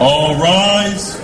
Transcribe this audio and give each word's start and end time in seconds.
All 0.00 0.40
rise. 0.40 1.18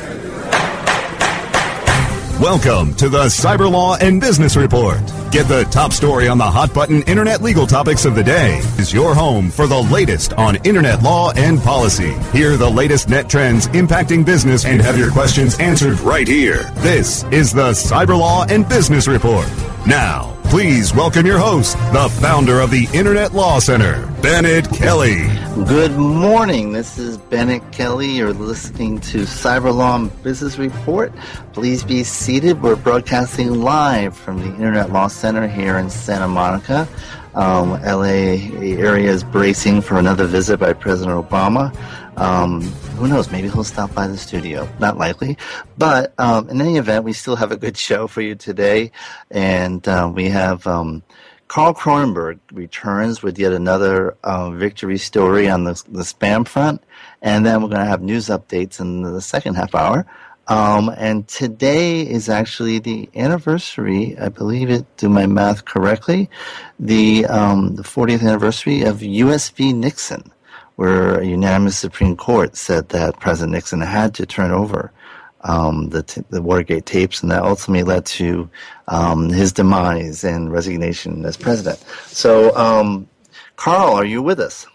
Welcome 2.40 2.94
to 2.94 3.08
the 3.08 3.26
Cyber 3.26 3.70
Law 3.70 3.94
and 3.94 4.20
Business 4.20 4.56
Report. 4.56 4.98
Get 5.30 5.46
the 5.46 5.64
top 5.70 5.92
story 5.92 6.26
on 6.26 6.38
the 6.38 6.44
hot 6.44 6.74
button 6.74 7.02
internet 7.02 7.40
legal 7.40 7.68
topics 7.68 8.04
of 8.04 8.16
the 8.16 8.24
day. 8.24 8.58
Is 8.76 8.92
your 8.92 9.14
home 9.14 9.52
for 9.52 9.68
the 9.68 9.80
latest 9.80 10.32
on 10.32 10.56
internet 10.64 11.02
law 11.04 11.30
and 11.36 11.60
policy. 11.60 12.14
Hear 12.32 12.56
the 12.56 12.68
latest 12.68 13.08
net 13.08 13.30
trends 13.30 13.68
impacting 13.68 14.26
business 14.26 14.64
and 14.64 14.82
have 14.82 14.98
your 14.98 15.12
questions 15.12 15.56
answered 15.60 16.00
right 16.00 16.26
here. 16.26 16.64
This 16.78 17.22
is 17.30 17.52
the 17.52 17.70
Cyber 17.70 18.18
Law 18.18 18.44
and 18.48 18.68
Business 18.68 19.06
Report. 19.06 19.46
Now, 19.86 20.33
please 20.54 20.94
welcome 20.94 21.26
your 21.26 21.36
host, 21.36 21.76
the 21.92 22.08
founder 22.20 22.60
of 22.60 22.70
the 22.70 22.86
Internet 22.94 23.34
Law 23.34 23.58
Center, 23.58 24.06
Bennet 24.22 24.70
Kelley. 24.70 25.26
Good 25.66 25.96
morning. 25.96 26.70
This 26.70 26.96
is 26.96 27.18
Bennet 27.18 27.72
Kelley. 27.72 28.06
You're 28.06 28.32
listening 28.32 29.00
to 29.00 29.22
Cyber 29.22 29.74
Law 29.74 29.96
and 29.96 30.22
Business 30.22 30.56
Report. 30.56 31.12
Please 31.54 31.82
be 31.82 32.04
seated. 32.04 32.62
We're 32.62 32.76
broadcasting 32.76 33.62
live 33.62 34.16
from 34.16 34.38
the 34.38 34.54
Internet 34.54 34.92
Law 34.92 35.08
Center 35.08 35.48
here 35.48 35.76
in 35.76 35.90
Santa 35.90 36.28
Monica. 36.28 36.86
Um, 37.34 37.70
LA 37.82 38.38
area 38.62 39.10
is 39.10 39.24
bracing 39.24 39.80
for 39.80 39.98
another 39.98 40.26
visit 40.26 40.60
by 40.60 40.72
President 40.72 41.16
Obama. 41.28 41.74
Um, 42.16 42.62
who 42.96 43.08
knows? 43.08 43.30
Maybe 43.32 43.48
he'll 43.48 43.64
stop 43.64 43.92
by 43.92 44.06
the 44.06 44.16
studio. 44.16 44.68
Not 44.78 44.98
likely. 44.98 45.36
But 45.76 46.14
um, 46.18 46.48
in 46.48 46.60
any 46.60 46.76
event, 46.76 47.04
we 47.04 47.12
still 47.12 47.36
have 47.36 47.50
a 47.50 47.56
good 47.56 47.76
show 47.76 48.06
for 48.06 48.20
you 48.20 48.36
today. 48.36 48.92
And 49.30 49.86
uh, 49.88 50.10
we 50.14 50.28
have 50.28 50.64
um, 50.66 51.02
Carl 51.48 51.74
Kronenberger 51.74 52.38
returns 52.52 53.22
with 53.22 53.38
yet 53.38 53.52
another 53.52 54.16
uh, 54.22 54.50
victory 54.50 54.98
story 54.98 55.48
on 55.48 55.64
the, 55.64 55.82
the 55.88 56.02
spam 56.02 56.46
front. 56.46 56.82
And 57.20 57.44
then 57.44 57.62
we're 57.62 57.68
going 57.68 57.80
to 57.80 57.86
have 57.86 58.02
news 58.02 58.26
updates 58.26 58.80
in 58.80 59.02
the 59.02 59.20
second 59.20 59.54
half 59.56 59.74
hour. 59.74 60.06
Um, 60.46 60.92
and 60.96 61.26
today 61.26 62.02
is 62.02 62.28
actually 62.28 62.78
the 62.78 63.08
anniversary, 63.14 64.16
I 64.18 64.28
believe 64.28 64.70
it, 64.70 64.84
do 64.96 65.08
my 65.08 65.26
math 65.26 65.64
correctly, 65.64 66.28
the, 66.78 67.26
um, 67.26 67.76
the 67.76 67.82
40th 67.82 68.20
anniversary 68.20 68.82
of 68.82 69.02
US 69.02 69.48
v. 69.50 69.72
Nixon, 69.72 70.30
where 70.76 71.20
a 71.20 71.24
unanimous 71.24 71.78
Supreme 71.78 72.16
Court 72.16 72.56
said 72.56 72.90
that 72.90 73.20
President 73.20 73.52
Nixon 73.52 73.80
had 73.80 74.14
to 74.14 74.26
turn 74.26 74.50
over 74.50 74.92
um, 75.44 75.90
the, 75.90 76.02
t- 76.02 76.24
the 76.30 76.42
Watergate 76.42 76.86
tapes, 76.86 77.22
and 77.22 77.30
that 77.30 77.42
ultimately 77.42 77.84
led 77.84 78.06
to 78.06 78.48
um, 78.88 79.28
his 79.28 79.52
demise 79.52 80.24
and 80.24 80.50
resignation 80.50 81.24
as 81.24 81.36
president. 81.36 81.78
So, 82.06 82.54
um, 82.56 83.08
Carl, 83.56 83.94
are 83.94 84.04
you 84.04 84.22
with 84.22 84.40
us? 84.40 84.66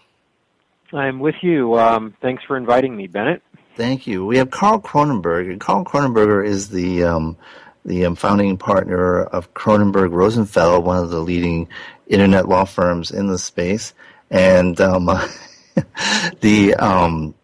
I'm 0.92 1.20
with 1.20 1.36
you. 1.42 1.78
Um, 1.78 2.16
thanks 2.20 2.42
for 2.44 2.56
inviting 2.56 2.96
me, 2.96 3.06
Bennet. 3.06 3.42
Thank 3.80 4.06
you. 4.06 4.26
We 4.26 4.36
have 4.36 4.50
Carl 4.50 4.78
Kronenberger. 4.78 5.52
And 5.52 5.58
Carl 5.58 5.86
Kronenberger 5.86 6.46
is 6.46 6.68
the 6.68 7.04
um, 7.04 7.38
the 7.86 8.04
um, 8.04 8.14
founding 8.14 8.58
partner 8.58 9.22
of 9.22 9.54
Kronenberger 9.54 10.12
Rosenfeld, 10.12 10.84
one 10.84 11.02
of 11.02 11.08
the 11.08 11.20
leading 11.20 11.66
internet 12.06 12.46
law 12.46 12.66
firms 12.66 13.10
in 13.10 13.28
the 13.28 13.38
space, 13.38 13.94
and 14.30 14.78
um, 14.82 15.06
the 16.42 16.74
um, 16.74 17.34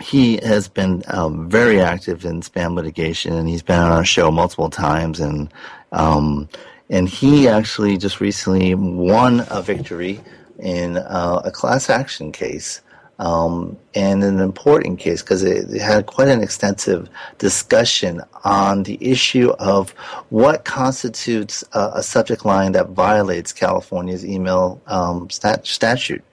he 0.00 0.38
has 0.38 0.66
been 0.66 1.02
um, 1.08 1.50
very 1.50 1.78
active 1.78 2.24
in 2.24 2.40
spam 2.40 2.74
litigation, 2.74 3.34
and 3.34 3.46
he's 3.46 3.62
been 3.62 3.78
on 3.78 3.92
our 3.92 4.04
show 4.06 4.30
multiple 4.30 4.70
times, 4.70 5.20
and 5.20 5.52
um, 5.92 6.48
and 6.88 7.06
he 7.06 7.48
actually 7.48 7.98
just 7.98 8.18
recently 8.18 8.74
won 8.74 9.44
a 9.50 9.60
victory 9.60 10.22
in 10.58 10.96
uh, 10.96 11.42
a 11.44 11.50
class 11.50 11.90
action 11.90 12.32
case 12.32 12.80
um, 13.18 13.76
and 13.94 14.24
an 14.24 14.40
important 14.40 14.98
case 14.98 15.22
because 15.22 15.42
it, 15.42 15.70
it, 15.70 15.80
had 15.80 16.06
quite 16.06 16.28
an 16.28 16.42
extensive 16.42 17.08
discussion 17.38 18.20
on 18.42 18.82
the 18.82 18.98
issue 19.00 19.50
of 19.58 19.90
what 20.30 20.64
constitutes 20.64 21.62
a, 21.72 21.92
a 21.96 22.02
subject 22.02 22.44
line 22.44 22.72
that 22.72 22.90
violates 22.90 23.52
California's 23.52 24.24
email 24.24 24.80
um, 24.86 25.30
stat- 25.30 25.66
statute. 25.66 26.24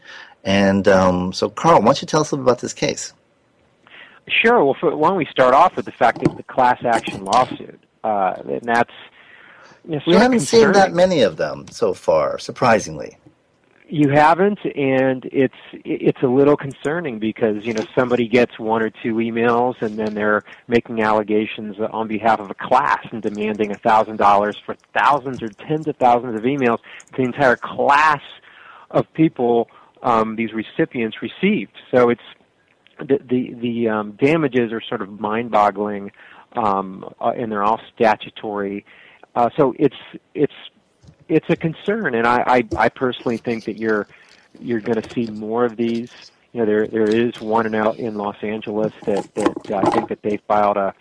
And 0.43 0.87
um, 0.87 1.33
so, 1.33 1.49
Carl, 1.49 1.79
why 1.79 1.85
don't 1.85 2.01
you 2.01 2.07
tell 2.07 2.21
us 2.21 2.31
a 2.31 2.35
little 2.35 2.49
about 2.49 2.61
this 2.61 2.73
case? 2.73 3.13
Sure. 4.27 4.63
Well, 4.63 4.75
for, 4.79 4.95
why 4.95 5.09
don't 5.09 5.17
we 5.17 5.25
start 5.25 5.53
off 5.53 5.75
with 5.75 5.85
the 5.85 5.91
fact 5.91 6.23
that 6.23 6.35
the 6.35 6.43
class 6.43 6.83
action 6.83 7.23
lawsuit, 7.25 7.79
uh, 8.03 8.35
and 8.47 8.61
that's 8.63 8.93
you 9.85 9.95
know, 9.95 10.01
we 10.07 10.15
haven't 10.15 10.41
seen 10.41 10.71
that 10.73 10.93
many 10.93 11.21
of 11.21 11.37
them 11.37 11.65
so 11.69 11.93
far, 11.93 12.39
surprisingly. 12.39 13.17
You 13.93 14.07
haven't, 14.07 14.59
and 14.73 15.27
it's 15.33 15.53
it's 15.73 16.23
a 16.23 16.27
little 16.27 16.55
concerning 16.55 17.19
because 17.19 17.65
you 17.65 17.73
know 17.73 17.85
somebody 17.93 18.25
gets 18.29 18.57
one 18.57 18.81
or 18.81 18.89
two 18.89 19.15
emails, 19.15 19.81
and 19.81 19.99
then 19.99 20.13
they're 20.13 20.45
making 20.69 21.01
allegations 21.01 21.75
on 21.91 22.07
behalf 22.07 22.39
of 22.39 22.49
a 22.49 22.53
class 22.53 23.05
and 23.11 23.21
demanding 23.21 23.73
a 23.73 23.77
thousand 23.79 24.15
dollars 24.15 24.55
for 24.65 24.77
thousands 24.97 25.43
or 25.43 25.49
tens 25.67 25.89
of 25.89 25.97
thousands 25.97 26.37
of 26.37 26.43
emails 26.43 26.77
the 27.17 27.23
entire 27.23 27.57
class 27.57 28.21
of 28.91 29.11
people 29.13 29.67
um, 30.03 30.37
these 30.37 30.51
recipients 30.53 31.17
received. 31.21 31.73
So 31.93 32.09
it's 32.11 32.21
the 32.97 33.19
the, 33.29 33.53
the 33.61 33.89
um, 33.89 34.11
damages 34.13 34.71
are 34.71 34.81
sort 34.87 35.01
of 35.01 35.19
mind-boggling, 35.19 36.13
um, 36.55 37.13
uh, 37.19 37.33
and 37.37 37.51
they're 37.51 37.63
all 37.63 37.81
statutory. 37.93 38.85
Uh, 39.35 39.49
so 39.57 39.73
it's 39.77 39.97
it's 40.33 40.53
it's 41.31 41.49
a 41.49 41.55
concern, 41.55 42.13
and 42.13 42.27
I, 42.27 42.43
I, 42.45 42.63
I 42.77 42.89
personally 42.89 43.37
think 43.37 43.63
that 43.65 43.77
you're 43.77 44.05
you're 44.59 44.81
going 44.81 45.01
to 45.01 45.09
see 45.11 45.27
more 45.31 45.63
of 45.63 45.77
these. 45.77 46.11
You 46.51 46.59
know, 46.59 46.65
there 46.65 46.87
there 46.87 47.09
is 47.09 47.39
one 47.39 47.65
in 47.65 47.73
out 47.73 47.97
in 47.97 48.15
Los 48.15 48.35
Angeles 48.43 48.91
that 49.05 49.33
that 49.35 49.71
I 49.71 49.89
think 49.91 50.09
that 50.09 50.21
they 50.23 50.37
filed 50.47 50.75
a 50.75 50.93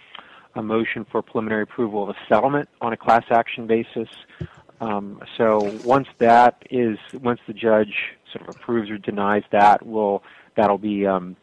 a 0.55 0.63
motion 0.63 1.05
for 1.05 1.21
preliminary 1.21 1.65
approval 1.65 2.05
of 2.05 2.11
a 2.11 2.17
settlement 2.29 2.69
on 2.81 2.93
a 2.93 2.97
class 2.97 3.25
action 3.31 3.67
basis. 3.67 4.09
Um, 4.81 5.21
so 5.37 5.79
once 5.85 6.09
that 6.19 6.63
is 6.71 6.97
once 7.13 7.41
the 7.49 7.53
judge 7.53 8.17
sort 8.33 8.49
of 8.49 8.55
approves 8.55 8.89
or 8.89 8.99
denies 8.99 9.43
that, 9.51 9.85
will 9.85 10.23
that'll 10.55 10.79
be 10.79 11.07
um, 11.07 11.37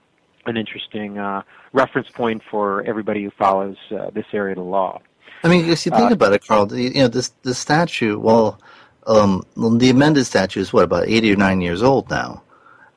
an 0.45 0.55
interesting 0.55 1.17
uh, 1.17 1.41
reference 1.73 2.07
point 2.09 2.41
for 2.49 2.83
everybody 2.83 3.23
who 3.25 3.31
follows 3.31 3.75
uh, 3.91 4.09
this 4.11 4.25
area 4.31 4.53
of 4.53 4.57
the 4.57 4.63
law. 4.63 5.01
I 5.43 5.49
mean, 5.49 5.69
if 5.69 5.85
you 5.85 5.91
think 5.91 6.11
uh, 6.11 6.13
about 6.13 6.33
it, 6.33 6.45
Carl, 6.45 6.73
you 6.77 6.93
know, 6.93 7.07
this 7.07 7.29
the 7.43 7.53
statute. 7.53 8.19
Well, 8.19 8.59
um, 9.05 9.43
the 9.55 9.89
amended 9.89 10.25
statute 10.25 10.61
is 10.61 10.73
what 10.73 10.83
about 10.83 11.07
eighty 11.07 11.31
or 11.31 11.35
nine 11.35 11.61
years 11.61 11.83
old 11.83 12.09
now, 12.09 12.43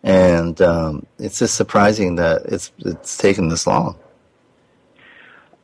and 0.02 0.60
um, 0.60 1.06
it's 1.18 1.38
just 1.38 1.54
surprising 1.54 2.16
that 2.16 2.42
it's 2.46 2.72
it's 2.78 3.16
taken 3.16 3.48
this 3.48 3.66
long. 3.66 3.96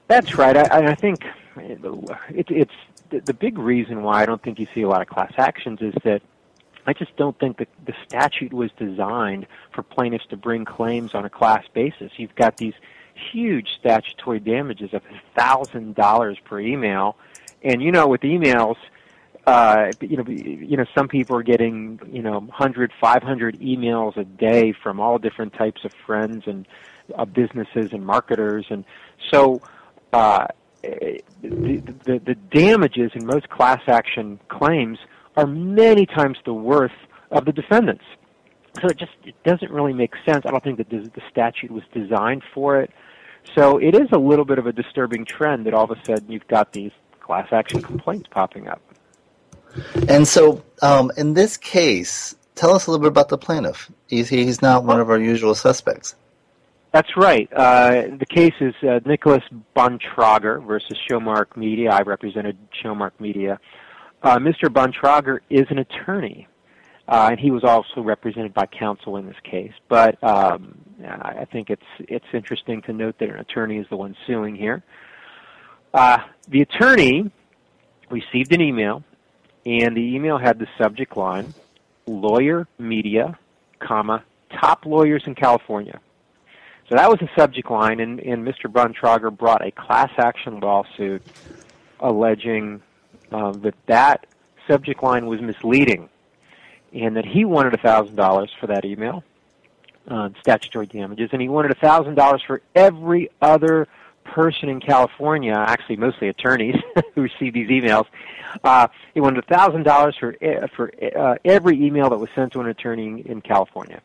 That's 0.08 0.36
right. 0.36 0.56
I, 0.56 0.90
I 0.92 0.94
think 0.94 1.24
it, 1.56 2.46
it's 2.50 2.74
the, 3.10 3.20
the 3.20 3.34
big 3.34 3.58
reason 3.58 4.02
why 4.02 4.22
I 4.22 4.26
don't 4.26 4.42
think 4.42 4.58
you 4.58 4.66
see 4.74 4.82
a 4.82 4.88
lot 4.88 5.02
of 5.02 5.08
class 5.08 5.32
actions 5.38 5.80
is 5.80 5.94
that 6.04 6.22
I 6.86 6.92
just 6.92 7.16
don't 7.16 7.38
think 7.38 7.58
that 7.58 7.68
the 7.84 7.94
statute 8.06 8.52
was 8.52 8.70
designed 8.78 9.46
for 9.72 9.82
plaintiffs 9.82 10.26
to 10.26 10.36
bring 10.36 10.64
claims 10.64 11.14
on 11.14 11.24
a 11.24 11.30
class 11.30 11.64
basis. 11.74 12.12
You've 12.16 12.34
got 12.36 12.58
these 12.58 12.74
huge 13.32 13.68
statutory 13.78 14.40
damages 14.40 14.92
of 14.92 15.02
thousand 15.36 15.94
dollars 15.94 16.38
per 16.44 16.60
email, 16.60 17.16
and 17.62 17.82
you 17.82 17.92
know 17.92 18.06
with 18.06 18.22
emails, 18.22 18.76
uh, 19.46 19.92
you 20.00 20.16
know, 20.16 20.24
you 20.26 20.76
know, 20.76 20.86
some 20.96 21.08
people 21.08 21.36
are 21.36 21.42
getting 21.42 22.00
you 22.10 22.22
know 22.22 22.40
100, 22.40 22.92
500 23.00 23.60
emails 23.60 24.16
a 24.16 24.24
day 24.24 24.72
from 24.82 25.00
all 25.00 25.18
different 25.18 25.52
types 25.54 25.84
of 25.84 25.92
friends 26.06 26.44
and 26.46 26.66
uh, 27.14 27.24
businesses 27.24 27.92
and 27.92 28.04
marketers, 28.04 28.66
and 28.70 28.84
so. 29.30 29.60
Uh, 30.12 30.46
the, 30.82 31.82
the, 32.04 32.20
the 32.24 32.34
damages 32.52 33.10
in 33.14 33.26
most 33.26 33.48
class 33.48 33.80
action 33.88 34.38
claims 34.48 34.98
are 35.36 35.46
many 35.46 36.06
times 36.06 36.38
the 36.44 36.54
worth 36.54 36.92
of 37.30 37.44
the 37.44 37.52
defendants. 37.52 38.04
So 38.80 38.88
it 38.88 38.98
just 38.98 39.12
it 39.24 39.34
doesn't 39.44 39.70
really 39.70 39.94
make 39.94 40.12
sense. 40.24 40.44
I 40.44 40.50
don't 40.50 40.62
think 40.62 40.78
that 40.78 40.90
the 40.90 41.22
statute 41.30 41.70
was 41.70 41.82
designed 41.92 42.42
for 42.54 42.80
it. 42.80 42.90
So 43.54 43.78
it 43.78 43.94
is 43.94 44.08
a 44.12 44.18
little 44.18 44.44
bit 44.44 44.58
of 44.58 44.66
a 44.66 44.72
disturbing 44.72 45.24
trend 45.24 45.66
that 45.66 45.74
all 45.74 45.84
of 45.84 45.90
a 45.90 46.04
sudden 46.04 46.30
you've 46.30 46.46
got 46.48 46.72
these 46.72 46.92
class 47.20 47.48
action 47.52 47.82
complaints 47.82 48.28
popping 48.30 48.68
up. 48.68 48.80
And 50.08 50.26
so, 50.26 50.62
um, 50.82 51.10
in 51.16 51.34
this 51.34 51.56
case, 51.56 52.34
tell 52.54 52.72
us 52.72 52.86
a 52.86 52.90
little 52.90 53.02
bit 53.02 53.08
about 53.08 53.28
the 53.28 53.38
plaintiff. 53.38 53.90
He's, 54.06 54.28
he's 54.28 54.62
not 54.62 54.84
one 54.84 55.00
of 55.00 55.10
our 55.10 55.18
usual 55.18 55.54
suspects. 55.54 56.14
That's 56.92 57.14
right. 57.16 57.52
Uh, 57.52 58.04
the 58.18 58.26
case 58.26 58.54
is 58.60 58.74
uh, 58.82 59.00
Nicholas 59.04 59.42
Bontrager 59.76 60.66
versus 60.66 60.98
Showmark 61.10 61.56
Media. 61.56 61.90
I 61.90 62.00
represented 62.02 62.56
Showmark 62.82 63.12
Media. 63.20 63.60
Uh, 64.22 64.38
Mr. 64.38 64.70
Bontrager 64.70 65.40
is 65.50 65.66
an 65.68 65.78
attorney, 65.78 66.48
uh, 67.08 67.28
and 67.30 67.40
he 67.40 67.50
was 67.50 67.62
also 67.62 68.00
represented 68.00 68.52
by 68.52 68.66
counsel 68.66 69.16
in 69.16 69.26
this 69.26 69.36
case. 69.44 69.72
But 69.88 70.22
um, 70.24 70.78
I 71.04 71.46
think 71.50 71.70
it's 71.70 71.86
it's 72.00 72.26
interesting 72.32 72.82
to 72.82 72.92
note 72.92 73.18
that 73.18 73.28
an 73.28 73.38
attorney 73.38 73.78
is 73.78 73.86
the 73.88 73.96
one 73.96 74.16
suing 74.26 74.56
here. 74.56 74.82
Uh, 75.94 76.18
the 76.48 76.62
attorney 76.62 77.30
received 78.10 78.52
an 78.52 78.60
email, 78.60 79.04
and 79.64 79.96
the 79.96 80.14
email 80.14 80.38
had 80.38 80.58
the 80.58 80.66
subject 80.76 81.16
line: 81.16 81.54
"Lawyer 82.06 82.66
Media, 82.78 83.38
comma 83.78 84.24
Top 84.60 84.84
Lawyers 84.84 85.22
in 85.26 85.34
California." 85.34 86.00
So 86.88 86.94
that 86.94 87.08
was 87.08 87.18
the 87.18 87.28
subject 87.36 87.68
line, 87.68 87.98
and, 87.98 88.20
and 88.20 88.46
Mr. 88.46 88.70
Bontrager 88.70 89.36
brought 89.36 89.66
a 89.66 89.72
class 89.72 90.10
action 90.18 90.60
lawsuit 90.60 91.20
alleging 91.98 92.80
uh, 93.32 93.50
that 93.52 93.74
that 93.86 94.26
subject 94.68 95.02
line 95.02 95.26
was 95.26 95.40
misleading 95.40 96.08
and 96.92 97.16
that 97.16 97.24
he 97.26 97.44
wanted 97.44 97.72
$1,000 97.74 98.48
for 98.60 98.66
that 98.66 98.84
email, 98.84 99.24
uh, 100.08 100.30
statutory 100.40 100.86
damages, 100.86 101.30
and 101.32 101.42
he 101.42 101.48
wanted 101.48 101.76
$1,000 101.78 102.46
for 102.46 102.62
every 102.74 103.30
other 103.40 103.88
person 104.24 104.68
in 104.68 104.80
California, 104.80 105.54
actually 105.54 105.96
mostly 105.96 106.28
attorneys 106.28 106.76
who 107.14 107.22
received 107.22 107.54
these 107.54 107.68
emails. 107.68 108.06
Uh, 108.64 108.88
he 109.14 109.20
wanted 109.20 109.44
$1,000 109.46 110.18
for, 110.18 110.68
for 110.74 110.92
uh, 111.16 111.36
every 111.44 111.84
email 111.84 112.10
that 112.10 112.18
was 112.18 112.30
sent 112.34 112.52
to 112.52 112.60
an 112.60 112.66
attorney 112.66 113.22
in 113.26 113.40
California. 113.40 114.00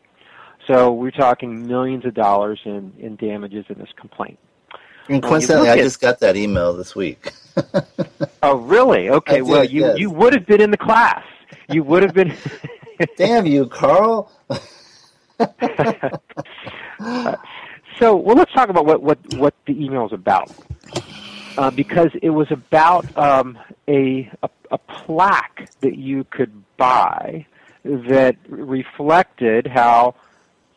So 0.66 0.92
we're 0.92 1.10
talking 1.10 1.66
millions 1.66 2.04
of 2.04 2.14
dollars 2.14 2.60
in, 2.64 2.92
in 2.98 3.16
damages 3.16 3.64
in 3.68 3.78
this 3.78 3.90
complaint. 3.96 4.38
And 5.08 5.22
coincidentally, 5.22 5.68
I 5.68 5.76
just 5.78 6.00
got 6.00 6.20
that 6.20 6.36
email 6.36 6.72
this 6.74 6.94
week. 6.94 7.32
oh, 8.42 8.56
really? 8.58 9.10
Okay. 9.10 9.36
Did, 9.36 9.42
well, 9.42 9.64
you 9.64 9.80
yes. 9.80 9.98
you 9.98 10.10
would 10.10 10.32
have 10.32 10.46
been 10.46 10.60
in 10.60 10.70
the 10.70 10.76
class. 10.76 11.24
You 11.68 11.82
would 11.84 12.02
have 12.02 12.14
been. 12.14 12.34
Damn 13.16 13.46
you, 13.46 13.66
Carl. 13.66 14.30
so, 17.98 18.16
well, 18.16 18.36
let's 18.36 18.52
talk 18.52 18.68
about 18.68 18.86
what 18.86 19.02
what 19.02 19.18
what 19.34 19.54
the 19.66 19.84
email 19.84 20.06
is 20.06 20.12
about. 20.12 20.50
Uh, 21.58 21.70
because 21.70 22.10
it 22.22 22.30
was 22.30 22.50
about 22.50 23.16
um, 23.18 23.58
a, 23.86 24.30
a 24.42 24.48
a 24.72 24.78
plaque 24.78 25.68
that 25.80 25.96
you 25.98 26.24
could 26.24 26.62
buy 26.76 27.46
that 27.84 28.36
reflected 28.48 29.66
how 29.66 30.14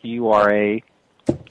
you 0.01 0.29
are 0.29 0.51
a 0.53 0.83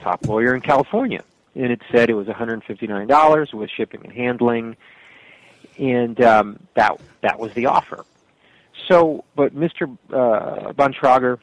top 0.01 0.27
lawyer 0.27 0.55
in 0.55 0.61
California. 0.61 1.25
And 1.55 1.73
it 1.73 1.81
said 1.91 2.11
it 2.11 2.15
was 2.15 2.27
$159 2.27 3.55
with 3.55 3.71
shipping 3.71 4.01
and 4.05 4.13
handling, 4.13 4.77
and 5.79 6.21
um, 6.21 6.59
that 6.75 7.01
that 7.21 7.39
was 7.39 7.53
the 7.55 7.67
offer. 7.67 8.05
So, 8.89 9.25
but 9.35 9.55
Mr. 9.55 9.97
Uh, 10.11 10.73
Bontrager, 10.73 11.39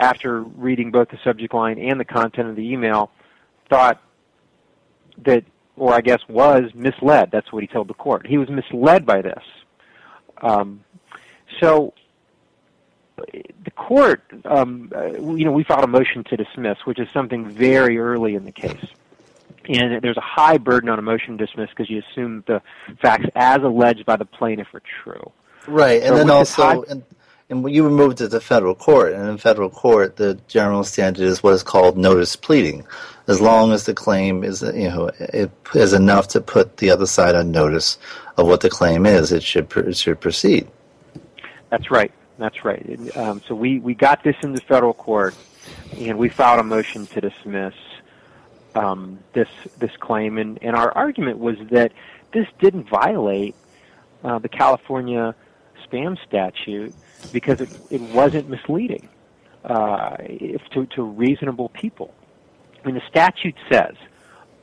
after 0.00 0.40
reading 0.42 0.90
both 0.90 1.10
the 1.10 1.18
subject 1.22 1.52
line 1.52 1.78
and 1.78 2.00
the 2.00 2.04
content 2.04 2.48
of 2.48 2.56
the 2.56 2.72
email, 2.72 3.10
thought 3.68 4.00
that, 5.18 5.44
or 5.76 5.92
I 5.92 6.00
guess 6.00 6.20
was 6.28 6.70
misled. 6.74 7.30
That's 7.30 7.52
what 7.52 7.62
he 7.62 7.66
told 7.66 7.88
the 7.88 7.94
court. 7.94 8.26
He 8.26 8.38
was 8.38 8.48
misled 8.48 9.04
by 9.04 9.22
this. 9.22 9.42
Um, 10.40 10.84
so 11.60 11.92
the 13.16 13.70
court, 13.76 14.22
um, 14.44 14.90
uh, 14.94 15.06
you 15.06 15.44
know, 15.44 15.52
we 15.52 15.64
filed 15.64 15.84
a 15.84 15.88
motion 15.88 16.24
to 16.24 16.36
dismiss, 16.36 16.78
which 16.84 16.98
is 16.98 17.08
something 17.12 17.48
very 17.48 17.98
early 17.98 18.34
in 18.34 18.44
the 18.44 18.52
case. 18.52 18.84
And 19.68 20.02
there's 20.02 20.16
a 20.16 20.22
high 20.22 20.58
burden 20.58 20.88
on 20.88 20.98
a 20.98 21.02
motion 21.02 21.38
to 21.38 21.46
dismiss 21.46 21.70
because 21.70 21.88
you 21.88 22.02
assume 22.10 22.42
the 22.46 22.62
facts 23.00 23.26
as 23.36 23.62
alleged 23.62 24.04
by 24.04 24.16
the 24.16 24.24
plaintiff 24.24 24.74
are 24.74 24.82
true. 25.04 25.30
Right, 25.66 26.02
and 26.02 26.16
then 26.16 26.30
also, 26.30 26.62
high- 26.62 26.82
and, 26.88 27.04
and 27.48 27.70
you 27.70 27.84
were 27.84 27.90
moved 27.90 28.18
to 28.18 28.28
the 28.28 28.40
federal 28.40 28.74
court, 28.74 29.12
and 29.12 29.28
in 29.28 29.38
federal 29.38 29.70
court, 29.70 30.16
the 30.16 30.38
general 30.48 30.84
standard 30.84 31.22
is 31.24 31.42
what 31.42 31.54
is 31.54 31.62
called 31.62 31.96
notice 31.96 32.34
pleading. 32.36 32.84
As 33.28 33.40
long 33.40 33.72
as 33.72 33.86
the 33.86 33.94
claim 33.94 34.42
is, 34.42 34.62
you 34.62 34.88
know, 34.88 35.10
it 35.18 35.50
is 35.74 35.92
enough 35.92 36.28
to 36.28 36.40
put 36.40 36.78
the 36.78 36.90
other 36.90 37.06
side 37.06 37.36
on 37.36 37.52
notice 37.52 37.98
of 38.36 38.46
what 38.46 38.62
the 38.62 38.70
claim 38.70 39.06
is, 39.06 39.30
it 39.30 39.44
should 39.44 39.70
it 39.76 39.96
should 39.96 40.20
proceed. 40.20 40.66
That's 41.70 41.90
right. 41.90 42.12
That's 42.38 42.64
right. 42.64 43.16
Um, 43.16 43.40
so 43.46 43.54
we, 43.54 43.78
we 43.78 43.94
got 43.94 44.24
this 44.24 44.34
in 44.42 44.52
the 44.52 44.60
federal 44.60 44.94
court, 44.94 45.36
and 45.96 46.18
we 46.18 46.28
filed 46.28 46.58
a 46.58 46.64
motion 46.64 47.06
to 47.06 47.20
dismiss 47.20 47.74
um, 48.74 49.20
this 49.32 49.48
this 49.78 49.92
claim, 50.00 50.38
and, 50.38 50.58
and 50.62 50.74
our 50.74 50.90
argument 50.92 51.38
was 51.38 51.56
that 51.70 51.92
this 52.32 52.48
didn't 52.58 52.88
violate 52.88 53.54
uh, 54.24 54.38
the 54.40 54.48
California 54.48 55.34
spam 55.92 56.16
statute 56.26 56.94
because 57.32 57.60
it, 57.60 57.70
it 57.90 58.00
wasn't 58.00 58.48
misleading 58.48 59.08
uh, 59.64 60.16
to, 60.72 60.86
to 60.94 61.02
reasonable 61.02 61.68
people. 61.70 62.14
I 62.82 62.86
mean, 62.86 62.94
the 62.96 63.02
statute 63.08 63.54
says 63.70 63.94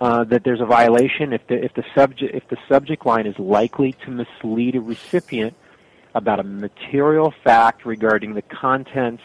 uh, 0.02 0.24
that 0.26 0.44
there's 0.44 0.62
a 0.62 0.66
violation 0.66 1.34
if 1.34 1.46
the 1.48 1.64
if 1.64 1.74
the 1.74 1.86
subject 1.96 2.36
if 2.36 2.48
the 2.50 2.58
subject 2.68 3.06
line 3.06 3.26
is 3.26 3.38
likely 3.40 3.94
to 4.06 4.12
mislead 4.12 4.76
a 4.76 4.82
recipient 4.82 5.56
about 6.16 6.40
a 6.40 6.44
material 6.44 7.34
fact 7.44 7.86
regarding 7.86 8.34
the 8.34 8.42
contents 8.42 9.24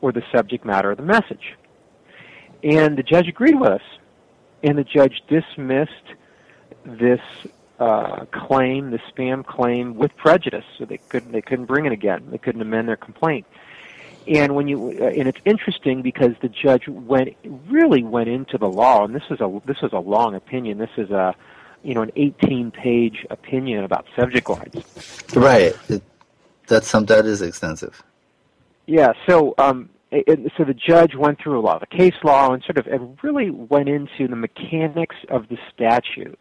or 0.00 0.12
the 0.12 0.22
subject 0.32 0.64
matter 0.64 0.90
of 0.90 0.96
the 0.96 1.02
message. 1.02 1.56
And 2.62 2.96
the 2.96 3.02
judge 3.02 3.26
agreed 3.26 3.58
with 3.58 3.70
us, 3.70 3.82
and 4.62 4.76
the 4.76 4.84
judge 4.84 5.22
dismissed 5.28 5.92
this 6.84 7.20
uh, 7.80 8.26
claim, 8.26 8.90
the 8.90 8.98
spam 9.10 9.44
claim, 9.44 9.94
with 9.96 10.14
prejudice. 10.16 10.64
So 10.78 10.84
they 10.84 10.98
couldn't 11.08 11.32
they 11.32 11.40
couldn't 11.40 11.64
bring 11.64 11.86
it 11.86 11.92
again. 11.92 12.28
They 12.30 12.38
couldn't 12.38 12.60
amend 12.60 12.88
their 12.88 12.96
complaint. 12.96 13.46
And 14.28 14.54
when 14.54 14.68
you 14.68 14.98
uh, 15.00 15.06
and 15.06 15.26
it's 15.26 15.40
interesting 15.44 16.02
because 16.02 16.32
the 16.42 16.48
judge 16.48 16.86
went 16.86 17.36
really 17.68 18.02
went 18.02 18.28
into 18.28 18.58
the 18.58 18.68
law, 18.68 19.04
and 19.04 19.14
this 19.14 19.24
is 19.30 19.40
a 19.40 19.60
this 19.64 19.78
is 19.82 19.92
a 19.92 19.98
long 19.98 20.34
opinion. 20.34 20.78
This 20.78 20.90
is 20.98 21.10
a 21.10 21.34
you 21.82 21.94
know 21.94 22.02
an 22.02 22.12
18 22.16 22.70
page 22.70 23.26
opinion 23.30 23.82
about 23.82 24.06
subject 24.14 24.48
lines. 24.50 25.26
Right. 25.34 25.74
It, 25.88 26.02
that's 26.66 26.86
some 26.86 27.06
that 27.06 27.24
is 27.24 27.40
extensive. 27.40 28.02
Yeah. 28.86 29.14
So 29.26 29.54
um, 29.56 29.88
it, 30.10 30.52
so 30.58 30.64
the 30.64 30.74
judge 30.74 31.14
went 31.14 31.40
through 31.40 31.58
a 31.58 31.62
lot 31.62 31.82
of 31.82 31.88
the 31.88 31.96
case 31.96 32.14
law 32.22 32.52
and 32.52 32.62
sort 32.62 32.76
of 32.76 32.86
and 32.86 33.18
really 33.22 33.48
went 33.48 33.88
into 33.88 34.28
the 34.28 34.36
mechanics 34.36 35.16
of 35.30 35.48
the 35.48 35.56
statute 35.72 36.38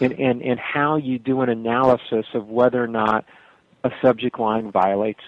and, 0.00 0.12
and, 0.12 0.42
and 0.42 0.60
how 0.60 0.96
you 0.96 1.18
do 1.18 1.40
an 1.42 1.48
analysis 1.48 2.26
of 2.34 2.48
whether 2.48 2.82
or 2.82 2.88
not 2.88 3.24
a 3.84 3.90
subject 4.02 4.38
line 4.38 4.70
violates 4.70 5.22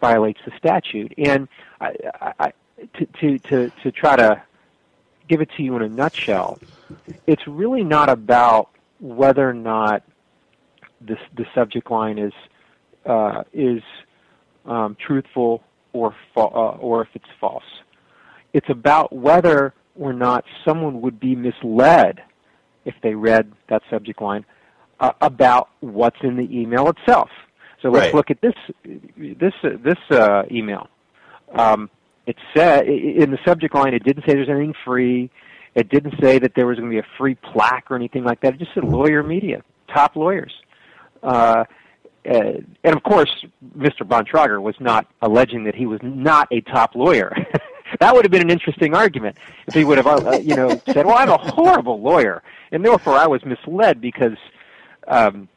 violates 0.00 0.40
the 0.44 0.52
statute. 0.58 1.14
And 1.16 1.48
I, 1.80 1.94
I, 2.38 2.52
to, 2.98 3.06
to, 3.06 3.38
to, 3.38 3.70
to 3.82 3.92
try 3.92 4.16
to 4.16 4.42
give 5.28 5.40
it 5.40 5.48
to 5.56 5.62
you 5.62 5.74
in 5.76 5.82
a 5.82 5.88
nutshell, 5.88 6.58
it's 7.26 7.46
really 7.46 7.82
not 7.82 8.08
about 8.08 8.68
whether 9.00 9.48
or 9.48 9.54
not 9.54 10.02
this, 11.00 11.18
the 11.34 11.46
subject 11.54 11.90
line 11.90 12.18
is 12.18 12.32
uh, 13.06 13.44
is 13.52 13.82
um, 14.64 14.96
truthful 15.00 15.62
or 15.92 16.14
fa- 16.34 16.40
uh, 16.40 16.76
or 16.80 17.02
if 17.02 17.08
it's 17.14 17.24
false. 17.40 17.64
It's 18.52 18.68
about 18.68 19.12
whether 19.12 19.74
or 19.98 20.12
not 20.12 20.44
someone 20.64 21.00
would 21.02 21.20
be 21.20 21.36
misled 21.36 22.20
if 22.86 22.94
they 23.02 23.14
read 23.14 23.52
that 23.68 23.82
subject 23.90 24.22
line 24.22 24.44
uh, 25.00 25.12
about 25.20 25.68
what's 25.80 26.16
in 26.22 26.36
the 26.36 26.48
email 26.50 26.88
itself. 26.88 27.28
So 27.82 27.90
let's 27.90 28.06
Right. 28.06 28.14
look 28.14 28.30
at 28.30 28.40
this 28.40 28.54
this 28.84 29.52
uh, 29.62 29.70
this 29.82 29.98
uh, 30.10 30.44
email. 30.50 30.88
Um, 31.54 31.90
it 32.26 32.36
said 32.56 32.86
in 32.88 33.30
the 33.30 33.38
subject 33.44 33.74
line, 33.74 33.92
it 33.92 34.02
didn't 34.02 34.24
say 34.26 34.32
there's 34.34 34.48
anything 34.48 34.74
free. 34.84 35.30
It 35.74 35.90
didn't 35.90 36.14
say 36.20 36.38
that 36.38 36.52
there 36.56 36.66
was 36.66 36.78
going 36.78 36.90
to 36.90 36.94
be 36.94 36.98
a 36.98 37.06
free 37.18 37.34
plaque 37.34 37.90
or 37.90 37.96
anything 37.96 38.24
like 38.24 38.40
that. 38.40 38.54
It 38.54 38.58
just 38.58 38.72
said 38.74 38.84
lawyer 38.84 39.22
media, 39.22 39.62
top 39.92 40.16
lawyers. 40.16 40.52
Uh, 41.22 41.64
uh, 42.28 42.52
and 42.82 42.96
of 42.96 43.02
course, 43.02 43.44
Mr. 43.76 44.00
Bontrager 44.02 44.60
was 44.60 44.74
not 44.80 45.06
alleging 45.22 45.64
that 45.64 45.74
he 45.74 45.86
was 45.86 46.00
not 46.02 46.48
a 46.50 46.60
top 46.62 46.94
lawyer. 46.94 47.30
that 48.00 48.14
would 48.14 48.24
have 48.24 48.32
been 48.32 48.42
an 48.42 48.50
interesting 48.50 48.94
argument 48.94 49.36
if 49.66 49.74
he 49.74 49.84
would 49.84 49.98
have, 49.98 50.06
uh, 50.06 50.38
you 50.42 50.56
know, 50.56 50.80
said, 50.86 51.06
"Well, 51.06 51.16
I'm 51.16 51.30
a 51.30 51.38
horrible 51.38 52.00
lawyer, 52.00 52.42
and 52.72 52.84
therefore 52.84 53.14
I 53.14 53.26
was 53.26 53.44
misled 53.44 54.00
because 54.00 54.36
um, 55.08 55.48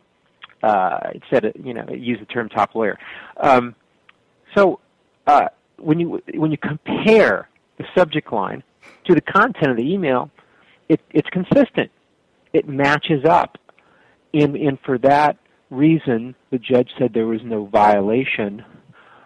uh, 0.61 0.99
it 1.15 1.23
said, 1.29 1.45
uh, 1.45 1.51
you 1.63 1.73
know, 1.73 1.85
it 1.89 1.99
used 1.99 2.21
the 2.21 2.25
term 2.25 2.49
top 2.49 2.75
lawyer." 2.75 2.97
Um, 3.37 3.75
so 4.55 4.79
uh, 5.27 5.49
when 5.77 5.99
you 5.99 6.21
when 6.35 6.51
you 6.51 6.57
compare 6.57 7.49
the 7.77 7.85
subject 7.95 8.31
line 8.31 8.63
to 9.05 9.15
the 9.15 9.21
content 9.21 9.71
of 9.71 9.77
the 9.77 9.91
email, 9.91 10.29
it, 10.87 11.01
it's 11.11 11.29
consistent. 11.29 11.91
It 12.53 12.67
matches 12.67 13.25
up, 13.25 13.57
and 14.33 14.55
and 14.55 14.79
for 14.81 14.97
that 14.99 15.37
reason, 15.69 16.35
the 16.51 16.57
judge 16.57 16.89
said 16.97 17.13
there 17.13 17.27
was 17.27 17.41
no 17.43 17.65
violation 17.65 18.65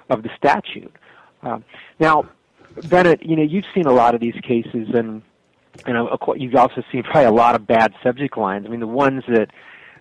of 0.10 0.24
the 0.24 0.29
statute. 0.38 0.93
Um, 1.41 1.63
now, 2.00 2.29
Bennet, 2.89 3.24
you 3.24 3.36
know, 3.36 3.44
you've 3.44 3.65
seen 3.74 3.86
a 3.86 3.92
lot 3.92 4.15
of 4.15 4.22
these 4.22 4.36
cases, 4.42 4.89
and 4.94 5.22
and 5.86 5.98
of 5.98 6.20
course, 6.20 6.39
you've 6.39 6.56
also 6.56 6.84
seen 6.92 7.03
probably 7.03 7.25
a 7.25 7.32
lot 7.32 7.56
of 7.56 7.65
bad 7.65 7.94
subject 8.03 8.38
lines. 8.38 8.65
I 8.65 8.70
mean, 8.70 8.80
the 8.80 8.88
ones 8.88 9.24
that 9.27 9.50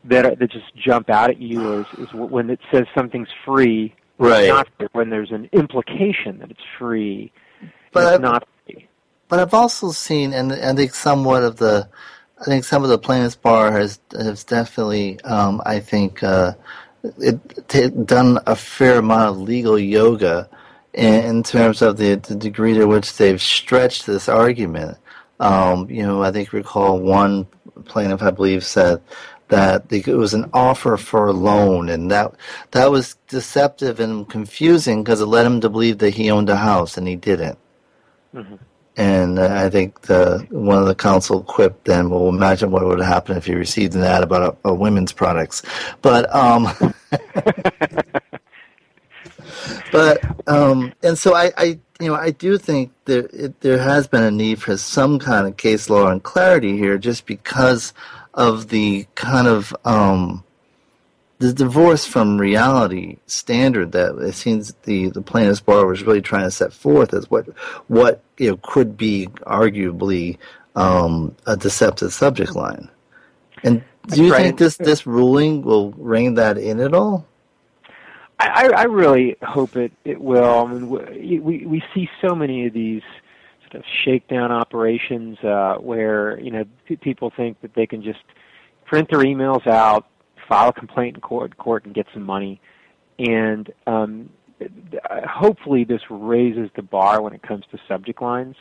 that 0.04 0.26
are, 0.26 0.34
that 0.34 0.50
just 0.50 0.74
jump 0.76 1.10
out 1.10 1.30
at 1.30 1.38
you 1.38 1.80
is, 1.80 1.86
is 1.98 2.12
when 2.12 2.50
it 2.50 2.60
says 2.72 2.86
something's 2.94 3.28
free, 3.44 3.94
Right. 4.18 4.48
not 4.48 4.68
when 4.92 5.10
there's 5.10 5.30
an 5.30 5.48
implication 5.52 6.38
that 6.40 6.50
it's 6.50 6.60
free. 6.78 7.32
But 7.92 8.14
it's 8.14 8.22
not 8.22 8.46
free. 8.66 8.88
But 9.28 9.40
I've 9.40 9.54
also 9.54 9.90
seen, 9.90 10.32
and 10.32 10.52
I 10.52 10.74
think 10.74 10.94
somewhat 10.94 11.42
of 11.42 11.56
the, 11.56 11.88
I 12.40 12.44
think 12.44 12.64
some 12.64 12.82
of 12.82 12.88
the 12.88 12.98
plaintiffs' 12.98 13.36
bar 13.36 13.72
has 13.72 14.00
has 14.12 14.44
definitely, 14.44 15.20
um, 15.22 15.62
I 15.64 15.80
think, 15.80 16.22
uh, 16.22 16.54
it, 17.18 17.68
t- 17.68 17.88
done 17.88 18.38
a 18.46 18.56
fair 18.56 18.98
amount 18.98 19.30
of 19.30 19.38
legal 19.38 19.78
yoga 19.78 20.48
in, 20.94 21.14
in 21.24 21.42
terms 21.42 21.82
of 21.82 21.96
the, 21.96 22.16
the 22.16 22.34
degree 22.34 22.74
to 22.74 22.86
which 22.86 23.16
they've 23.16 23.40
stretched 23.40 24.06
this 24.06 24.28
argument. 24.28 24.98
Um, 25.40 25.90
you 25.90 26.02
know, 26.02 26.22
I 26.22 26.32
think 26.32 26.52
recall 26.52 26.98
one 27.00 27.46
plaintiff, 27.86 28.22
I 28.22 28.30
believe, 28.30 28.64
said 28.64 29.02
that 29.48 29.92
it 29.92 30.06
was 30.08 30.34
an 30.34 30.50
offer 30.54 30.96
for 30.96 31.26
a 31.26 31.32
loan, 31.32 31.88
and 31.88 32.10
that 32.10 32.34
that 32.72 32.90
was 32.90 33.16
deceptive 33.28 34.00
and 34.00 34.28
confusing 34.28 35.02
because 35.04 35.20
it 35.20 35.26
led 35.26 35.46
him 35.46 35.60
to 35.60 35.68
believe 35.68 35.98
that 35.98 36.14
he 36.14 36.30
owned 36.30 36.48
a 36.48 36.56
house, 36.56 36.96
and 36.96 37.08
he 37.08 37.16
didn't. 37.16 37.58
And 38.96 39.38
uh, 39.38 39.48
I 39.50 39.70
think 39.70 40.02
the 40.02 40.46
one 40.50 40.78
of 40.78 40.86
the 40.86 40.94
counsel 40.94 41.42
quipped 41.44 41.86
then, 41.86 42.10
well, 42.10 42.28
imagine 42.28 42.70
what 42.70 42.86
would 42.86 43.00
happen 43.00 43.36
if 43.36 43.48
you 43.48 43.56
received 43.56 43.94
an 43.94 44.02
ad 44.02 44.22
about 44.22 44.58
a, 44.64 44.70
a 44.70 44.74
women's 44.74 45.12
products. 45.12 45.62
But, 46.02 46.34
um, 46.34 46.68
but, 49.92 50.48
um, 50.48 50.92
and 51.02 51.16
so 51.16 51.34
I, 51.34 51.52
I, 51.56 51.64
you 52.00 52.08
know, 52.08 52.14
I 52.14 52.30
do 52.30 52.58
think 52.58 52.90
there, 53.04 53.28
it, 53.32 53.60
there 53.60 53.78
has 53.78 54.08
been 54.08 54.24
a 54.24 54.30
need 54.30 54.60
for 54.60 54.76
some 54.76 55.18
kind 55.18 55.46
of 55.46 55.56
case 55.56 55.88
law 55.88 56.08
and 56.08 56.22
clarity 56.22 56.76
here 56.76 56.98
just 56.98 57.26
because 57.26 57.92
of 58.34 58.70
the 58.70 59.06
kind 59.14 59.46
of, 59.46 59.76
um, 59.84 60.42
the 61.42 61.52
divorce 61.52 62.06
from 62.06 62.40
reality 62.40 63.16
standard 63.26 63.90
that 63.92 64.16
it 64.18 64.32
seems 64.32 64.74
the, 64.84 65.08
the 65.10 65.20
plaintiff's 65.20 65.60
bar 65.60 65.84
was 65.86 66.04
really 66.04 66.22
trying 66.22 66.44
to 66.44 66.52
set 66.52 66.72
forth 66.72 67.12
as 67.12 67.28
what 67.28 67.46
what 67.88 68.22
you 68.38 68.50
know 68.50 68.56
could 68.62 68.96
be 68.96 69.26
arguably 69.44 70.38
um, 70.76 71.34
a 71.46 71.56
deceptive 71.56 72.12
subject 72.12 72.54
line. 72.54 72.88
And 73.64 73.82
do 74.06 74.24
you 74.24 74.32
right. 74.32 74.42
think 74.42 74.58
this 74.58 74.76
this 74.76 75.04
ruling 75.04 75.62
will 75.62 75.90
rein 75.92 76.34
that 76.34 76.58
in 76.58 76.78
at 76.78 76.94
all? 76.94 77.26
I, 78.48 78.70
I 78.76 78.82
really 78.84 79.36
hope 79.42 79.76
it, 79.76 79.92
it 80.04 80.20
will. 80.20 80.66
I 80.66 80.72
mean, 80.72 80.88
we, 81.42 81.66
we 81.66 81.82
see 81.94 82.08
so 82.20 82.34
many 82.34 82.66
of 82.66 82.72
these 82.72 83.02
sort 83.62 83.74
of 83.74 83.84
shakedown 84.04 84.50
operations 84.50 85.38
uh, 85.40 85.76
where 85.76 86.38
you 86.40 86.50
know 86.50 86.64
p- 86.86 86.96
people 86.96 87.32
think 87.36 87.60
that 87.62 87.74
they 87.74 87.86
can 87.86 88.02
just 88.02 88.20
print 88.84 89.08
their 89.10 89.20
emails 89.20 89.66
out, 89.66 90.06
file 90.48 90.70
a 90.70 90.72
complaint 90.72 91.16
in 91.16 91.20
court, 91.20 91.56
court 91.56 91.84
and 91.84 91.94
get 91.94 92.06
some 92.12 92.24
money, 92.24 92.60
and 93.18 93.72
um, 93.86 94.28
hopefully 95.28 95.84
this 95.84 96.02
raises 96.10 96.70
the 96.76 96.82
bar 96.82 97.22
when 97.22 97.32
it 97.32 97.42
comes 97.42 97.64
to 97.70 97.78
subject 97.88 98.20
lines. 98.20 98.56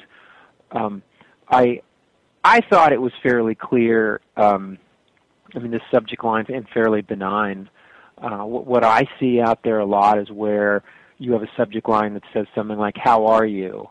Um, 0.71 1.01
I 1.49 1.81
I 2.43 2.61
thought 2.61 2.93
it 2.93 3.01
was 3.01 3.13
fairly 3.21 3.55
clear. 3.55 4.21
Um, 4.37 4.77
I 5.55 5.59
mean, 5.59 5.71
the 5.71 5.81
subject 5.91 6.23
lines 6.23 6.47
and 6.49 6.67
fairly 6.69 7.01
benign. 7.01 7.69
Uh, 8.21 8.45
what, 8.45 8.65
what 8.67 8.83
I 8.83 9.07
see 9.19 9.41
out 9.41 9.63
there 9.63 9.79
a 9.79 9.85
lot 9.85 10.19
is 10.19 10.29
where 10.29 10.83
you 11.17 11.33
have 11.33 11.43
a 11.43 11.49
subject 11.57 11.87
line 11.89 12.13
that 12.13 12.23
says 12.33 12.45
something 12.55 12.77
like 12.77 12.95
"How 12.97 13.27
are 13.27 13.45
you?" 13.45 13.89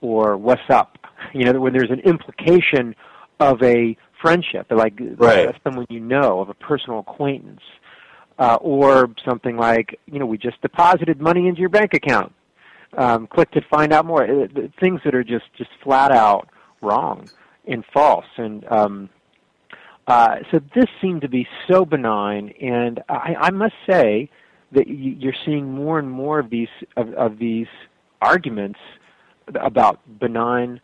or 0.00 0.36
"What's 0.36 0.68
up?" 0.68 0.96
You 1.34 1.44
know, 1.44 1.60
when 1.60 1.74
there's 1.74 1.90
an 1.90 2.00
implication 2.00 2.96
of 3.40 3.62
a 3.62 3.94
friendship, 4.22 4.66
like 4.70 4.94
Right. 4.98 5.54
someone 5.62 5.86
you 5.90 6.00
know, 6.00 6.40
of 6.40 6.48
a 6.48 6.54
personal 6.54 7.00
acquaintance, 7.00 7.60
uh, 8.38 8.56
or 8.60 9.10
something 9.24 9.56
like, 9.56 10.00
you 10.06 10.18
know, 10.18 10.24
we 10.26 10.38
just 10.38 10.60
deposited 10.62 11.20
money 11.20 11.46
into 11.46 11.60
your 11.60 11.68
bank 11.68 11.92
account. 11.94 12.32
Um, 12.96 13.26
click 13.26 13.50
to 13.52 13.60
find 13.70 13.92
out 13.92 14.06
more. 14.06 14.24
Uh, 14.24 14.46
the 14.52 14.72
Things 14.80 15.00
that 15.04 15.14
are 15.14 15.22
just 15.22 15.44
just 15.56 15.70
flat 15.84 16.10
out 16.10 16.48
wrong 16.80 17.28
and 17.66 17.84
false, 17.92 18.24
and 18.36 18.64
um, 18.72 19.10
uh, 20.10 20.38
so 20.50 20.58
this 20.74 20.86
seemed 21.00 21.20
to 21.20 21.28
be 21.28 21.46
so 21.70 21.84
benign, 21.84 22.52
and 22.60 23.00
I, 23.08 23.36
I 23.42 23.50
must 23.52 23.74
say 23.88 24.28
that 24.72 24.88
you're 24.88 25.36
seeing 25.46 25.72
more 25.72 26.00
and 26.00 26.10
more 26.10 26.40
of 26.40 26.50
these 26.50 26.68
of, 26.96 27.14
of 27.14 27.38
these 27.38 27.68
arguments 28.20 28.80
about 29.54 30.00
benign 30.18 30.80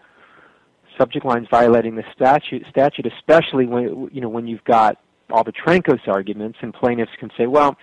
subject 0.97 1.27
lines 1.27 1.49
violating 1.51 1.97
the 1.97 2.05
statute, 2.15 2.63
statute, 2.71 3.05
especially 3.19 3.67
when 3.67 4.09
you 4.13 4.21
know 4.21 4.29
when 4.29 4.47
you've 4.47 4.63
got 4.63 4.99
all 5.31 5.43
the 5.43 5.53
Trancos 5.53 6.07
arguments, 6.07 6.59
and 6.63 6.73
plaintiffs 6.73 7.13
can 7.19 7.31
say, 7.37 7.47
well. 7.47 7.77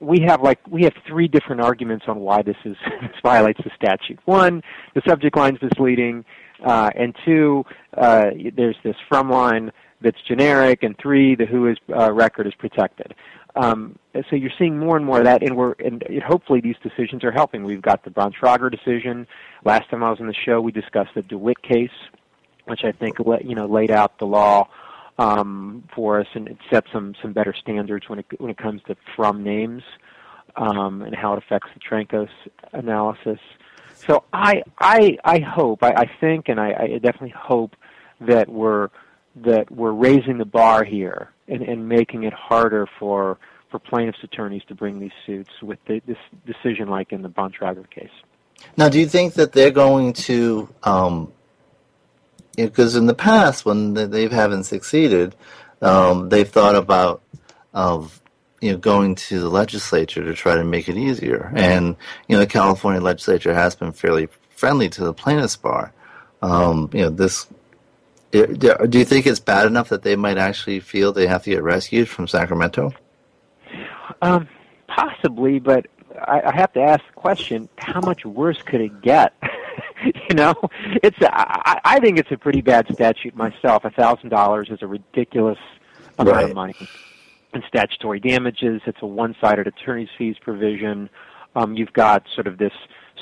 We 0.00 0.18
have 0.26 0.42
like 0.42 0.58
we 0.68 0.82
have 0.82 0.94
three 1.06 1.28
different 1.28 1.60
arguments 1.60 2.06
on 2.08 2.18
why 2.18 2.42
this 2.42 2.56
is 2.64 2.74
this 3.02 3.12
violates 3.22 3.60
the 3.62 3.70
statute. 3.76 4.18
One, 4.24 4.60
the 4.96 5.02
subject 5.06 5.36
line's 5.36 5.62
misleading, 5.62 6.24
uh, 6.66 6.90
and 6.96 7.14
two, 7.24 7.62
uh, 7.96 8.30
there's 8.56 8.74
this 8.82 8.96
from 9.08 9.30
line 9.30 9.70
that's 10.02 10.20
generic, 10.26 10.82
and 10.82 10.96
three, 10.98 11.34
the 11.34 11.46
who 11.46 11.68
is 11.68 11.76
uh, 11.94 12.12
record 12.12 12.46
is 12.46 12.54
protected. 12.54 13.14
Um, 13.54 13.98
so 14.14 14.36
you're 14.36 14.50
seeing 14.58 14.78
more 14.78 14.96
and 14.96 15.04
more 15.04 15.18
of 15.18 15.24
that, 15.24 15.42
and 15.42 15.56
we're 15.56 15.72
and 15.72 16.02
hopefully 16.26 16.60
these 16.60 16.76
decisions 16.82 17.22
are 17.24 17.32
helping. 17.32 17.64
We've 17.64 17.82
got 17.82 18.04
the 18.04 18.10
Bontrager 18.10 18.70
decision. 18.70 19.26
Last 19.64 19.90
time 19.90 20.02
I 20.02 20.10
was 20.10 20.20
on 20.20 20.26
the 20.26 20.34
show, 20.34 20.60
we 20.60 20.72
discussed 20.72 21.10
the 21.14 21.22
DeWitt 21.22 21.62
case, 21.62 21.90
which 22.66 22.84
I 22.84 22.92
think 22.92 23.18
you 23.18 23.54
know 23.54 23.66
laid 23.66 23.90
out 23.90 24.18
the 24.18 24.26
law 24.26 24.68
um, 25.18 25.84
for 25.94 26.20
us, 26.20 26.26
and 26.34 26.48
it 26.48 26.56
set 26.70 26.84
some 26.92 27.14
some 27.20 27.32
better 27.32 27.54
standards 27.58 28.08
when 28.08 28.20
it 28.20 28.26
when 28.38 28.50
it 28.50 28.56
comes 28.56 28.80
to 28.86 28.96
from 29.14 29.42
names 29.42 29.82
um, 30.56 31.02
and 31.02 31.14
how 31.14 31.34
it 31.34 31.38
affects 31.38 31.68
the 31.74 31.80
Trancos 31.80 32.30
analysis. 32.72 33.38
So 33.94 34.24
I 34.32 34.62
I 34.80 35.18
I 35.24 35.40
hope 35.40 35.82
I, 35.82 35.90
I 35.90 36.10
think 36.20 36.48
and 36.48 36.58
I, 36.58 36.72
I 36.72 36.86
definitely 36.98 37.34
hope 37.36 37.76
that 38.20 38.48
we're 38.48 38.88
that 39.36 39.70
we're 39.70 39.92
raising 39.92 40.38
the 40.38 40.44
bar 40.44 40.84
here 40.84 41.30
and, 41.48 41.62
and 41.62 41.88
making 41.88 42.24
it 42.24 42.32
harder 42.32 42.86
for 42.98 43.38
for 43.70 43.78
plaintiffs' 43.78 44.22
attorneys 44.22 44.62
to 44.68 44.74
bring 44.74 45.00
these 45.00 45.12
suits 45.24 45.50
with 45.62 45.78
the, 45.86 46.02
this 46.06 46.18
decision 46.44 46.88
like 46.88 47.10
in 47.10 47.22
the 47.22 47.28
Bontrager 47.28 47.88
case. 47.90 48.10
Now, 48.76 48.88
do 48.88 49.00
you 49.00 49.06
think 49.06 49.34
that 49.34 49.52
they're 49.52 49.70
going 49.70 50.12
to, 50.12 50.68
um, 50.82 51.32
because 52.54 52.96
in 52.96 53.06
the 53.06 53.14
past 53.14 53.64
when 53.64 53.94
they 53.94 54.28
haven't 54.28 54.64
succeeded, 54.64 55.34
um, 55.80 56.28
they've 56.28 56.48
thought 56.48 56.76
about 56.76 57.22
of 57.74 58.20
you 58.60 58.70
know 58.70 58.78
going 58.78 59.14
to 59.14 59.40
the 59.40 59.48
legislature 59.48 60.22
to 60.22 60.34
try 60.34 60.54
to 60.54 60.62
make 60.62 60.88
it 60.88 60.96
easier, 60.96 61.50
and 61.56 61.96
you 62.28 62.36
know 62.36 62.40
the 62.40 62.46
California 62.46 63.00
legislature 63.00 63.54
has 63.54 63.74
been 63.74 63.92
fairly 63.92 64.28
friendly 64.50 64.88
to 64.90 65.02
the 65.02 65.14
plaintiffs' 65.14 65.56
bar. 65.56 65.92
Um, 66.42 66.90
you 66.92 67.00
know 67.00 67.10
this. 67.10 67.46
Do 68.32 68.98
you 68.98 69.04
think 69.04 69.26
it's 69.26 69.40
bad 69.40 69.66
enough 69.66 69.90
that 69.90 70.02
they 70.02 70.16
might 70.16 70.38
actually 70.38 70.80
feel 70.80 71.12
they 71.12 71.26
have 71.26 71.42
to 71.44 71.50
get 71.50 71.62
rescued 71.62 72.08
from 72.08 72.26
Sacramento? 72.26 72.92
Um, 74.22 74.48
possibly, 74.88 75.58
but 75.58 75.86
I, 76.18 76.40
I 76.46 76.54
have 76.54 76.72
to 76.72 76.80
ask 76.80 77.02
the 77.06 77.12
question: 77.14 77.68
How 77.78 78.00
much 78.00 78.24
worse 78.24 78.60
could 78.62 78.80
it 78.80 79.02
get? 79.02 79.34
you 80.04 80.34
know, 80.34 80.54
it's 81.02 81.16
I, 81.20 81.80
I 81.84 82.00
think 82.00 82.18
it's 82.18 82.30
a 82.32 82.38
pretty 82.38 82.62
bad 82.62 82.86
statute 82.92 83.36
myself. 83.36 83.84
A 83.84 83.90
thousand 83.90 84.30
dollars 84.30 84.68
is 84.70 84.78
a 84.82 84.86
ridiculous 84.86 85.58
amount 86.18 86.36
Right. 86.36 86.48
of 86.50 86.54
money 86.54 86.74
in 87.54 87.62
statutory 87.68 88.18
damages. 88.20 88.80
It's 88.86 89.02
a 89.02 89.06
one-sided 89.06 89.66
attorney's 89.66 90.08
fees 90.16 90.36
provision. 90.40 91.10
Um, 91.54 91.76
you've 91.76 91.92
got 91.92 92.24
sort 92.34 92.46
of 92.46 92.56
this 92.56 92.72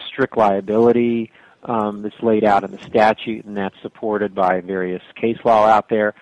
strict 0.09 0.37
liability 0.37 1.33
um, 1.64 2.02
that's 2.02 2.23
laid 2.23 2.45
out 2.45 2.64
in 2.64 2.71
the 2.71 2.83
statute, 2.85 3.45
and 3.45 3.57
that's 3.57 3.75
supported 3.83 4.35
by 4.35 4.61
various 4.61 5.02
case 5.14 5.38
law 5.45 5.67
out 5.67 5.88
there. 5.88 6.14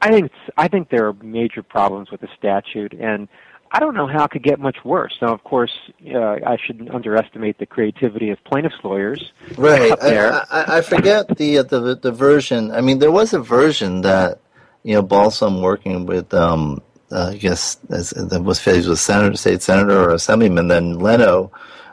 I 0.00 0.10
think 0.10 0.26
it's, 0.26 0.54
I 0.56 0.68
think 0.68 0.90
there 0.90 1.08
are 1.08 1.14
major 1.22 1.62
problems 1.62 2.10
with 2.10 2.20
the 2.20 2.28
statute, 2.36 2.92
and 2.92 3.28
I 3.72 3.80
don't 3.80 3.94
know 3.94 4.06
how 4.06 4.24
it 4.24 4.30
could 4.30 4.42
get 4.42 4.60
much 4.60 4.76
worse. 4.84 5.16
Now, 5.20 5.32
of 5.32 5.42
course, 5.42 5.72
uh, 6.14 6.38
I 6.46 6.56
shouldn't 6.64 6.90
underestimate 6.90 7.58
the 7.58 7.66
creativity 7.66 8.30
of 8.30 8.42
plaintiffs' 8.44 8.76
lawyers 8.84 9.32
Right. 9.56 9.92
I, 10.00 10.44
I, 10.50 10.78
I 10.78 10.80
forget 10.82 11.36
the, 11.36 11.58
uh, 11.58 11.62
the 11.64 11.96
the 11.96 12.12
version. 12.12 12.70
I 12.70 12.80
mean, 12.80 12.98
there 12.98 13.10
was 13.10 13.32
a 13.32 13.40
version 13.40 14.02
that 14.02 14.40
you 14.82 14.94
know 14.94 15.02
Balsam 15.02 15.62
working 15.62 16.06
with, 16.06 16.32
um, 16.32 16.82
uh, 17.10 17.30
I 17.32 17.36
guess, 17.36 17.78
as, 17.90 18.10
that 18.10 18.42
was 18.42 18.62
he 18.62 18.88
with 18.88 18.98
senator, 18.98 19.36
state 19.36 19.62
senator 19.62 19.98
or 19.98 20.14
assemblyman, 20.14 20.68
then 20.68 20.98
Leno, 20.98 21.50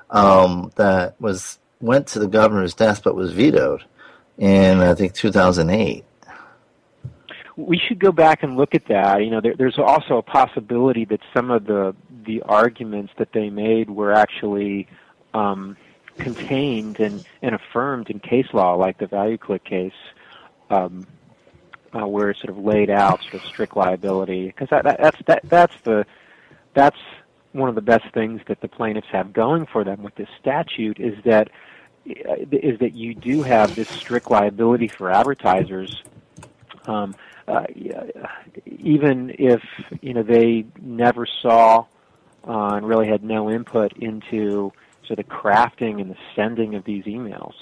um, 0.09 0.71
that 0.75 1.19
was 1.19 1.57
went 1.83 2.07
to 2.07 2.19
the 2.19 2.27
governor's 2.27 2.73
desk 2.73 3.03
but 3.03 3.15
was 3.15 3.33
vetoed 3.33 3.83
in 4.37 4.79
I 4.79 4.95
think 4.95 5.13
2008. 5.13 6.05
we 7.55 7.77
should 7.77 7.99
go 7.99 8.11
back 8.11 8.41
and 8.41 8.57
look 8.57 8.73
at 8.73 8.85
that. 8.87 9.23
You 9.23 9.29
know, 9.29 9.41
there, 9.41 9.55
there's 9.55 9.77
also 9.77 10.17
a 10.17 10.23
possibility 10.23 11.05
that 11.05 11.19
some 11.35 11.51
of 11.51 11.65
the 11.65 11.95
the 12.25 12.41
arguments 12.43 13.11
that 13.17 13.33
they 13.33 13.49
made 13.49 13.89
were 13.89 14.13
actually 14.13 14.87
um, 15.33 15.75
contained 16.17 16.99
and, 16.99 17.25
and 17.41 17.53
affirmed 17.53 18.09
in 18.09 18.19
case 18.19 18.47
law, 18.53 18.75
like 18.75 18.97
the 18.97 19.07
ValueClick 19.07 19.63
case, 19.65 19.91
um, 20.69 21.05
uh, 21.93 22.07
where 22.07 22.29
it's 22.29 22.39
sort 22.39 22.57
of 22.57 22.63
laid 22.63 22.89
out 22.89 23.21
sort 23.23 23.35
of 23.35 23.41
strict 23.41 23.75
liability. 23.75 24.47
Because 24.47 24.69
that, 24.69 24.83
that, 24.85 24.99
that's 25.01 25.17
that, 25.27 25.41
that's 25.43 25.75
the 25.83 26.05
that's 26.73 26.97
one 27.51 27.69
of 27.69 27.75
the 27.75 27.81
best 27.81 28.05
things 28.13 28.41
that 28.47 28.61
the 28.61 28.67
plaintiffs 28.67 29.07
have 29.11 29.31
going 29.31 29.67
for 29.71 29.83
them 29.83 30.01
with 30.01 30.15
this 30.15 30.29
statute 30.39 30.99
is 30.99 31.13
that 31.23 31.49
is 32.05 32.79
that 32.79 32.93
you 32.93 33.15
do 33.15 33.43
have 33.43 33.75
this 33.75 33.89
strict 33.89 34.29
liability 34.29 34.87
for 34.87 35.09
advertisers. 35.09 36.03
Um, 36.85 37.15
uh, 37.47 37.65
even 38.65 39.35
if 39.37 39.61
you 40.01 40.13
know 40.13 40.23
they 40.23 40.65
never 40.81 41.25
saw 41.25 41.85
uh, 42.47 42.75
and 42.75 42.87
really 42.87 43.07
had 43.07 43.23
no 43.23 43.49
input 43.49 43.93
into 43.97 44.71
sort 45.05 45.19
of 45.19 45.25
the 45.27 45.31
crafting 45.31 45.99
and 46.01 46.09
the 46.11 46.17
sending 46.35 46.75
of 46.75 46.83
these 46.85 47.03
emails. 47.05 47.53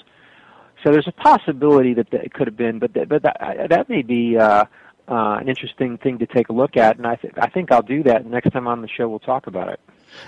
So 0.82 0.90
there's 0.90 1.08
a 1.08 1.12
possibility 1.12 1.94
that 1.94 2.12
it 2.12 2.32
could 2.32 2.46
have 2.48 2.56
been, 2.56 2.78
but 2.78 2.92
that, 2.94 3.08
but 3.08 3.22
that, 3.22 3.68
that 3.70 3.88
may 3.88 4.02
be 4.02 4.36
uh, 4.36 4.64
uh, 5.08 5.38
an 5.40 5.48
interesting 5.48 5.98
thing 5.98 6.18
to 6.18 6.26
take 6.26 6.48
a 6.48 6.52
look 6.52 6.76
at, 6.76 6.96
and 6.96 7.06
I 7.06 7.16
th- 7.16 7.34
I 7.36 7.48
think 7.48 7.70
I'll 7.70 7.82
do 7.82 8.02
that 8.04 8.26
next 8.26 8.50
time 8.50 8.66
on 8.66 8.82
the 8.82 8.88
show. 8.88 9.08
We'll 9.08 9.20
talk 9.20 9.46
about 9.46 9.68
it. 9.68 9.80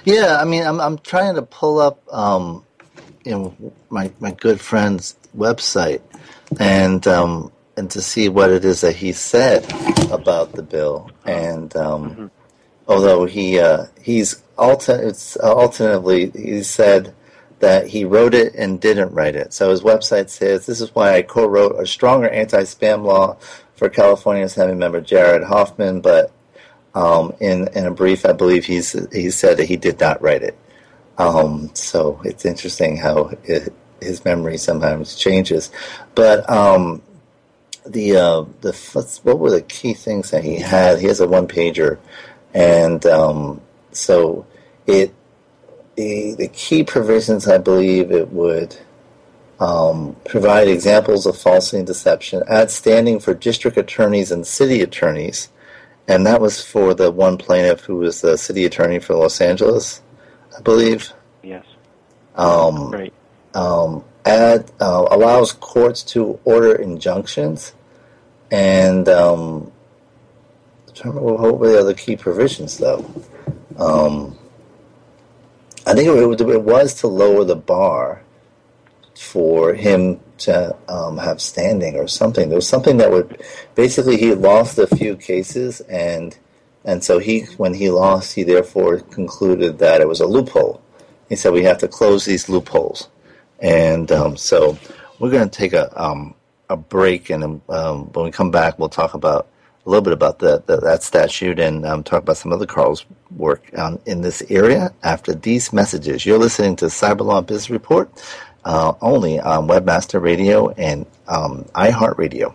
Yeah, 0.04 0.38
I 0.40 0.44
mean, 0.44 0.64
I'm 0.64 0.80
I'm 0.80 0.98
trying 0.98 1.34
to 1.34 1.42
pull 1.42 1.80
up, 1.80 2.02
um, 2.12 2.64
you 3.24 3.32
know, 3.32 3.56
my 3.90 4.10
my 4.20 4.32
good 4.32 4.60
friend's 4.60 5.16
website, 5.36 6.02
and 6.58 7.06
um, 7.06 7.52
and 7.76 7.90
to 7.90 8.02
see 8.02 8.28
what 8.28 8.50
it 8.50 8.64
is 8.64 8.82
that 8.82 8.96
he 8.96 9.12
said 9.12 9.64
about 10.10 10.52
the 10.52 10.62
bill, 10.62 11.10
and 11.24 11.74
um, 11.76 12.30
although 12.86 13.24
he 13.24 13.58
uh, 13.58 13.86
he's 14.00 14.42
alter- 14.56 15.00
it's 15.02 15.36
uh, 15.36 15.52
alternatively 15.52 16.30
he 16.30 16.62
said 16.62 17.14
that 17.60 17.86
he 17.86 18.04
wrote 18.04 18.34
it 18.34 18.54
and 18.54 18.80
didn't 18.80 19.14
write 19.14 19.36
it. 19.36 19.52
So 19.52 19.70
his 19.70 19.80
website 19.80 20.28
says 20.28 20.66
this 20.66 20.80
is 20.80 20.94
why 20.94 21.14
I 21.14 21.22
co-wrote 21.22 21.80
a 21.80 21.86
stronger 21.86 22.28
anti-spam 22.28 23.04
law 23.04 23.38
for 23.76 23.88
California 23.88 24.44
Assembly 24.44 24.76
member 24.76 25.00
Jared 25.00 25.44
Huffman, 25.44 26.00
but 26.00 26.30
um, 26.94 27.32
in 27.40 27.68
in 27.68 27.86
a 27.86 27.90
brief, 27.90 28.24
I 28.24 28.32
believe 28.32 28.64
he's 28.64 28.92
he 29.12 29.30
said 29.30 29.56
that 29.56 29.66
he 29.66 29.76
did 29.76 29.98
not 29.98 30.22
write 30.22 30.42
it. 30.42 30.56
Um, 31.18 31.70
so 31.74 32.20
it's 32.24 32.44
interesting 32.44 32.96
how 32.96 33.32
it, 33.44 33.72
his 34.00 34.24
memory 34.24 34.58
sometimes 34.58 35.14
changes. 35.14 35.70
But 36.14 36.48
um, 36.50 37.02
the 37.86 38.16
uh, 38.16 38.44
the 38.60 39.18
what 39.22 39.38
were 39.38 39.50
the 39.50 39.62
key 39.62 39.94
things 39.94 40.30
that 40.30 40.44
he 40.44 40.56
had? 40.56 41.00
He 41.00 41.06
has 41.06 41.20
a 41.20 41.28
one 41.28 41.48
pager, 41.48 41.98
and 42.52 43.04
um, 43.06 43.60
so 43.92 44.46
it 44.86 45.14
the 45.96 46.34
the 46.34 46.48
key 46.48 46.84
provisions. 46.84 47.48
I 47.48 47.58
believe 47.58 48.10
it 48.10 48.30
would. 48.30 48.76
Um, 49.60 50.16
provide 50.24 50.66
examples 50.66 51.26
of 51.26 51.38
falsity 51.38 51.78
and 51.78 51.86
deception, 51.86 52.42
add 52.48 52.72
standing 52.72 53.20
for 53.20 53.34
district 53.34 53.76
attorneys 53.76 54.32
and 54.32 54.44
city 54.44 54.82
attorneys, 54.82 55.48
and 56.08 56.26
that 56.26 56.40
was 56.40 56.60
for 56.62 56.92
the 56.92 57.12
one 57.12 57.38
plaintiff 57.38 57.82
who 57.82 57.98
was 57.98 58.20
the 58.20 58.36
city 58.36 58.64
attorney 58.64 58.98
for 58.98 59.14
Los 59.14 59.40
Angeles, 59.40 60.02
I 60.56 60.60
believe. 60.60 61.12
Yes, 61.42 61.64
Um, 62.36 62.90
right. 62.90 63.12
um, 63.54 64.04
add 64.24 64.70
uh, 64.80 65.06
allows 65.10 65.52
courts 65.52 66.02
to 66.04 66.38
order 66.44 66.74
injunctions, 66.74 67.74
and 68.50 69.08
um, 69.08 69.72
I'm 70.88 70.94
trying 70.94 71.14
to 71.14 71.20
remember 71.20 71.42
what 71.50 71.58
were 71.58 71.68
the 71.72 71.80
other 71.80 71.94
key 71.94 72.16
provisions 72.16 72.78
though. 72.78 73.04
Um, 73.78 74.38
I 75.86 75.92
think 75.92 76.08
it, 76.08 76.40
it 76.40 76.62
was 76.62 76.94
to 76.94 77.08
lower 77.08 77.44
the 77.44 77.56
bar 77.56 78.22
for 79.16 79.74
him 79.74 80.20
to 80.38 80.74
um, 80.88 81.18
have 81.18 81.40
standing 81.40 81.96
or 81.96 82.08
something. 82.08 82.48
There 82.48 82.56
was 82.56 82.68
something 82.68 82.96
that 82.96 83.10
would 83.10 83.42
basically 83.74 84.16
he 84.16 84.34
lost 84.34 84.78
a 84.78 84.86
few 84.86 85.16
cases 85.16 85.80
and 85.82 86.36
and 86.84 87.02
so 87.02 87.18
he 87.18 87.40
when 87.56 87.74
he 87.74 87.90
lost 87.90 88.34
he 88.34 88.42
therefore 88.42 89.00
concluded 89.00 89.78
that 89.78 90.00
it 90.00 90.08
was 90.08 90.20
a 90.20 90.26
loophole. 90.26 90.80
He 91.28 91.36
said 91.36 91.52
we 91.52 91.64
have 91.64 91.78
to 91.78 91.88
close 91.88 92.24
these 92.24 92.48
loopholes, 92.48 93.08
and 93.60 94.10
um, 94.12 94.36
so 94.36 94.78
we're 95.18 95.30
going 95.30 95.48
to 95.48 95.58
take 95.58 95.72
a 95.72 96.02
um, 96.02 96.34
a 96.68 96.76
break 96.76 97.30
and 97.30 97.60
um, 97.68 98.06
when 98.12 98.24
we 98.24 98.30
come 98.30 98.50
back 98.50 98.78
we'll 98.78 98.88
talk 98.88 99.14
about 99.14 99.48
a 99.86 99.90
little 99.90 100.02
bit 100.02 100.12
about 100.12 100.38
the, 100.38 100.62
the, 100.66 100.78
that 100.78 101.02
statute 101.02 101.58
and 101.58 101.84
um, 101.84 102.02
talk 102.02 102.22
about 102.22 102.36
some 102.38 102.52
other 102.52 102.66
Carl's 102.66 103.04
work 103.36 103.62
um, 103.78 103.98
in 104.06 104.22
this 104.22 104.42
area 104.48 104.94
after 105.02 105.34
these 105.34 105.72
messages. 105.72 106.24
You're 106.24 106.38
listening 106.38 106.76
to 106.76 106.86
Cyberlaw 106.86 107.46
Business 107.46 107.68
Report 107.70 108.10
uh, 108.64 108.94
only 109.02 109.40
on 109.40 109.68
Webmaster 109.68 110.22
Radio 110.22 110.70
and 110.70 111.04
um, 111.28 111.64
iHeartRadio. 111.74 112.54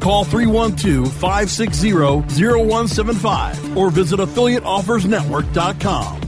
Call 0.00 0.24
312 0.24 1.12
560 1.12 1.92
0175 1.92 3.76
or 3.76 3.90
visit 3.90 4.20
affiliateoffersnetwork.com. 4.20 6.27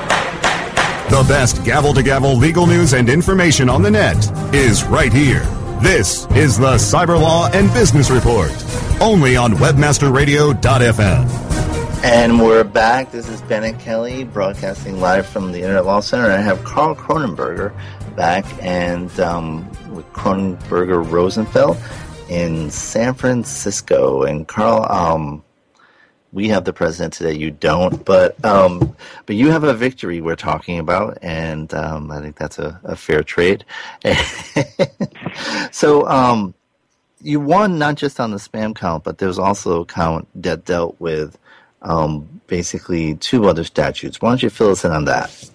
The 1.11 1.25
best 1.27 1.65
gavel 1.65 1.93
to 1.95 2.03
gavel 2.03 2.37
legal 2.37 2.65
news 2.65 2.93
and 2.93 3.09
information 3.09 3.67
on 3.67 3.81
the 3.81 3.91
net 3.91 4.15
is 4.55 4.85
right 4.85 5.11
here. 5.11 5.41
This 5.81 6.25
is 6.27 6.57
the 6.57 6.75
Cyber 6.75 7.19
Law 7.19 7.49
and 7.51 7.67
Business 7.73 8.09
Report, 8.09 8.49
only 9.01 9.35
on 9.35 9.51
WebmasterRadio.fm. 9.55 12.03
And 12.05 12.39
we're 12.39 12.63
back. 12.63 13.11
This 13.11 13.27
is 13.27 13.41
Bennet 13.41 13.77
Kelley 13.77 14.23
broadcasting 14.23 15.01
live 15.01 15.25
from 15.25 15.51
the 15.51 15.59
Internet 15.59 15.85
Law 15.85 15.99
Center. 15.99 16.31
I 16.31 16.37
have 16.37 16.63
Carl 16.63 16.95
Kronenberger 16.95 17.73
back 18.15 18.45
and 18.61 19.11
um, 19.19 19.67
with 19.93 20.05
Kronenberger 20.13 21.11
Rosenfeld 21.11 21.75
in 22.29 22.71
San 22.71 23.15
Francisco. 23.15 24.23
And 24.23 24.47
Carl, 24.47 24.89
um, 24.89 25.43
we 26.33 26.47
have 26.49 26.63
the 26.65 26.73
president 26.73 27.13
today. 27.13 27.33
You 27.33 27.51
don't, 27.51 28.03
but 28.05 28.43
um, 28.45 28.95
but 29.25 29.35
you 29.35 29.49
have 29.49 29.63
a 29.63 29.73
victory 29.73 30.21
we're 30.21 30.35
talking 30.35 30.79
about, 30.79 31.17
and 31.21 31.73
um, 31.73 32.11
I 32.11 32.21
think 32.21 32.37
that's 32.37 32.59
a, 32.59 32.79
a 32.83 32.95
fair 32.95 33.23
trade. 33.23 33.65
so 35.71 36.07
um, 36.07 36.53
you 37.21 37.39
won 37.39 37.77
not 37.77 37.95
just 37.95 38.19
on 38.19 38.31
the 38.31 38.37
spam 38.37 38.75
count, 38.75 39.03
but 39.03 39.17
there's 39.17 39.39
also 39.39 39.81
a 39.81 39.85
count 39.85 40.27
that 40.35 40.65
dealt 40.65 40.95
with 40.99 41.37
um, 41.81 42.41
basically 42.47 43.15
two 43.15 43.47
other 43.47 43.63
statutes. 43.63 44.21
Why 44.21 44.29
don't 44.29 44.43
you 44.43 44.49
fill 44.49 44.71
us 44.71 44.85
in 44.85 44.91
on 44.91 45.05
that? 45.05 45.49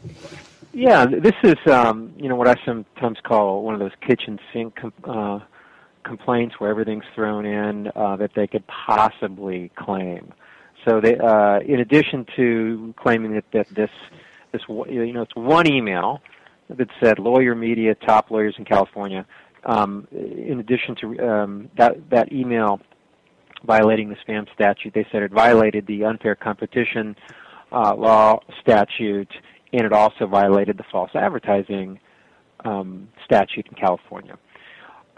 Yeah, 0.72 1.06
this 1.06 1.34
is 1.42 1.56
um, 1.66 2.12
you 2.18 2.28
know 2.28 2.36
what 2.36 2.48
I 2.48 2.54
sometimes 2.66 3.18
call 3.24 3.62
one 3.62 3.72
of 3.72 3.80
those 3.80 3.94
kitchen 4.06 4.38
sink 4.52 4.78
uh, 5.04 5.40
complaints 6.04 6.56
where 6.58 6.70
everything's 6.70 7.04
thrown 7.14 7.46
in 7.46 7.90
uh, 7.96 8.16
that 8.16 8.32
they 8.34 8.46
could 8.46 8.66
possibly 8.66 9.70
claim. 9.74 10.32
So 10.86 11.00
they, 11.00 11.18
uh, 11.18 11.60
in 11.60 11.80
addition 11.80 12.26
to 12.36 12.94
claiming 12.96 13.34
that, 13.34 13.44
that 13.52 13.68
this 13.74 13.90
this 14.52 14.62
you 14.68 15.12
know 15.12 15.22
it's 15.22 15.34
one 15.34 15.66
email 15.66 16.20
that 16.70 16.88
said 17.02 17.18
lawyer 17.18 17.54
media 17.54 17.94
top 17.94 18.30
lawyers 18.30 18.54
in 18.58 18.64
California. 18.64 19.26
Um, 19.64 20.06
in 20.12 20.60
addition 20.60 20.94
to 21.00 21.28
um, 21.28 21.70
that 21.76 22.08
that 22.10 22.32
email 22.32 22.80
violating 23.64 24.08
the 24.08 24.16
spam 24.16 24.46
statute, 24.54 24.94
they 24.94 25.06
said 25.10 25.22
it 25.22 25.32
violated 25.32 25.86
the 25.86 26.04
unfair 26.04 26.36
competition 26.36 27.16
uh, 27.72 27.94
law 27.96 28.38
statute, 28.60 29.32
and 29.72 29.82
it 29.82 29.92
also 29.92 30.26
violated 30.26 30.76
the 30.76 30.84
false 30.92 31.10
advertising 31.14 31.98
um, 32.64 33.08
statute 33.24 33.66
in 33.66 33.74
California. 33.74 34.38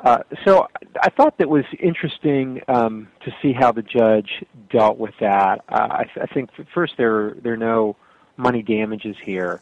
Uh, 0.00 0.18
so 0.44 0.68
I 1.02 1.10
thought 1.10 1.38
that 1.38 1.48
was 1.48 1.64
interesting 1.80 2.60
um, 2.68 3.08
to 3.24 3.32
see 3.42 3.52
how 3.52 3.72
the 3.72 3.82
judge 3.82 4.44
dealt 4.70 4.96
with 4.96 5.14
that. 5.20 5.64
Uh, 5.68 5.88
I, 5.90 6.04
th- 6.04 6.28
I, 6.30 6.32
think 6.32 6.50
first 6.72 6.94
there 6.96 7.34
there 7.42 7.54
are 7.54 7.58
no 7.58 7.96
money 8.36 8.62
damages 8.62 9.16
here, 9.24 9.60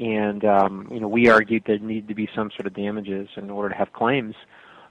and 0.00 0.42
um, 0.44 0.88
you 0.90 1.00
know 1.00 1.08
we 1.08 1.28
argued 1.28 1.64
there 1.66 1.78
need 1.78 2.08
to 2.08 2.14
be 2.14 2.30
some 2.34 2.50
sort 2.52 2.66
of 2.66 2.72
damages 2.72 3.28
in 3.36 3.50
order 3.50 3.68
to 3.68 3.74
have 3.74 3.92
claims 3.92 4.34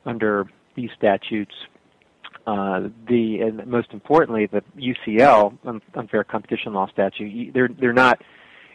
under 0.05 0.47
these 0.75 0.91
statutes. 0.95 1.55
Uh, 2.45 2.89
the 3.07 3.39
and 3.39 3.65
most 3.65 3.91
importantly, 3.93 4.45
the 4.45 4.63
UCL 4.77 5.81
unfair 5.95 6.23
competition 6.23 6.73
law 6.73 6.87
statute. 6.87 7.51
They're 7.51 7.67
they're 7.67 7.93
not. 7.93 8.21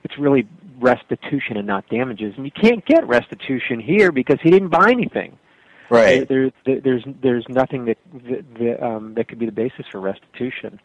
It's 0.03 0.19
really 0.19 0.49
restitution 0.81 1.57
and 1.59 1.67
not 1.67 1.89
damages, 1.89 2.35
and 2.37 2.45
you 2.45 2.51
can't 2.51 2.85
get 2.85 3.07
restitution 3.07 3.79
here 3.79 4.11
because 4.11 4.39
he 4.43 4.51
didn't 4.51 4.71
buy 4.71 4.91
anything. 4.91 5.39
Right. 5.93 6.27
There, 6.27 6.51
there, 6.65 6.81
there's 6.81 7.05
there's 7.21 7.47
nothing 7.51 7.85
that 7.85 7.99
that, 8.59 8.83
um, 8.83 9.13
that 9.13 9.29
could 9.29 9.39
be 9.39 9.45
the 9.45 9.53
basis 9.53 9.85
for 9.91 10.01
restitution, 10.01 10.81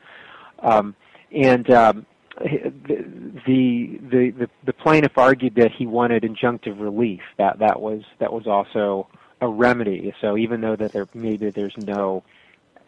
um, 0.59 0.97
and 1.31 1.69
um, 1.71 2.05
the, 2.41 3.39
the 3.45 3.99
the 4.09 4.49
the 4.65 4.73
plaintiff 4.73 5.17
argued 5.17 5.55
that 5.55 5.71
he 5.71 5.87
wanted 5.87 6.23
injunctive 6.23 6.81
relief. 6.81 7.21
That 7.37 7.59
that 7.59 7.79
was 7.79 8.03
that 8.19 8.33
was 8.33 8.47
also 8.47 9.07
a 9.39 9.47
remedy. 9.47 10.13
So 10.19 10.35
even 10.35 10.59
though 10.59 10.75
that 10.75 10.91
there 10.91 11.07
maybe 11.13 11.51
there's 11.51 11.77
no 11.77 12.25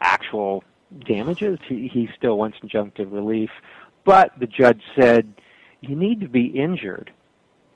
actual 0.01 0.65
damages, 1.05 1.57
he, 1.69 1.87
he 1.87 2.09
still 2.17 2.37
wants 2.37 2.57
injunctive 2.59 3.13
relief. 3.13 3.49
But 4.03 4.37
the 4.37 4.47
judge 4.47 4.81
said 4.93 5.33
you 5.79 5.95
need 5.95 6.19
to 6.19 6.27
be 6.27 6.47
injured 6.47 7.13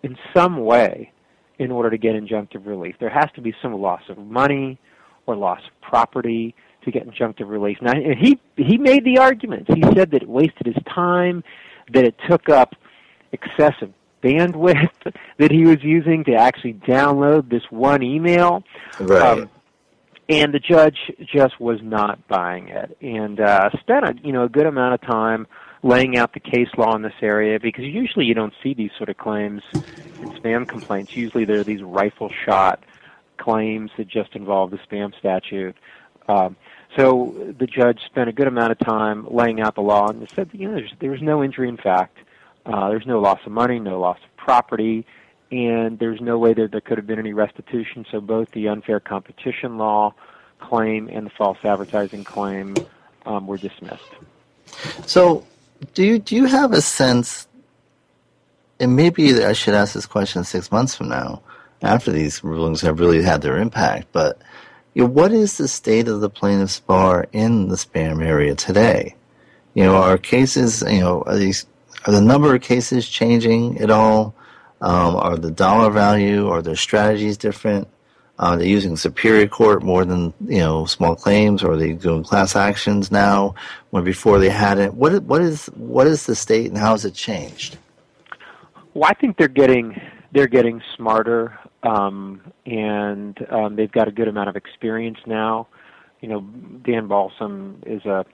in 0.03 0.17
some 0.34 0.58
way 0.58 1.13
in 1.59 1.71
order 1.71 1.89
to 1.89 1.97
get 1.97 2.15
injunctive 2.15 2.65
relief. 2.65 2.95
There 2.99 3.09
has 3.09 3.29
to 3.35 3.41
be 3.41 3.53
some 3.61 3.73
loss 3.73 4.01
of 4.09 4.17
money 4.17 4.79
or 5.25 5.35
loss 5.35 5.59
of 5.59 5.81
property 5.81 6.55
to 6.83 6.91
get 6.91 7.07
injunctive 7.07 7.49
relief. 7.49 7.77
Now, 7.81 7.91
and 7.91 8.17
he 8.17 8.39
he 8.57 8.77
made 8.77 9.05
the 9.05 9.19
argument. 9.19 9.67
He 9.73 9.81
said 9.81 10.11
that 10.11 10.23
it 10.23 10.29
wasted 10.29 10.67
his 10.67 10.83
time, 10.93 11.43
that 11.93 12.03
it 12.03 12.15
took 12.27 12.49
up 12.49 12.75
excessive 13.31 13.93
bandwidth 14.21 14.89
that 15.37 15.51
he 15.51 15.65
was 15.65 15.83
using 15.83 16.23
to 16.25 16.33
actually 16.33 16.73
download 16.73 17.49
this 17.49 17.63
one 17.69 18.03
email. 18.03 18.63
Right. 18.99 19.39
Um, 19.39 19.49
and 20.29 20.53
the 20.53 20.59
judge 20.59 20.97
just 21.33 21.59
was 21.59 21.79
not 21.83 22.27
buying 22.27 22.69
it, 22.69 22.97
and 23.01 23.39
uh, 23.39 23.69
spent 23.81 24.05
a 24.05 24.15
you 24.23 24.31
know 24.31 24.43
a 24.43 24.49
good 24.49 24.65
amount 24.65 24.93
of 24.93 25.01
time 25.01 25.47
laying 25.83 26.17
out 26.17 26.33
the 26.33 26.39
case 26.39 26.69
law 26.77 26.95
in 26.95 27.01
this 27.01 27.13
area 27.21 27.59
because 27.59 27.83
usually 27.83 28.25
you 28.25 28.33
don't 28.33 28.53
see 28.63 28.73
these 28.73 28.91
sort 28.97 29.09
of 29.09 29.17
claims 29.17 29.61
in 29.73 30.29
spam 30.31 30.67
complaints. 30.67 31.15
Usually 31.15 31.43
there 31.43 31.59
are 31.59 31.63
these 31.63 31.83
rifle 31.83 32.31
shot 32.45 32.81
claims 33.37 33.91
that 33.97 34.07
just 34.07 34.33
involve 34.33 34.71
the 34.71 34.77
spam 34.77 35.13
statute. 35.19 35.75
Um, 36.29 36.55
so 36.95 37.53
the 37.59 37.67
judge 37.67 37.99
spent 38.05 38.29
a 38.29 38.31
good 38.31 38.47
amount 38.47 38.71
of 38.71 38.79
time 38.79 39.27
laying 39.29 39.59
out 39.59 39.75
the 39.75 39.81
law 39.81 40.07
and 40.07 40.27
said, 40.29 40.49
you 40.53 40.69
know, 40.69 40.75
there's, 40.75 40.93
there's 40.99 41.21
no 41.21 41.43
injury 41.43 41.67
in 41.67 41.77
fact. 41.77 42.17
Uh, 42.65 42.87
there's 42.89 43.05
no 43.05 43.19
loss 43.19 43.39
of 43.45 43.51
money, 43.51 43.77
no 43.77 43.99
loss 43.99 44.17
of 44.23 44.37
property, 44.37 45.05
and 45.51 45.99
there's 45.99 46.21
no 46.21 46.37
way 46.37 46.53
that 46.53 46.71
there 46.71 46.79
could 46.79 46.97
have 46.97 47.05
been 47.05 47.19
any 47.19 47.33
restitution. 47.33 48.05
So 48.09 48.21
both 48.21 48.51
the 48.51 48.69
unfair 48.69 49.01
competition 49.01 49.77
law 49.77 50.15
claim 50.59 51.09
and 51.11 51.25
the 51.25 51.31
false 51.31 51.57
advertising 51.65 52.23
claim 52.23 52.73
um, 53.25 53.47
were 53.47 53.57
dismissed. 53.57 54.01
So 55.05 55.45
do 55.93 56.03
you 56.03 56.19
do 56.19 56.35
you 56.35 56.45
have 56.45 56.73
a 56.73 56.81
sense? 56.81 57.47
And 58.79 58.95
maybe 58.95 59.43
I 59.43 59.53
should 59.53 59.73
ask 59.73 59.93
this 59.93 60.05
question 60.05 60.43
six 60.43 60.71
months 60.71 60.95
from 60.95 61.09
now, 61.09 61.41
after 61.81 62.11
these 62.11 62.43
rulings 62.43 62.81
have 62.81 62.99
really 62.99 63.21
had 63.21 63.41
their 63.41 63.57
impact. 63.57 64.07
But 64.11 64.41
you 64.93 65.03
know, 65.03 65.09
what 65.09 65.31
is 65.31 65.57
the 65.57 65.67
state 65.67 66.07
of 66.07 66.21
the 66.21 66.29
plaintiffs' 66.29 66.79
bar 66.79 67.27
in 67.31 67.69
the 67.69 67.75
spam 67.75 68.23
area 68.25 68.55
today? 68.55 69.15
You 69.73 69.83
know, 69.83 69.95
are 69.95 70.17
cases 70.17 70.83
you 70.83 70.99
know 70.99 71.23
are 71.25 71.37
these 71.37 71.65
are 72.05 72.13
the 72.13 72.21
number 72.21 72.53
of 72.53 72.61
cases 72.61 73.07
changing 73.07 73.79
at 73.79 73.89
all? 73.91 74.35
Um, 74.81 75.15
are 75.15 75.37
the 75.37 75.51
dollar 75.51 75.89
value 75.89 76.47
or 76.47 76.61
their 76.61 76.75
strategies 76.75 77.37
different? 77.37 77.87
Are 78.39 78.57
they 78.57 78.67
using 78.67 78.97
Superior 78.97 79.47
Court 79.47 79.83
more 79.83 80.05
than 80.05 80.33
you 80.47 80.59
know 80.59 80.85
small 80.85 81.15
claims, 81.15 81.63
or 81.63 81.73
are 81.73 81.77
they 81.77 81.93
doing 81.93 82.23
class 82.23 82.55
actions 82.55 83.11
now 83.11 83.53
when 83.91 84.03
before 84.03 84.39
they 84.39 84.49
hadn't? 84.49 84.95
What 84.95 85.23
what 85.23 85.41
is 85.41 85.67
what 85.75 86.07
is 86.07 86.25
the 86.25 86.35
state 86.35 86.67
and 86.67 86.77
how 86.77 86.91
has 86.91 87.05
it 87.05 87.13
changed? 87.13 87.77
Well, 88.93 89.09
I 89.09 89.13
think 89.13 89.37
they're 89.37 89.47
getting 89.47 90.01
they're 90.31 90.47
getting 90.47 90.81
smarter, 90.95 91.57
um, 91.83 92.41
and 92.65 93.37
um, 93.51 93.75
they've 93.75 93.91
got 93.91 94.07
a 94.07 94.11
good 94.11 94.27
amount 94.27 94.49
of 94.49 94.55
experience 94.55 95.19
now. 95.27 95.67
You 96.21 96.29
know, 96.29 96.41
Dan 96.41 97.07
Balsam 97.07 97.83
is 97.85 98.03
a 98.05 98.25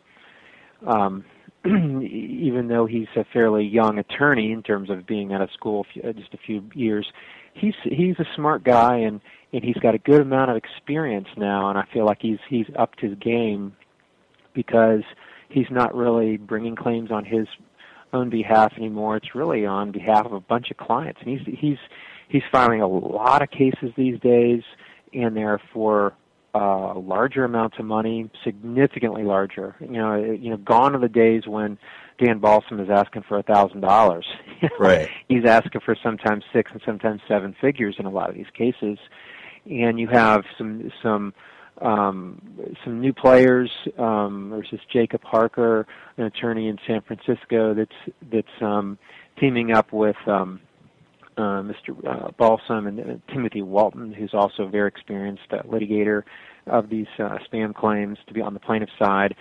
um, 0.87 1.25
even 1.65 2.69
though 2.69 2.85
he's 2.85 3.07
a 3.17 3.25
fairly 3.33 3.65
young 3.65 3.99
attorney 3.99 4.53
in 4.53 4.63
terms 4.63 4.89
of 4.89 5.05
being 5.05 5.33
out 5.33 5.41
of 5.41 5.51
school 5.51 5.85
just 5.93 6.33
a 6.33 6.37
few 6.37 6.63
years, 6.73 7.11
he's 7.53 7.75
he's 7.83 8.17
a 8.19 8.25
smart 8.35 8.63
guy 8.63 8.95
and 8.97 9.19
and 9.53 9.63
he's 9.63 9.77
got 9.77 9.95
a 9.95 9.99
good 9.99 10.21
amount 10.21 10.51
of 10.51 10.57
experience 10.57 11.27
now, 11.37 11.69
and 11.69 11.77
I 11.77 11.85
feel 11.93 12.05
like 12.05 12.19
he's 12.21 12.39
he's 12.47 12.67
upped 12.77 13.01
his 13.01 13.15
game 13.17 13.75
because 14.53 15.01
he's 15.49 15.69
not 15.71 15.95
really 15.95 16.37
bringing 16.37 16.75
claims 16.75 17.11
on 17.11 17.25
his 17.25 17.47
own 18.13 18.29
behalf 18.29 18.73
anymore. 18.77 19.17
It's 19.17 19.35
really 19.35 19.65
on 19.65 19.91
behalf 19.91 20.25
of 20.25 20.33
a 20.33 20.39
bunch 20.39 20.71
of 20.71 20.77
clients, 20.77 21.19
and 21.23 21.29
he's 21.29 21.57
he's 21.59 21.77
he's 22.27 22.43
filing 22.51 22.81
a 22.81 22.87
lot 22.87 23.41
of 23.41 23.49
cases 23.51 23.91
these 23.97 24.19
days, 24.19 24.61
and 25.13 25.35
they're 25.35 25.61
for 25.73 26.13
uh, 26.55 26.97
larger 26.97 27.43
amounts 27.43 27.77
of 27.79 27.85
money, 27.85 28.29
significantly 28.43 29.23
larger. 29.23 29.75
You 29.79 29.87
know, 29.87 30.15
you 30.15 30.49
know, 30.49 30.57
gone 30.57 30.95
are 30.95 30.99
the 30.99 31.09
days 31.09 31.43
when 31.45 31.77
Dan 32.23 32.39
Balsam 32.39 32.79
is 32.79 32.89
asking 32.89 33.23
for 33.27 33.37
a 33.37 33.43
thousand 33.43 33.81
dollars. 33.81 34.25
Right. 34.77 35.07
He's 35.29 35.45
asking 35.45 35.79
for 35.85 35.95
sometimes 36.03 36.43
six 36.51 36.69
and 36.73 36.81
sometimes 36.85 37.21
seven 37.29 37.55
figures 37.61 37.95
in 37.97 38.05
a 38.05 38.09
lot 38.09 38.29
of 38.29 38.35
these 38.35 38.49
cases, 38.53 38.97
and 39.69 39.99
you 39.99 40.07
have 40.07 40.43
some 40.57 40.91
some 41.01 41.33
um, 41.81 42.41
some 42.83 42.99
new 42.99 43.13
players. 43.13 43.71
Um, 43.97 44.49
there's 44.49 44.69
this 44.71 44.81
Jacob 44.91 45.23
Harker, 45.23 45.87
an 46.17 46.25
attorney 46.25 46.67
in 46.67 46.77
San 46.85 47.01
Francisco, 47.01 47.73
that's 47.73 48.15
that's 48.31 48.61
um, 48.61 48.97
teaming 49.39 49.71
up 49.71 49.93
with 49.93 50.17
um, 50.27 50.59
uh, 51.37 51.61
Mr. 51.61 52.05
Uh, 52.05 52.31
Balsam 52.37 52.87
and 52.87 52.99
uh, 52.99 53.31
Timothy 53.31 53.61
Walton, 53.61 54.11
who's 54.11 54.33
also 54.33 54.63
a 54.63 54.69
very 54.69 54.87
experienced 54.89 55.51
uh, 55.51 55.61
litigator 55.63 56.23
of 56.67 56.89
these 56.89 57.07
uh, 57.17 57.37
spam 57.49 57.73
claims, 57.73 58.17
to 58.27 58.33
be 58.33 58.41
on 58.41 58.53
the 58.53 58.59
plaintiff 58.59 58.89
side. 58.99 59.35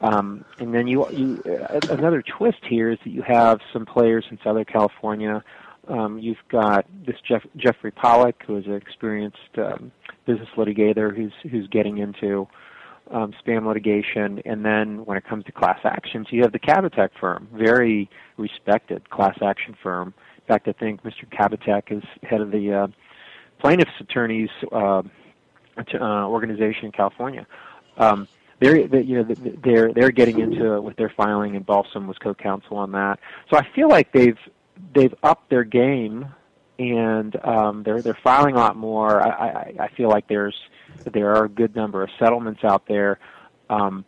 Um, 0.00 0.44
and 0.60 0.72
then 0.72 0.86
you, 0.86 1.08
you 1.10 1.42
uh, 1.44 1.80
another 1.90 2.22
twist 2.22 2.58
here 2.68 2.90
is 2.90 2.98
that 3.04 3.10
you 3.10 3.22
have 3.22 3.60
some 3.72 3.84
players 3.84 4.24
in 4.30 4.38
Southern 4.44 4.64
California 4.64 5.42
um, 5.88 6.18
you've 6.18 6.36
got 6.50 6.86
this 7.06 7.16
Jeff, 7.26 7.42
Jeffrey 7.56 7.90
Pollock, 7.90 8.42
who 8.46 8.56
is 8.56 8.66
an 8.66 8.74
experienced 8.74 9.38
um, 9.56 9.90
business 10.26 10.48
litigator 10.56 11.14
who's 11.14 11.32
who's 11.50 11.66
getting 11.68 11.98
into 11.98 12.46
um, 13.10 13.32
spam 13.44 13.66
litigation, 13.66 14.40
and 14.44 14.64
then 14.64 15.04
when 15.06 15.16
it 15.16 15.24
comes 15.24 15.44
to 15.44 15.52
class 15.52 15.78
actions, 15.84 16.26
you 16.30 16.42
have 16.42 16.52
the 16.52 16.58
Kabateck 16.58 17.10
firm, 17.18 17.48
very 17.52 18.10
respected 18.36 19.08
class 19.10 19.38
action 19.42 19.74
firm. 19.82 20.12
In 20.36 20.44
fact, 20.46 20.68
I 20.68 20.72
think 20.72 21.02
Mr. 21.02 21.26
Kabateck 21.30 21.90
is 21.90 22.02
head 22.22 22.40
of 22.40 22.50
the 22.50 22.72
uh, 22.72 22.86
plaintiffs' 23.60 23.90
attorneys 24.00 24.50
uh, 24.72 25.02
uh, 25.94 26.28
organization 26.28 26.86
in 26.86 26.92
California. 26.92 27.46
Um, 27.96 28.28
they're 28.60 28.88
they, 28.88 29.02
you 29.02 29.22
know 29.22 29.34
they're 29.62 29.92
they're 29.92 30.10
getting 30.10 30.40
into 30.40 30.74
it 30.74 30.82
with 30.82 30.96
their 30.96 31.12
filing, 31.16 31.56
and 31.56 31.64
Balsam 31.64 32.08
was 32.08 32.18
co-counsel 32.18 32.76
on 32.76 32.92
that. 32.92 33.20
So 33.50 33.56
I 33.56 33.66
feel 33.74 33.88
like 33.88 34.12
they've 34.12 34.38
they've 34.94 35.14
upped 35.22 35.50
their 35.50 35.64
game 35.64 36.32
and 36.78 37.34
um, 37.44 37.82
they're 37.82 38.00
they're 38.02 38.18
filing 38.22 38.54
a 38.54 38.58
lot 38.58 38.76
more. 38.76 39.20
I, 39.20 39.28
I, 39.28 39.74
I 39.80 39.88
feel 39.96 40.08
like 40.08 40.28
there's 40.28 40.56
there 41.04 41.34
are 41.34 41.44
a 41.44 41.48
good 41.48 41.74
number 41.74 42.02
of 42.02 42.10
settlements 42.18 42.62
out 42.64 42.86
there. 42.86 43.18
Um, 43.68 44.04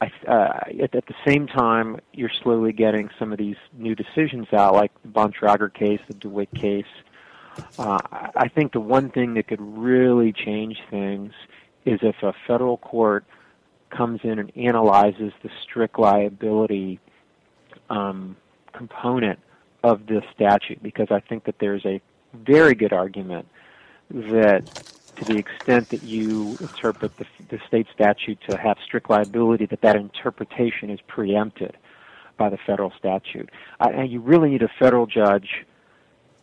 I, 0.00 0.10
uh, 0.26 0.60
at, 0.82 0.94
at 0.94 1.06
the 1.06 1.14
same 1.26 1.46
time, 1.46 2.00
you're 2.12 2.30
slowly 2.42 2.72
getting 2.72 3.10
some 3.18 3.32
of 3.32 3.38
these 3.38 3.56
new 3.72 3.94
decisions 3.94 4.46
out, 4.52 4.74
like 4.74 4.92
the 5.02 5.08
Bontrager 5.08 5.72
case, 5.72 6.00
the 6.06 6.14
DeWitt 6.14 6.52
case. 6.54 6.86
Uh, 7.78 7.98
I 8.36 8.48
think 8.48 8.72
the 8.72 8.80
one 8.80 9.10
thing 9.10 9.34
that 9.34 9.48
could 9.48 9.60
really 9.60 10.32
change 10.32 10.78
things 10.90 11.32
is 11.84 11.98
if 12.02 12.22
a 12.22 12.32
federal 12.46 12.76
court 12.76 13.24
comes 13.90 14.20
in 14.22 14.38
and 14.38 14.52
analyzes 14.56 15.32
the 15.42 15.50
strict 15.64 15.98
liability 15.98 17.00
um, 17.90 18.36
component 18.72 19.40
of 19.82 20.06
this 20.06 20.24
statute 20.34 20.82
because 20.82 21.08
I 21.10 21.20
think 21.20 21.44
that 21.44 21.58
there's 21.58 21.84
a 21.84 22.00
very 22.34 22.74
good 22.74 22.92
argument 22.92 23.48
that 24.10 24.66
to 25.16 25.24
the 25.24 25.36
extent 25.36 25.88
that 25.90 26.02
you 26.02 26.56
interpret 26.60 27.16
the, 27.16 27.26
the 27.48 27.60
state 27.66 27.86
statute 27.92 28.38
to 28.48 28.56
have 28.56 28.78
strict 28.84 29.10
liability, 29.10 29.66
that 29.66 29.80
that 29.80 29.96
interpretation 29.96 30.90
is 30.90 31.00
preempted 31.06 31.76
by 32.36 32.48
the 32.48 32.58
federal 32.58 32.92
statute. 32.98 33.50
I, 33.80 33.90
and 33.90 34.10
you 34.10 34.20
really 34.20 34.50
need 34.50 34.62
a 34.62 34.70
federal 34.78 35.06
judge 35.06 35.66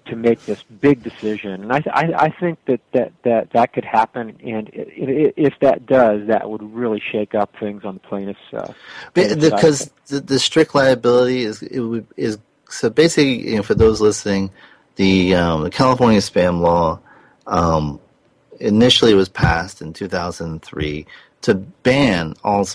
to 0.07 0.15
make 0.15 0.45
this 0.45 0.61
big 0.61 1.01
decision, 1.01 1.63
and 1.63 1.73
I, 1.73 1.81
I, 1.91 2.25
I 2.25 2.29
think 2.29 2.59
that, 2.65 2.79
that, 2.91 3.11
that 3.23 3.51
that 3.53 3.73
could 3.73 3.85
happen. 3.85 4.37
And 4.43 4.69
it, 4.69 4.87
it, 4.95 5.33
if 5.35 5.53
that 5.61 5.87
does, 5.87 6.27
that 6.27 6.47
would 6.47 6.61
really 6.61 7.01
shake 7.11 7.33
up 7.33 7.55
things 7.59 7.83
on 7.83 7.95
the 7.95 7.99
plaintiff's. 8.01 8.39
Uh, 8.53 8.71
because 9.15 9.91
the, 10.05 10.19
the 10.19 10.37
strict 10.37 10.75
liability 10.75 11.43
is 11.43 11.63
is 11.63 12.37
so 12.69 12.89
basically, 12.89 13.49
you 13.49 13.55
know, 13.57 13.63
for 13.63 13.75
those 13.75 14.01
listening, 14.01 14.51
the, 14.95 15.35
um, 15.35 15.63
the 15.63 15.69
California 15.69 16.19
spam 16.19 16.61
law 16.61 16.99
um, 17.47 17.99
initially 18.59 19.13
was 19.13 19.29
passed 19.29 19.81
in 19.81 19.93
2003 19.93 21.05
to 21.41 21.53
ban 21.53 22.33
all 22.43 22.65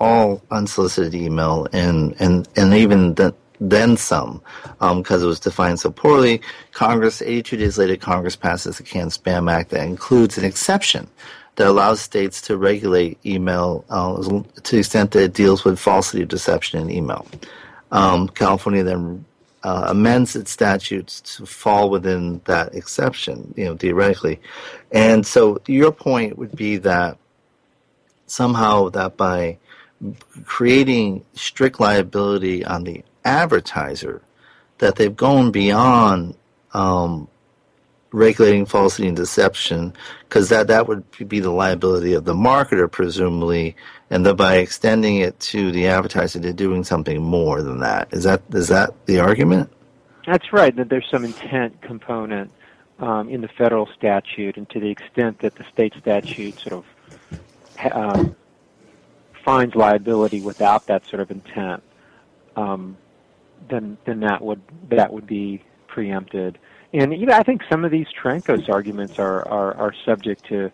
all 0.00 0.42
unsolicited 0.50 1.14
email 1.14 1.68
and 1.72 2.16
and 2.18 2.48
and 2.56 2.74
even 2.74 3.14
the, 3.14 3.32
then 3.60 3.96
some 3.96 4.42
because 4.80 5.22
um, 5.22 5.22
it 5.22 5.26
was 5.26 5.38
defined 5.38 5.78
so 5.78 5.90
poorly. 5.90 6.40
Congress, 6.72 7.22
82 7.22 7.56
days 7.56 7.78
later, 7.78 7.96
Congress 7.96 8.34
passes 8.34 8.78
the 8.78 8.82
Can 8.82 9.08
Spam 9.08 9.50
Act 9.50 9.70
that 9.70 9.86
includes 9.86 10.36
an 10.36 10.44
exception 10.44 11.08
that 11.56 11.68
allows 11.68 12.00
states 12.00 12.40
to 12.42 12.56
regulate 12.56 13.18
email 13.24 13.84
uh, 13.90 14.16
to 14.62 14.72
the 14.72 14.78
extent 14.78 15.12
that 15.12 15.22
it 15.22 15.34
deals 15.34 15.64
with 15.64 15.78
falsity 15.78 16.24
deception 16.24 16.80
in 16.80 16.90
email. 16.90 17.24
Um, 17.92 18.28
California 18.28 18.82
then 18.82 19.24
uh, 19.62 19.84
amends 19.88 20.34
its 20.34 20.50
statutes 20.50 21.20
to 21.20 21.46
fall 21.46 21.88
within 21.88 22.40
that 22.46 22.74
exception, 22.74 23.54
you 23.56 23.64
know, 23.66 23.76
theoretically. 23.76 24.40
And 24.90 25.24
so 25.24 25.60
your 25.66 25.92
point 25.92 26.36
would 26.38 26.56
be 26.56 26.78
that 26.78 27.18
somehow 28.26 28.88
that 28.88 29.16
by 29.16 29.58
creating 30.44 31.24
strict 31.34 31.78
liability 31.78 32.64
on 32.64 32.84
the 32.84 33.04
advertiser, 33.24 34.22
that 34.78 34.96
they've 34.96 35.14
gone 35.14 35.52
beyond 35.52 36.34
um, 36.74 37.28
regulating 38.10 38.66
falsity 38.66 39.06
and 39.06 39.16
deception, 39.16 39.92
because 40.28 40.48
that, 40.48 40.66
that 40.66 40.88
would 40.88 41.04
be 41.28 41.38
the 41.38 41.50
liability 41.50 42.14
of 42.14 42.24
the 42.24 42.34
marketer, 42.34 42.90
presumably, 42.90 43.76
and 44.12 44.26
that 44.26 44.34
by 44.34 44.56
extending 44.56 45.16
it 45.16 45.40
to 45.40 45.72
the 45.72 45.86
advertiser, 45.86 46.38
they're 46.38 46.52
doing 46.52 46.84
something 46.84 47.22
more 47.22 47.62
than 47.62 47.80
that. 47.80 48.08
Is 48.12 48.24
that 48.24 48.42
is 48.52 48.68
that 48.68 49.06
the 49.06 49.20
argument? 49.20 49.72
That's 50.26 50.52
right. 50.52 50.76
That 50.76 50.90
there's 50.90 51.08
some 51.10 51.24
intent 51.24 51.80
component 51.80 52.50
um, 52.98 53.30
in 53.30 53.40
the 53.40 53.48
federal 53.48 53.88
statute, 53.96 54.58
and 54.58 54.68
to 54.68 54.80
the 54.80 54.90
extent 54.90 55.38
that 55.38 55.54
the 55.54 55.64
state 55.72 55.94
statute 55.98 56.58
sort 56.58 56.74
of 56.74 57.40
uh, 57.90 58.24
finds 59.42 59.74
liability 59.74 60.42
without 60.42 60.86
that 60.88 61.06
sort 61.06 61.22
of 61.22 61.30
intent, 61.30 61.82
um, 62.54 62.98
then 63.70 63.96
then 64.04 64.20
that 64.20 64.42
would 64.42 64.60
that 64.90 65.10
would 65.10 65.26
be 65.26 65.62
preempted. 65.88 66.58
And 66.92 67.18
you 67.18 67.24
know, 67.24 67.34
I 67.34 67.42
think 67.42 67.62
some 67.70 67.82
of 67.82 67.90
these 67.90 68.08
Trancos 68.22 68.68
arguments 68.68 69.18
are, 69.18 69.48
are, 69.48 69.74
are 69.74 69.94
subject 70.04 70.44
to 70.50 70.70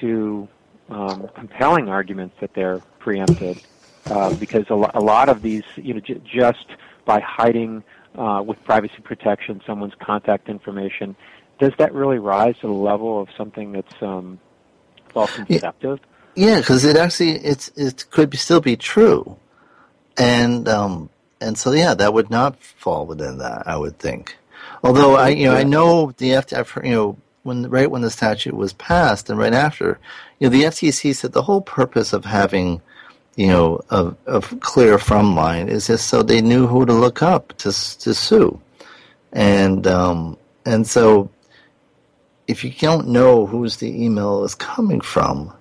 to 0.00 0.48
um, 0.88 1.28
compelling 1.34 1.88
arguments 1.88 2.36
that 2.40 2.54
they're 2.54 2.78
preempted 2.98 3.60
uh, 4.06 4.34
because 4.34 4.64
a, 4.70 4.74
lo- 4.74 4.90
a 4.94 5.00
lot 5.00 5.28
of 5.28 5.42
these, 5.42 5.64
you 5.76 5.94
know, 5.94 6.00
j- 6.00 6.20
just 6.24 6.66
by 7.04 7.20
hiding 7.20 7.82
uh, 8.14 8.42
with 8.44 8.62
privacy 8.64 9.00
protection 9.02 9.60
someone's 9.66 9.94
contact 10.00 10.48
information, 10.48 11.14
does 11.58 11.72
that 11.78 11.92
really 11.92 12.18
rise 12.18 12.56
to 12.58 12.66
the 12.66 12.72
level 12.72 13.20
of 13.20 13.28
something 13.36 13.72
that's 13.72 14.02
um, 14.02 14.38
false 15.10 15.36
and 15.38 15.46
deceptive? 15.46 16.00
Yeah, 16.34 16.60
because 16.60 16.84
it 16.84 16.96
actually 16.96 17.32
it's 17.32 17.68
it 17.76 18.04
could 18.10 18.30
be, 18.30 18.36
still 18.36 18.60
be 18.60 18.76
true, 18.76 19.36
and 20.16 20.68
um, 20.68 21.10
and 21.40 21.58
so 21.58 21.72
yeah, 21.72 21.94
that 21.94 22.14
would 22.14 22.30
not 22.30 22.60
fall 22.60 23.06
within 23.06 23.38
that. 23.38 23.66
I 23.66 23.76
would 23.76 23.98
think. 23.98 24.36
Although 24.84 25.16
I 25.16 25.30
you 25.30 25.46
know 25.48 25.56
I 25.56 25.64
know 25.64 26.12
the 26.16 26.30
FTC, 26.30 26.84
you 26.84 26.92
know 26.92 27.16
when 27.42 27.68
right 27.68 27.90
when 27.90 28.02
the 28.02 28.10
statute 28.10 28.54
was 28.54 28.72
passed 28.74 29.30
and 29.30 29.38
right 29.38 29.52
after, 29.52 29.98
you 30.38 30.48
know, 30.48 30.56
the 30.56 30.64
FTC 30.64 31.14
said 31.14 31.32
the 31.32 31.42
whole 31.42 31.60
purpose 31.60 32.12
of 32.12 32.24
having, 32.24 32.80
you 33.36 33.48
know, 33.48 33.80
of, 33.90 34.16
of 34.26 34.58
clear 34.60 34.98
from 34.98 35.34
line 35.34 35.68
is 35.68 35.86
just 35.88 36.08
so 36.08 36.22
they 36.22 36.40
knew 36.40 36.66
who 36.66 36.86
to 36.86 36.92
look 36.92 37.22
up 37.22 37.48
to 37.58 37.70
to 37.70 38.14
sue, 38.14 38.60
and 39.32 39.86
um, 39.86 40.36
and 40.64 40.86
so 40.86 41.30
if 42.46 42.64
you 42.64 42.70
don't 42.70 43.08
know 43.08 43.46
whose 43.46 43.76
the 43.76 44.04
email 44.04 44.42
is 44.44 44.54
coming 44.54 45.00
from, 45.00 45.52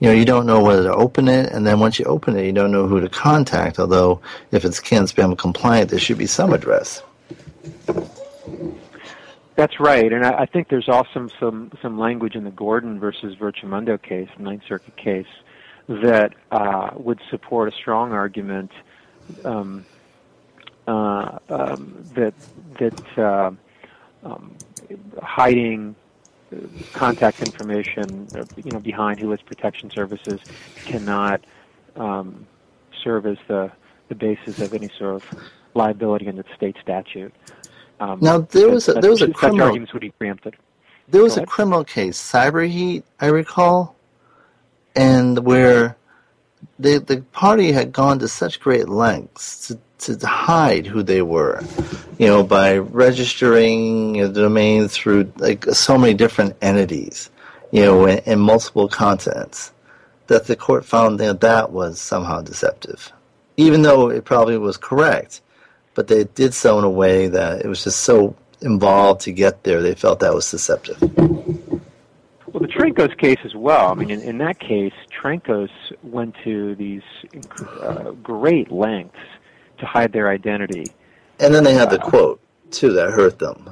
you 0.00 0.08
know, 0.08 0.14
you 0.14 0.24
don't 0.24 0.46
know 0.46 0.60
whether 0.60 0.82
to 0.82 0.94
open 0.94 1.28
it, 1.28 1.52
and 1.52 1.64
then 1.66 1.78
once 1.78 1.98
you 1.98 2.04
open 2.06 2.36
it, 2.36 2.44
you 2.44 2.52
don't 2.52 2.72
know 2.72 2.88
who 2.88 3.00
to 3.00 3.08
contact. 3.08 3.78
Although, 3.78 4.20
if 4.50 4.64
it's 4.64 4.80
CAN-SPAM 4.80 5.36
compliant, 5.36 5.90
there 5.90 6.00
should 6.00 6.18
be 6.18 6.26
some 6.26 6.52
address. 6.52 7.02
That's 9.54 9.78
right, 9.78 10.10
and 10.12 10.24
I, 10.24 10.40
I 10.40 10.46
think 10.46 10.68
there's 10.68 10.88
also 10.88 11.28
some 11.38 11.70
some 11.82 11.98
language 11.98 12.36
in 12.36 12.44
the 12.44 12.50
Gordon 12.50 12.98
versus 12.98 13.36
Virtumundo 13.36 14.00
case, 14.00 14.28
Ninth 14.38 14.62
Circuit 14.66 14.96
case, 14.96 15.26
that 15.88 16.34
uh, 16.50 16.90
would 16.94 17.20
support 17.30 17.72
a 17.72 17.76
strong 17.76 18.12
argument 18.12 18.70
um, 19.44 19.84
uh, 20.86 21.38
um, 21.50 22.02
that 22.14 22.34
that 22.78 23.18
uh, 23.18 23.50
um, 24.24 24.56
hiding 25.22 25.96
contact 26.92 27.40
information, 27.40 28.28
you 28.56 28.72
know, 28.72 28.80
behind 28.80 29.20
WHOIS 29.20 29.40
protection 29.44 29.90
services 29.90 30.40
cannot 30.84 31.42
um, 31.96 32.46
serve 33.02 33.26
as 33.26 33.38
the 33.48 33.70
the 34.08 34.14
basis 34.14 34.60
of 34.60 34.74
any 34.74 34.90
sort 34.98 35.16
of 35.16 35.52
liability 35.74 36.28
under 36.28 36.42
the 36.42 36.54
state 36.54 36.76
statute. 36.82 37.32
Um, 38.00 38.18
now 38.20 38.38
there 38.38 38.68
was 38.68 38.88
a, 38.88 38.94
there 38.94 39.10
was 39.10 39.22
a 39.22 39.32
criminal 39.32 39.66
arguments 39.66 39.92
would 39.92 40.00
be 40.00 40.10
preempted. 40.10 40.56
there 41.08 41.22
was 41.22 41.36
a 41.36 41.46
criminal 41.46 41.84
case, 41.84 42.18
Cyberheat, 42.20 43.04
I 43.20 43.26
recall, 43.26 43.94
and 44.96 45.38
where 45.40 45.96
the 46.78 46.98
the 46.98 47.22
party 47.32 47.72
had 47.72 47.92
gone 47.92 48.18
to 48.20 48.28
such 48.28 48.60
great 48.60 48.88
lengths 48.88 49.68
to, 49.98 50.16
to 50.16 50.26
hide 50.26 50.86
who 50.86 51.02
they 51.02 51.22
were, 51.22 51.62
you 52.18 52.26
know, 52.26 52.42
by 52.42 52.78
registering 52.78 54.20
a 54.20 54.28
domain 54.28 54.88
through 54.88 55.32
like 55.36 55.64
so 55.66 55.96
many 55.96 56.14
different 56.14 56.56
entities, 56.60 57.30
you 57.70 57.82
know, 57.84 58.06
in, 58.06 58.18
in 58.20 58.38
multiple 58.38 58.88
continents, 58.88 59.72
that 60.26 60.46
the 60.46 60.56
court 60.56 60.84
found 60.84 61.20
that 61.20 61.40
that 61.40 61.70
was 61.70 62.00
somehow 62.00 62.40
deceptive, 62.42 63.12
even 63.56 63.82
though 63.82 64.08
it 64.10 64.24
probably 64.24 64.58
was 64.58 64.76
correct, 64.76 65.40
but 65.94 66.08
they 66.08 66.24
did 66.24 66.54
so 66.54 66.78
in 66.78 66.84
a 66.84 66.90
way 66.90 67.28
that 67.28 67.64
it 67.64 67.68
was 67.68 67.84
just 67.84 68.00
so 68.00 68.36
involved 68.60 69.22
to 69.22 69.32
get 69.32 69.64
there. 69.64 69.82
They 69.82 69.94
felt 69.94 70.20
that 70.20 70.34
was 70.34 70.50
deceptive. 70.50 71.00
Well, 71.00 72.60
the 72.60 72.68
Trancos 72.68 73.16
case 73.16 73.38
as 73.44 73.54
well. 73.54 73.90
I 73.90 73.94
mean, 73.94 74.10
in, 74.10 74.20
in 74.20 74.38
that 74.38 74.58
case, 74.60 74.92
Trancos 75.10 75.70
went 76.02 76.36
to 76.44 76.74
these 76.74 77.02
uh, 77.80 78.10
great 78.22 78.70
lengths 78.70 79.18
to 79.78 79.86
hide 79.86 80.12
their 80.12 80.28
identity. 80.28 80.86
And 81.40 81.54
then 81.54 81.64
they 81.64 81.74
had 81.74 81.90
the 81.90 81.98
quote 81.98 82.40
too 82.70 82.92
that 82.92 83.10
hurt 83.10 83.38
them, 83.38 83.70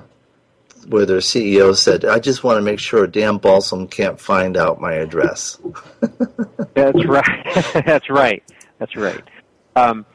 where 0.88 1.06
their 1.06 1.18
CEO 1.18 1.76
said, 1.76 2.04
"I 2.04 2.18
just 2.18 2.42
want 2.42 2.56
to 2.56 2.62
make 2.62 2.78
sure 2.78 3.06
Dan 3.06 3.37
Balsam 3.37 3.87
can't 3.87 4.18
find 4.18 4.56
out 4.56 4.80
my 4.80 4.94
address." 4.94 5.59
That's 6.74 7.04
right. 7.06 7.72
That's 7.87 8.09
right. 8.11 8.42
That's 8.78 8.96
right. 8.96 9.22
Um, 9.76 10.06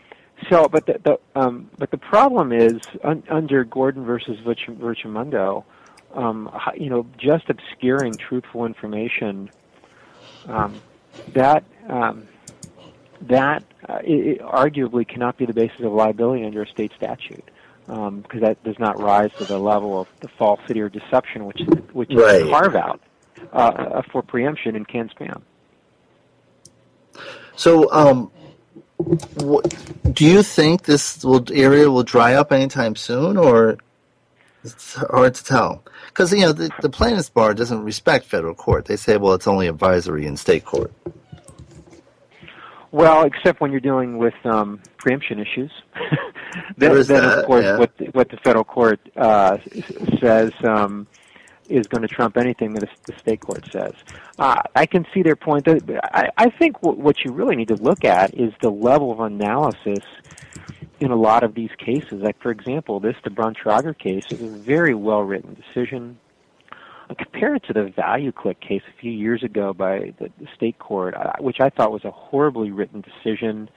so, 0.49 0.67
but 0.67 0.86
the, 0.86 0.99
the 1.03 1.19
um, 1.39 1.69
but 1.77 1.91
the 1.91 1.97
problem 1.97 2.51
is 2.51 2.81
un, 3.03 3.23
under 3.29 3.63
Gordon 3.63 4.05
versus 4.05 4.38
Virtumundo, 4.39 5.63
um, 6.13 6.49
you 6.77 6.89
know, 6.89 7.05
just 7.17 7.49
obscuring 7.49 8.17
truthful 8.17 8.65
information 8.65 9.49
um, 10.47 10.81
that 11.34 11.63
um, 11.89 12.27
that 13.21 13.63
uh, 13.88 13.99
it, 14.03 14.27
it 14.27 14.41
arguably 14.41 15.08
cannot 15.08 15.38
be 15.38 15.45
the 15.45 15.53
basis 15.53 15.79
of 15.81 15.91
liability 15.91 16.45
under 16.45 16.63
a 16.63 16.67
state 16.67 16.91
statute 16.95 17.43
because 17.88 18.41
that 18.41 18.62
does 18.63 18.79
not 18.79 18.99
rise 18.99 19.29
to 19.38 19.45
the 19.45 19.60
level 19.60 20.01
of 20.01 20.08
the 20.21 20.27
falsity 20.27 20.81
or 20.81 20.89
deception, 20.89 21.45
which 21.45 21.62
which 21.93 22.10
is 22.12 22.17
Right. 22.17 22.43
the 22.43 22.49
carve 22.49 22.75
out 22.75 22.99
uh, 23.53 24.01
for 24.12 24.21
preemption 24.21 24.75
in 24.75 24.86
can 24.86 25.10
spam. 25.10 25.41
So, 27.55 27.91
um, 27.93 28.31
wh- 28.99 29.63
do 30.12 30.25
you 30.25 30.43
think 30.43 30.84
this 30.84 31.23
will, 31.23 31.45
area 31.51 31.89
will 31.89 32.03
dry 32.03 32.34
up 32.34 32.51
anytime 32.51 32.95
soon, 32.95 33.38
or 33.38 33.77
it's 34.63 34.95
hard 34.95 35.36
to 35.36 35.43
tell? 35.43 35.84
Because 36.08 36.31
you 36.31 36.41
know 36.41 36.53
the, 36.53 36.71
the 36.81 36.89
plaintiffs' 36.89 37.29
bar 37.29 37.53
doesn't 37.53 37.84
respect 37.84 38.25
federal 38.25 38.55
court. 38.55 38.86
They 38.86 38.95
say, 38.95 39.17
"Well, 39.17 39.34
it's 39.34 39.47
only 39.47 39.67
advisory 39.67 40.25
in 40.25 40.38
state 40.38 40.65
court." 40.65 40.91
Well, 42.91 43.23
except 43.25 43.60
when 43.60 43.71
you're 43.71 43.81
dealing 43.81 44.17
with 44.19 44.36
um, 44.45 44.81
preemption 44.97 45.38
issues. 45.39 45.71
then, 46.77 46.93
then 46.93 47.08
that, 47.08 47.39
of 47.39 47.45
course, 47.45 47.65
yeah. 47.65 47.77
what 47.77 47.97
the, 47.97 48.05
what 48.05 48.29
the 48.29 48.38
federal 48.38 48.63
court 48.63 49.01
uh, 49.17 49.58
says 50.21 50.53
um, 50.63 51.05
is 51.69 51.88
going 51.88 52.01
to 52.01 52.08
trump 52.08 52.38
anything 52.38 52.73
that 52.73 52.89
the 53.06 53.13
state 53.17 53.41
court 53.41 53.65
says. 53.71 53.93
Uh, 54.38 54.62
I 54.75 54.86
can 54.86 55.06
see 55.13 55.21
their 55.23 55.36
point. 55.36 55.67
I, 55.67 56.30
I 56.38 56.49
think 56.49 56.84
what, 56.84 56.97
what 56.97 57.23
you 57.23 57.32
really 57.32 57.56
need 57.56 57.69
to 57.69 57.75
look 57.75 58.06
at 58.06 58.34
is 58.34 58.54
the 58.62 58.69
level 58.69 59.12
of 59.12 59.19
analysis 59.19 60.04
in 60.99 61.12
a 61.12 61.15
lot 61.15 61.43
of 61.43 61.54
these 61.56 61.71
cases. 61.78 62.21
Like, 62.21 62.41
for 62.41 62.51
example, 62.51 62.99
this 62.99 63.15
the 63.23 63.30
Bruntrager 63.30 63.97
case 63.97 64.25
is 64.32 64.41
a 64.41 64.47
very 64.47 64.93
well 64.93 65.21
written 65.21 65.56
decision. 65.56 66.17
Uh, 67.10 67.13
compare 67.15 67.56
it 67.56 67.63
to 67.63 67.73
the 67.73 67.93
ValueClick 67.97 68.60
case 68.60 68.82
a 68.88 68.99
few 68.99 69.12
years 69.12 69.43
ago 69.43 69.73
by 69.73 70.13
the, 70.19 70.30
the 70.39 70.47
state 70.56 70.80
court, 70.80 71.13
uh, 71.15 71.34
which 71.39 71.60
I 71.60 71.69
thought 71.69 71.91
was 71.91 72.04
a 72.04 72.12
horribly 72.12 72.71
written 72.71 73.01
decision. 73.01 73.69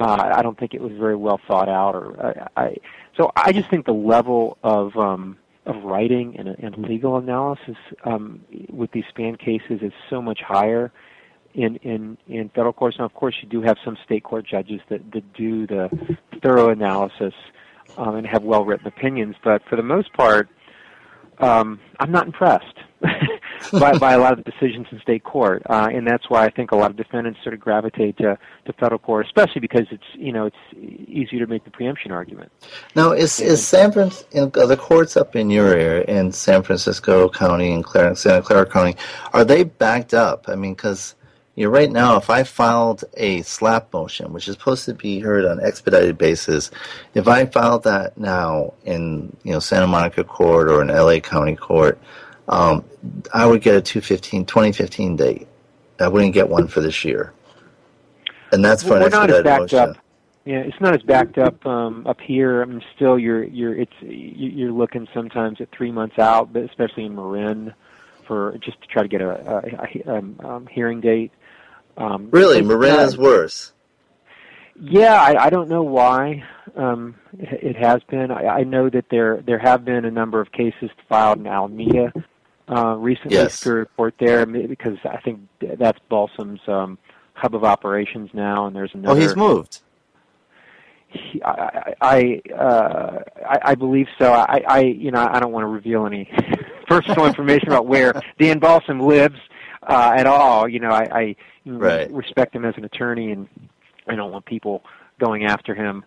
Uh, 0.00 0.32
I 0.34 0.42
don't 0.42 0.58
think 0.58 0.74
it 0.74 0.80
was 0.80 0.92
very 0.92 1.14
well 1.14 1.40
thought 1.46 1.68
out, 1.68 1.94
or 1.94 2.48
I, 2.56 2.62
I 2.64 2.76
so 3.16 3.30
I 3.36 3.52
just 3.52 3.70
think 3.70 3.86
the 3.86 3.92
level 3.92 4.58
of 4.64 4.96
um, 4.96 5.36
of 5.66 5.82
writing 5.82 6.36
and, 6.38 6.48
and 6.48 6.78
legal 6.78 7.16
analysis 7.16 7.76
um, 8.04 8.40
with 8.70 8.92
these 8.92 9.04
spam 9.14 9.38
cases 9.38 9.80
is 9.82 9.92
so 10.10 10.20
much 10.20 10.40
higher 10.40 10.92
in 11.54 11.76
in 11.76 12.18
in 12.28 12.48
federal 12.50 12.72
courts. 12.72 12.98
Now, 12.98 13.04
of 13.04 13.14
course, 13.14 13.36
you 13.42 13.48
do 13.48 13.62
have 13.62 13.76
some 13.84 13.96
state 14.04 14.24
court 14.24 14.46
judges 14.46 14.80
that 14.88 15.12
that 15.12 15.32
do 15.32 15.66
the 15.66 16.16
thorough 16.42 16.70
analysis 16.70 17.34
um, 17.96 18.16
and 18.16 18.26
have 18.26 18.42
well 18.42 18.64
written 18.64 18.86
opinions, 18.86 19.36
but 19.42 19.62
for 19.68 19.76
the 19.76 19.82
most 19.82 20.12
part, 20.12 20.48
um, 21.38 21.80
I'm 22.00 22.10
not 22.10 22.26
impressed 22.26 22.78
by, 23.72 23.96
by 23.98 24.12
a 24.12 24.18
lot 24.18 24.36
of 24.36 24.44
the 24.44 24.50
decisions 24.50 24.86
in 24.90 25.00
state 25.00 25.24
court, 25.24 25.62
uh, 25.68 25.88
and 25.92 26.06
that's 26.06 26.28
why 26.28 26.44
I 26.44 26.50
think 26.50 26.72
a 26.72 26.76
lot 26.76 26.90
of 26.90 26.96
defendants 26.96 27.40
sort 27.42 27.54
of 27.54 27.60
gravitate 27.60 28.16
to, 28.18 28.38
to 28.66 28.72
federal 28.74 28.98
court, 28.98 29.26
especially 29.26 29.60
because 29.60 29.86
it's 29.90 30.04
you 30.14 30.32
know 30.32 30.46
it's 30.46 31.08
easier 31.08 31.40
to 31.40 31.46
make 31.46 31.64
the 31.64 31.70
preemption 31.70 32.12
argument. 32.12 32.50
Now, 32.94 33.12
is 33.12 33.40
is 33.40 33.66
San 33.66 33.92
Francisco 33.92 34.66
the 34.66 34.76
courts 34.76 35.16
up 35.16 35.36
in 35.36 35.50
your 35.50 35.68
area 35.68 36.04
in 36.04 36.32
San 36.32 36.62
Francisco 36.62 37.28
County 37.28 37.72
and 37.72 37.86
Santa 38.18 38.42
Clara 38.42 38.66
County 38.66 38.96
are 39.32 39.44
they 39.44 39.64
backed 39.64 40.14
up? 40.14 40.48
I 40.48 40.54
mean, 40.54 40.74
because 40.74 41.14
you 41.56 41.64
know, 41.64 41.70
right 41.70 41.90
now, 41.90 42.16
if 42.16 42.30
I 42.30 42.42
filed 42.42 43.04
a 43.16 43.40
SLAPP 43.42 43.92
motion, 43.92 44.32
which 44.32 44.48
is 44.48 44.54
supposed 44.54 44.84
to 44.86 44.94
be 44.94 45.20
heard 45.20 45.44
on 45.44 45.64
expedited 45.64 46.18
basis, 46.18 46.70
if 47.14 47.28
I 47.28 47.46
filed 47.46 47.84
that 47.84 48.18
now 48.18 48.74
in 48.84 49.36
you 49.44 49.52
know 49.52 49.60
Santa 49.60 49.86
Monica 49.86 50.24
court 50.24 50.68
or 50.68 50.82
in 50.82 50.88
LA 50.88 51.20
County 51.20 51.56
court, 51.56 52.00
um, 52.48 52.84
I 53.32 53.46
would 53.46 53.62
get 53.62 53.74
a 53.76 53.80
215, 53.80 54.44
2015 54.46 55.16
date. 55.16 55.48
I 56.00 56.08
wouldn't 56.08 56.34
get 56.34 56.48
one 56.48 56.66
for 56.68 56.80
this 56.80 57.04
year, 57.04 57.32
and 58.52 58.64
that's 58.64 58.82
for 58.82 58.90
Well, 58.90 58.98
an 58.98 59.02
we're 59.04 59.08
not 59.10 59.30
as 59.30 59.36
expedited 59.38 59.44
backed 59.44 59.60
motion. 59.72 59.78
up. 59.90 59.96
Yeah, 60.44 60.58
it's 60.58 60.80
not 60.80 60.94
as 60.94 61.02
backed 61.02 61.38
up 61.38 61.64
um, 61.66 62.06
up 62.06 62.20
here. 62.20 62.60
I 62.62 62.64
mean, 62.66 62.82
still, 62.96 63.18
you're 63.18 63.44
you're 63.44 63.74
it's 63.76 63.92
you- 64.02 64.50
you're 64.50 64.72
looking 64.72 65.08
sometimes 65.14 65.60
at 65.60 65.70
three 65.70 65.90
months 65.92 66.18
out, 66.18 66.52
but 66.52 66.62
especially 66.64 67.04
in 67.06 67.14
Marin, 67.14 67.72
for 68.26 68.58
just 68.58 68.80
to 68.82 68.86
try 68.88 69.02
to 69.02 69.08
get 69.08 69.22
a, 69.22 69.30
a, 69.30 70.08
a 70.12 70.16
um, 70.18 70.40
um, 70.44 70.66
hearing 70.66 71.00
date. 71.00 71.32
Um, 71.96 72.28
Really, 72.30 72.60
Marin 72.60 72.98
is 73.00 73.16
worse. 73.16 73.72
Yeah, 74.78 75.14
I, 75.22 75.44
I 75.46 75.50
don't 75.50 75.68
know 75.68 75.84
why 75.84 76.42
um, 76.76 77.14
it, 77.38 77.76
it 77.76 77.76
has 77.76 78.02
been. 78.10 78.30
I, 78.32 78.46
I 78.48 78.62
know 78.64 78.90
that 78.90 79.06
there 79.10 79.40
there 79.46 79.58
have 79.60 79.84
been 79.84 80.04
a 80.04 80.10
number 80.10 80.40
of 80.40 80.50
cases 80.52 80.90
filed 81.08 81.38
in 81.38 81.46
Alameda 81.46 82.12
uh, 82.68 82.96
recently. 82.96 83.36
Yes. 83.36 83.54
Superior 83.58 83.86
Court 83.96 84.14
there 84.18 84.46
because 84.46 84.98
I 85.04 85.18
think 85.20 85.40
that's 85.60 85.98
Balsam's 86.08 86.60
um, 86.68 86.98
hub 87.34 87.54
of 87.54 87.64
operations 87.64 88.30
now, 88.32 88.66
and 88.66 88.74
there's 88.76 88.94
another. 88.94 89.16
Oh, 89.18 89.20
he's 89.20 89.36
moved. 89.36 89.80
He- 91.08 91.42
I 91.44 91.94
I, 92.00 92.40
uh, 92.52 93.18
I 93.48 93.58
I 93.62 93.74
believe 93.74 94.06
so. 94.18 94.32
I, 94.32 94.62
I 94.66 94.80
you 94.80 95.10
know 95.10 95.26
I 95.30 95.38
don't 95.40 95.52
want 95.52 95.62
to 95.64 95.68
reveal 95.68 96.06
any 96.06 96.28
personal 96.88 97.26
information 97.26 97.68
about 97.68 97.86
where 97.86 98.20
Dan 98.38 98.58
Balsam 98.58 98.98
lives 99.00 99.38
uh, 99.88 100.12
at 100.16 100.26
all. 100.26 100.68
You 100.68 100.80
know 100.80 100.90
I, 100.90 101.08
I 101.12 101.36
Right. 101.66 102.10
respect 102.12 102.54
him 102.54 102.64
as 102.66 102.74
an 102.76 102.84
attorney, 102.84 103.30
and 103.30 103.48
I 104.06 104.16
don't 104.16 104.30
want 104.32 104.44
people 104.44 104.82
going 105.18 105.44
after 105.46 105.74
him, 105.74 106.04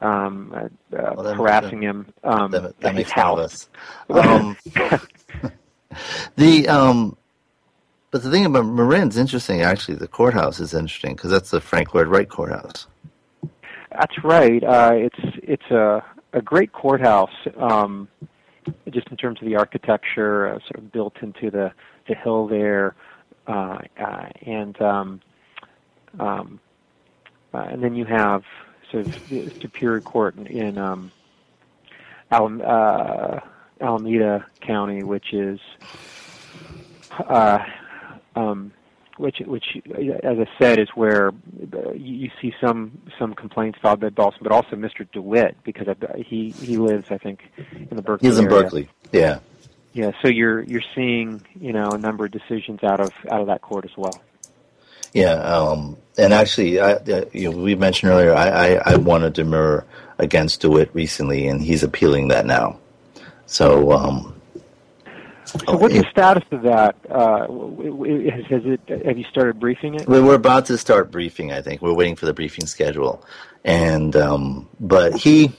um, 0.00 0.52
uh, 0.52 0.68
that- 0.90 1.36
harassing 1.36 1.80
him 1.82 2.06
um, 2.24 2.50
That, 2.50 2.80
that 2.80 2.88
at 2.88 2.96
his 2.96 3.10
house. 3.12 3.68
Um, 4.10 4.56
the 6.36 6.68
um, 6.68 7.16
But 8.10 8.22
the 8.22 8.30
thing 8.30 8.46
about 8.46 8.64
Marin's 8.66 9.16
interesting. 9.16 9.60
Actually, 9.62 9.96
the 9.96 10.08
courthouse 10.08 10.60
is 10.60 10.72
interesting 10.72 11.14
because 11.14 11.30
that's 11.30 11.50
the 11.50 11.60
Frank 11.60 11.94
Lloyd 11.94 12.06
Wright 12.06 12.28
courthouse. 12.28 12.86
That's 13.90 14.24
right. 14.24 14.62
Uh, 14.62 14.92
it's 14.94 15.36
it's 15.42 15.70
a 15.70 16.04
a 16.32 16.42
great 16.42 16.72
courthouse, 16.72 17.34
um, 17.58 18.08
just 18.90 19.08
in 19.08 19.16
terms 19.16 19.40
of 19.40 19.46
the 19.46 19.56
architecture, 19.56 20.48
uh, 20.48 20.58
sort 20.60 20.76
of 20.76 20.92
built 20.92 21.16
into 21.22 21.50
the 21.50 21.72
the 22.08 22.14
hill 22.14 22.46
there, 22.46 22.94
uh, 23.48 23.78
uh, 23.98 24.28
and 24.42 24.80
um, 24.80 25.20
um, 26.20 26.60
uh, 27.52 27.66
and 27.70 27.82
then 27.82 27.94
you 27.94 28.04
have 28.04 28.44
sort 28.90 29.06
of 29.06 29.28
the 29.28 29.50
Superior 29.60 30.00
Court 30.00 30.36
in, 30.36 30.46
in 30.46 30.78
um, 30.78 31.10
Al- 32.30 32.62
uh, 32.62 33.40
Alameda 33.80 34.46
County, 34.60 35.02
which 35.02 35.32
is 35.32 35.60
uh, 37.28 37.58
um, 38.34 38.72
which 39.18 39.40
which 39.46 39.78
as 40.22 40.38
I 40.38 40.46
said 40.58 40.78
is 40.78 40.88
where 40.94 41.28
uh, 41.28 41.92
you, 41.92 42.16
you 42.16 42.30
see 42.40 42.54
some 42.60 42.98
some 43.18 43.34
complaints 43.34 43.78
filed 43.80 44.00
by 44.00 44.10
Dawson, 44.10 44.40
but 44.42 44.52
also 44.52 44.76
Mr. 44.76 45.10
DeWitt 45.12 45.56
because 45.64 45.88
I, 45.88 46.18
he 46.18 46.50
he 46.50 46.76
lives 46.76 47.10
I 47.10 47.18
think 47.18 47.40
in 47.56 47.96
the 47.96 48.02
Berkeley. 48.02 48.28
He's 48.28 48.38
in 48.38 48.46
area. 48.46 48.62
Berkeley. 48.62 48.88
Yeah. 49.12 49.38
Yeah, 49.92 50.10
so 50.20 50.28
you're 50.28 50.62
you're 50.62 50.82
seeing 50.94 51.42
you 51.58 51.72
know 51.72 51.86
a 51.86 51.96
number 51.96 52.26
of 52.26 52.30
decisions 52.30 52.84
out 52.84 53.00
of 53.00 53.12
out 53.30 53.40
of 53.40 53.46
that 53.46 53.62
court 53.62 53.86
as 53.86 53.96
well. 53.96 54.22
Yeah, 55.14 55.32
um, 55.36 55.96
and 56.18 56.34
actually, 56.34 56.78
I, 56.78 56.92
uh, 56.92 57.24
you 57.32 57.50
know, 57.50 57.56
we 57.56 57.74
mentioned 57.74 58.12
earlier, 58.12 58.34
I, 58.34 58.48
I, 58.48 58.92
I 58.92 58.96
won 58.96 59.24
a 59.24 59.30
demur 59.30 59.86
against 60.18 60.60
DeWitt 60.60 60.94
recently, 60.94 61.48
and 61.48 61.62
he's 61.62 61.82
appealing 61.82 62.28
that 62.28 62.44
now. 62.44 62.78
So, 63.46 63.92
um, 63.92 64.34
So 65.66 65.76
what's 65.76 65.94
the 65.94 66.06
status 66.10 66.44
of 66.50 66.62
that? 66.62 66.96
Uh, 67.08 67.46
has, 67.46 68.44
has 68.46 68.62
it? 68.66 68.80
Have 69.06 69.16
you 69.16 69.24
started 69.30 69.60
briefing 69.60 69.94
it? 69.94 70.08
we- 70.08 70.20
we're 70.20 70.34
about 70.34 70.66
to 70.66 70.78
start 70.78 71.10
briefing. 71.10 71.52
I 71.52 71.62
think 71.62 71.80
we're 71.82 71.94
waiting 71.94 72.16
for 72.16 72.26
the 72.26 72.34
briefing 72.34 72.66
schedule, 72.66 73.24
and 73.64 74.14
um, 74.16 74.68
but 74.80 75.16
he, 75.16 75.52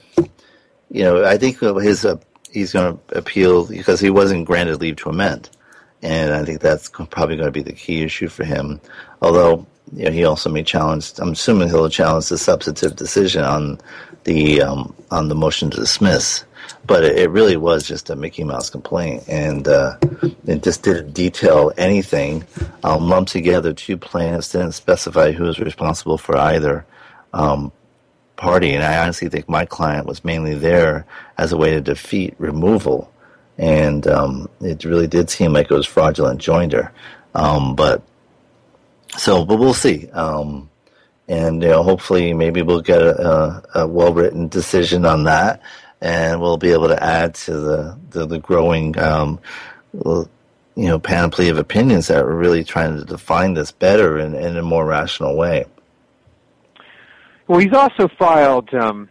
you 0.90 1.04
know, 1.04 1.26
I 1.26 1.38
think 1.38 1.60
his 1.60 2.06
uh, 2.06 2.18
he's 2.52 2.74
going 2.74 2.98
to 2.98 3.18
appeal 3.18 3.66
because 3.66 4.00
he 4.00 4.10
wasn't 4.10 4.46
granted 4.46 4.82
leave 4.82 4.98
to 4.98 5.10
amend, 5.10 5.50
and 6.02 6.34
I 6.34 6.44
think 6.44 6.60
that's 6.62 6.90
probably 6.90 7.38
going 7.38 7.48
to 7.48 7.52
be 7.52 7.64
the 7.64 7.74
key 7.74 8.04
issue 8.04 8.28
for 8.28 8.44
him. 8.44 8.82
Although 9.22 9.66
you 9.96 10.06
know, 10.06 10.12
he 10.12 10.26
also 10.26 10.50
may 10.50 10.64
challenge. 10.64 11.14
I'm 11.20 11.32
assuming 11.32 11.70
he'll 11.70 11.90
challenge 11.90 12.28
the 12.28 12.38
substantive 12.38 12.96
decision 12.98 13.44
on 13.44 13.80
the 14.26 14.62
um, 14.62 14.94
on 15.12 15.30
the 15.30 15.36
motion 15.36 15.70
to 15.72 15.78
dismiss. 15.78 16.44
But 16.86 17.04
it, 17.04 17.20
it 17.20 17.30
really 17.30 17.58
was 17.58 17.88
just 17.88 18.10
a 18.10 18.16
Mickey 18.16 18.44
Mouse 18.44 18.70
complaint, 18.70 19.24
and 19.28 19.68
uh, 19.68 19.98
it 20.46 20.64
just 20.64 20.84
didn't 20.84 21.14
detail 21.14 21.72
anything. 21.78 22.46
Um, 22.84 23.10
lumped 23.10 23.32
together 23.32 23.74
two 23.74 23.98
plaintiffs, 23.98 24.52
didn't 24.52 24.74
specify 24.74 25.32
who 25.32 25.46
was 25.46 25.60
responsible 25.60 26.18
for 26.18 26.38
either 26.38 26.86
um, 27.34 27.72
party, 28.36 28.74
and 28.74 28.84
I 28.84 29.00
honestly 29.00 29.30
think 29.30 29.50
my 29.50 29.66
client 29.66 30.06
was 30.06 30.24
mainly 30.24 30.56
there 30.56 31.06
as 31.38 31.52
a 31.52 31.58
way 31.58 31.72
to 31.72 31.82
defeat 31.82 32.36
removal, 32.38 33.12
and 33.58 34.08
um, 34.08 34.50
it 34.62 34.86
really 34.86 35.08
did 35.08 35.30
seem 35.30 35.54
like 35.54 35.70
it 35.70 35.74
was 35.74 35.88
fraudulent 35.88 36.42
joinder. 36.42 36.92
Um, 37.36 37.76
but 37.76 38.02
so, 39.18 39.46
but 39.46 39.58
we'll 39.60 39.74
see. 39.74 40.10
Um, 40.12 40.70
and 41.28 41.62
you 41.62 41.70
know, 41.70 41.84
hopefully, 41.84 42.34
maybe 42.34 42.62
we'll 42.62 42.82
get 42.82 43.02
a, 43.02 43.28
a, 43.28 43.64
a 43.76 43.88
well-written 43.88 44.48
decision 44.48 45.06
on 45.06 45.26
that, 45.26 45.62
and 46.02 46.42
we'll 46.42 46.58
be 46.58 46.72
able 46.72 46.88
to 46.88 47.04
add 47.04 47.36
to 47.36 47.52
the 47.52 48.00
the, 48.10 48.26
the 48.26 48.40
growing, 48.40 48.98
um, 49.00 49.40
you 49.94 50.28
know, 50.76 51.00
panoply 51.00 51.50
of 51.50 51.58
opinions 51.58 52.08
that 52.08 52.24
are 52.24 52.36
really 52.36 52.64
trying 52.64 52.98
to 52.98 53.04
define 53.04 53.54
this 53.54 53.72
better 53.72 54.18
and 54.18 54.36
in 54.36 54.58
a 54.58 54.62
more 54.62 54.86
rational 54.86 55.36
way. 55.36 55.66
Well, 57.48 57.60
he's 57.60 57.74
also 57.74 58.08
filed 58.08 58.74
um, 58.74 59.10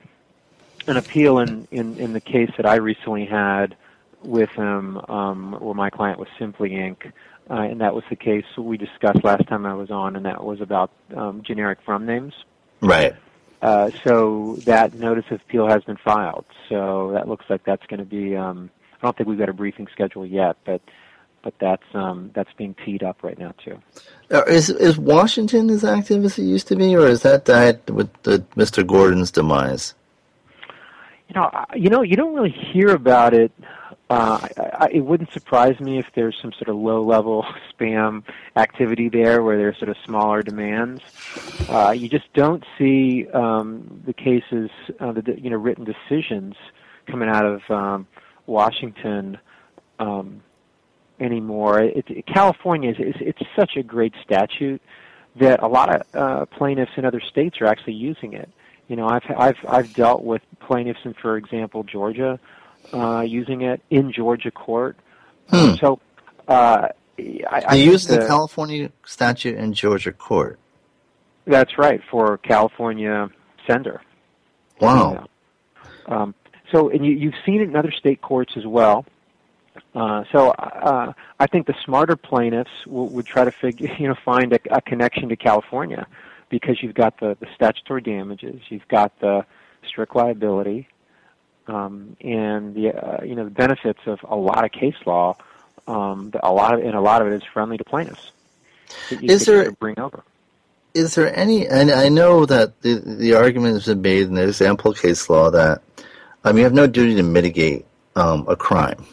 an 0.87 0.97
appeal 0.97 1.39
in, 1.39 1.66
in, 1.70 1.99
in 1.99 2.12
the 2.12 2.20
case 2.20 2.51
that 2.57 2.66
I 2.66 2.76
recently 2.76 3.24
had 3.24 3.76
with 4.22 4.51
him, 4.51 4.99
um, 5.09 5.53
where 5.59 5.74
my 5.74 5.91
client 5.91 6.18
was 6.18 6.28
Simply 6.39 6.70
Inc., 6.70 7.12
uh, 7.49 7.55
and 7.55 7.80
that 7.80 7.95
was 7.95 8.05
the 8.11 8.16
case 8.16 8.45
we 8.59 8.76
discussed 8.76 9.22
last 9.24 9.47
time 9.49 9.66
I 9.66 9.74
was 9.74 9.91
on, 9.91 10.16
and 10.16 10.26
that 10.26 10.45
was 10.45 10.61
about 10.61 10.91
um, 11.16 11.43
generic 11.43 11.78
from 11.84 12.05
names. 12.05 12.34
Right. 12.80 13.14
Uh, 13.62 13.90
so 14.04 14.57
that 14.64 14.94
notice 14.94 15.24
of 15.30 15.40
appeal 15.40 15.66
has 15.66 15.82
been 15.84 15.96
filed. 15.96 16.44
So 16.68 17.12
that 17.12 17.28
looks 17.28 17.46
like 17.48 17.64
that's 17.64 17.86
going 17.86 18.00
to 18.00 18.07
be. 18.07 18.36
Um, 18.36 18.70
I 19.00 19.07
don't 19.07 19.16
think 19.16 19.28
we've 19.28 19.38
got 19.38 19.48
a 19.48 19.54
briefing 19.54 19.88
schedule 19.92 20.26
yet, 20.26 20.57
but 20.64 20.80
but 21.42 21.54
that's 21.61 21.94
um, 21.94 22.30
that's 22.34 22.52
being 22.54 22.74
teed 22.84 23.02
up 23.02 23.22
right 23.22 23.38
now 23.38 23.54
too. 23.64 23.78
Uh, 24.32 24.42
Is 24.48 24.68
is 24.68 24.98
Washington 24.98 25.70
as 25.70 25.84
active 25.84 26.24
as 26.24 26.38
it 26.38 26.42
used 26.42 26.66
to 26.68 26.76
be, 26.76 26.96
or 26.96 27.07
is 27.07 27.22
that 27.22 27.44
died 27.44 27.88
with 27.88 28.12
the, 28.24 28.38
Mr. 28.57 28.84
Gordon's 28.84 29.30
demise? 29.30 29.94
You 31.28 31.34
know, 31.36 31.50
you 31.74 31.88
know, 31.88 32.02
you 32.02 32.16
don't 32.16 32.34
really 32.34 32.50
hear 32.50 32.88
about 32.88 33.32
it. 33.32 33.52
Uh, 34.09 34.38
I, 34.57 34.62
I, 34.62 34.88
it 34.92 35.00
wouldn't 35.00 35.32
surprise 35.32 35.80
me 35.80 35.98
if 35.98 36.07
there's 36.14 36.36
some 36.40 36.52
sort 36.52 36.68
of 36.68 36.76
low-level 36.76 37.44
spam 37.72 38.22
activity 38.54 39.09
there, 39.09 39.42
where 39.42 39.57
there's 39.57 39.78
sort 39.78 39.88
of 39.88 39.96
smaller 40.04 40.42
demands. 40.42 41.02
Uh, 41.68 41.90
you 41.90 42.09
just 42.09 42.32
don't 42.32 42.64
see 42.78 43.26
um, 43.30 44.02
the 44.07 44.12
cases, 44.12 44.70
uh, 45.00 45.12
the 45.12 45.34
you 45.40 45.50
know, 45.50 45.57
written 45.57 45.84
decisions 45.84 46.54
coming 47.07 47.28
out 47.28 47.44
of 47.44 47.70
um, 47.70 48.07
Washington 48.46 49.38
um, 49.98 50.42
anymore. 51.18 51.80
It, 51.80 52.04
it, 52.09 52.26
California 52.26 52.90
is 52.90 52.96
it's, 52.98 53.18
it's 53.20 53.50
such 53.57 53.76
a 53.76 53.82
great 53.82 54.14
statute 54.22 54.80
that 55.36 55.62
a 55.62 55.66
lot 55.66 55.94
of 55.94 56.02
uh, 56.14 56.46
plaintiffs 56.46 56.92
in 56.96 57.04
other 57.04 57.20
states 57.20 57.61
are 57.61 57.66
actually 57.66 57.94
using 57.94 58.32
it. 58.34 58.48
You 58.88 58.96
know, 58.96 59.09
I've 59.09 59.24
I've 59.36 59.59
I've 59.68 59.94
dealt 59.94 60.22
with 60.22 60.42
plaintiffs 60.61 61.00
in, 61.04 61.14
for 61.14 61.36
example, 61.36 61.82
Georgia, 61.82 62.38
uh, 62.93 63.20
using 63.20 63.62
it 63.62 63.80
in 63.91 64.12
Georgia 64.12 64.51
court. 64.51 64.97
Hmm. 65.51 65.74
So, 65.80 66.01
uh, 66.49 66.89
I, 67.18 67.41
I 67.51 67.61
They 67.61 67.66
think 67.78 67.93
used 67.93 68.09
the 68.09 68.18
California 68.18 68.91
statute 69.05 69.57
in 69.57 69.72
Georgia 69.72 70.12
court. 70.12 70.59
That's 71.47 71.78
right 71.78 72.01
for 72.11 72.39
California 72.39 73.30
sender. 73.66 74.03
Wow. 74.80 75.26
Um, 76.07 76.34
so, 76.72 76.91
and 76.91 77.05
you, 77.07 77.12
you've 77.12 77.34
seen 77.45 77.61
it 77.61 77.68
in 77.68 77.76
other 77.76 77.93
state 77.93 78.20
courts 78.20 78.55
as 78.57 78.66
well. 78.66 79.07
Uh, 79.95 80.24
so, 80.32 80.51
uh, 80.51 81.12
I 81.39 81.47
think 81.47 81.66
the 81.66 81.74
smarter 81.84 82.16
plaintiffs 82.16 82.70
w- 82.84 83.11
would 83.11 83.26
try 83.26 83.45
to 83.45 83.51
figure, 83.53 83.95
you 83.99 84.09
know, 84.09 84.16
find 84.24 84.53
a, 84.53 84.59
a 84.70 84.80
connection 84.82 85.28
to 85.28 85.37
California, 85.37 86.07
because 86.49 86.82
you've 86.82 86.95
got 86.95 87.18
the, 87.20 87.37
the 87.41 87.47
statutory 87.55 88.03
damages, 88.03 88.61
you've 88.68 88.87
got 88.89 89.18
the 89.20 89.45
strict 89.87 90.14
liability, 90.14 90.89
um, 91.68 92.16
and 92.20 92.74
the 92.74 92.94
uh, 92.94 93.24
you 93.24 93.34
know 93.34 93.44
the 93.44 93.50
benefits 93.50 94.00
of 94.06 94.20
a 94.28 94.36
lot 94.36 94.64
of 94.64 94.72
case 94.72 94.96
law. 95.06 95.36
Um, 95.88 96.32
a 96.42 96.52
lot 96.52 96.74
of 96.74 96.80
and 96.80 96.94
a 96.94 97.00
lot 97.00 97.22
of 97.22 97.28
it 97.28 97.34
is 97.34 97.42
friendly 97.44 97.76
to 97.78 97.84
plaintiffs. 97.84 98.32
that 99.10 99.22
you 99.22 99.30
Is 99.30 99.46
there- 99.46 99.70
bring 99.72 99.98
over? 99.98 100.22
Is 100.94 101.14
there 101.14 101.36
any? 101.36 101.68
And 101.68 101.90
I 101.90 102.08
know 102.08 102.46
that 102.46 102.80
the 102.80 102.94
the 102.94 103.34
argument 103.34 103.74
has 103.74 103.84
been 103.84 104.00
made 104.00 104.22
in 104.28 104.34
the 104.34 104.66
ample 104.66 104.94
case 104.94 105.28
law 105.28 105.50
that 105.50 105.82
um, 106.44 106.56
you 106.56 106.64
have 106.64 106.72
no 106.72 106.86
duty 106.86 107.14
to 107.16 107.22
mitigate 107.22 107.84
um, 108.14 108.46
a 108.48 108.56
crime, 108.56 109.04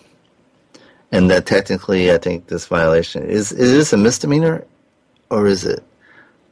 and 1.12 1.30
that 1.30 1.45
technically, 1.45 2.10
I 2.10 2.20
think 2.20 2.47
this 2.47 2.68
violation 2.68 3.24
is 3.24 3.51
is 3.51 3.72
this 3.72 3.91
a 3.91 3.97
misdemeanor, 3.97 4.66
or 5.30 5.45
is 5.45 5.66
it? 5.66 5.84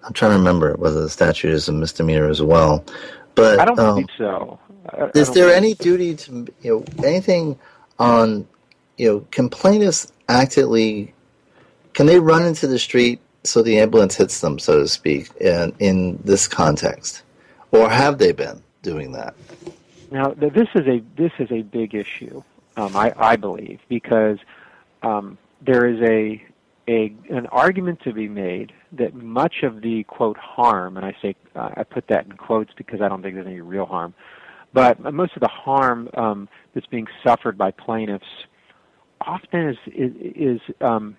I'm 0.04 0.12
trying 0.12 0.32
to 0.32 0.38
remember 0.38 0.74
whether 0.74 1.02
the 1.02 1.10
statute 1.10 1.54
is 1.54 1.70
a 1.70 1.72
misdemeanor 1.72 2.30
as 2.30 2.42
well. 2.42 2.84
But 3.36 3.60
I 3.60 3.66
don't 3.66 3.80
um, 3.80 3.96
believe 3.96 4.10
so. 4.18 4.60
I- 4.90 5.04
I 5.04 5.12
is 5.14 5.28
don't 5.28 5.36
there 5.36 5.46
believe 5.46 5.58
any 5.58 5.74
duty 5.76 6.16
to 6.16 6.48
you 6.62 6.72
know 6.72 7.06
anything 7.08 7.58
on 8.00 8.48
you 8.98 9.08
know 9.12 9.26
can 9.32 9.50
plaintiffs 9.50 10.12
actively 10.30 11.14
can 11.94 12.06
they 12.06 12.20
run 12.20 12.46
into 12.46 12.68
the 12.68 12.80
street 12.80 13.20
so 13.44 13.62
the 13.62 13.80
ambulance 13.80 14.16
hits 14.16 14.42
them 14.42 14.60
so 14.60 14.80
to 14.80 14.88
speak 14.88 15.30
in 15.38 15.74
in 15.80 16.20
this 16.24 16.48
context? 16.48 17.24
Or 17.72 17.90
have 17.90 18.18
they 18.18 18.32
been 18.32 18.62
doing 18.82 19.14
that? 19.14 19.34
Now, 20.12 20.34
this 20.36 20.68
is 20.76 20.88
a 20.88 21.02
this 21.16 21.32
is 21.40 21.50
a 21.52 21.62
big 21.62 21.96
issue, 21.96 22.44
um, 22.76 22.96
I, 22.96 23.14
I 23.18 23.36
believe, 23.38 23.80
because 23.88 24.40
um, 25.04 25.38
there 25.62 25.88
is 25.88 26.02
a 26.02 26.44
a 26.90 27.14
an 27.30 27.48
argument 27.48 28.02
to 28.02 28.12
be 28.12 28.28
made 28.28 28.74
that 28.92 29.14
much 29.14 29.64
of 29.64 29.82
the 29.82 30.04
quote 30.04 30.38
harm, 30.38 30.98
and 30.98 31.06
I 31.06 31.16
say 31.22 31.36
uh, 31.56 31.72
I 31.78 31.84
put 31.84 32.08
that 32.08 32.26
in 32.26 32.34
quotes 32.34 32.74
because 32.74 33.00
I 33.00 33.08
don't 33.08 33.22
think 33.22 33.36
there's 33.36 33.48
any 33.48 33.62
real 33.62 33.86
harm, 33.86 34.14
but 34.74 35.00
most 35.14 35.34
of 35.36 35.42
the 35.42 35.48
harm 35.50 36.10
um, 36.16 36.50
that's 36.74 36.88
being 36.88 37.08
suffered 37.26 37.58
by 37.58 37.72
plaintiffs 37.72 38.26
often 39.20 39.70
is 39.70 39.78
is, 39.88 40.12
is 40.36 40.62
um, 40.82 41.18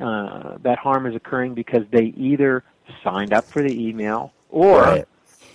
uh, 0.00 0.58
that 0.62 0.78
harm 0.78 1.06
is 1.06 1.14
occurring 1.14 1.54
because 1.54 1.82
they 1.90 2.12
either 2.16 2.64
signed 3.02 3.32
up 3.32 3.50
for 3.52 3.62
the 3.62 3.72
email 3.88 4.32
or 4.50 4.80
Right. 4.80 5.08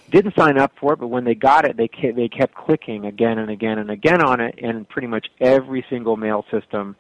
didn't 0.10 0.36
sign 0.36 0.58
up 0.58 0.72
for 0.80 0.94
it, 0.94 1.00
but 1.00 1.08
when 1.08 1.24
they 1.24 1.36
got 1.36 1.66
it, 1.66 1.78
they 1.78 1.88
kept, 1.88 2.16
they 2.16 2.28
kept 2.28 2.54
clicking 2.56 3.06
again 3.06 3.40
and 3.40 3.50
again 3.50 3.80
and 3.80 3.90
again 3.90 4.22
on 4.22 4.40
it, 4.40 4.56
and 4.62 4.88
pretty 4.90 5.08
much 5.08 5.28
every 5.40 5.86
single 5.90 6.18
mail 6.18 6.46
system 6.52 6.96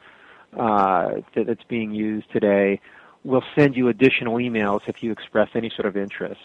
uh, 0.59 1.15
that, 1.35 1.47
that's 1.47 1.63
being 1.67 1.91
used 1.91 2.31
today 2.31 2.79
will 3.23 3.43
send 3.57 3.75
you 3.75 3.87
additional 3.87 4.35
emails 4.35 4.81
if 4.87 5.01
you 5.01 5.11
express 5.11 5.49
any 5.55 5.71
sort 5.75 5.85
of 5.87 5.95
interest. 5.97 6.41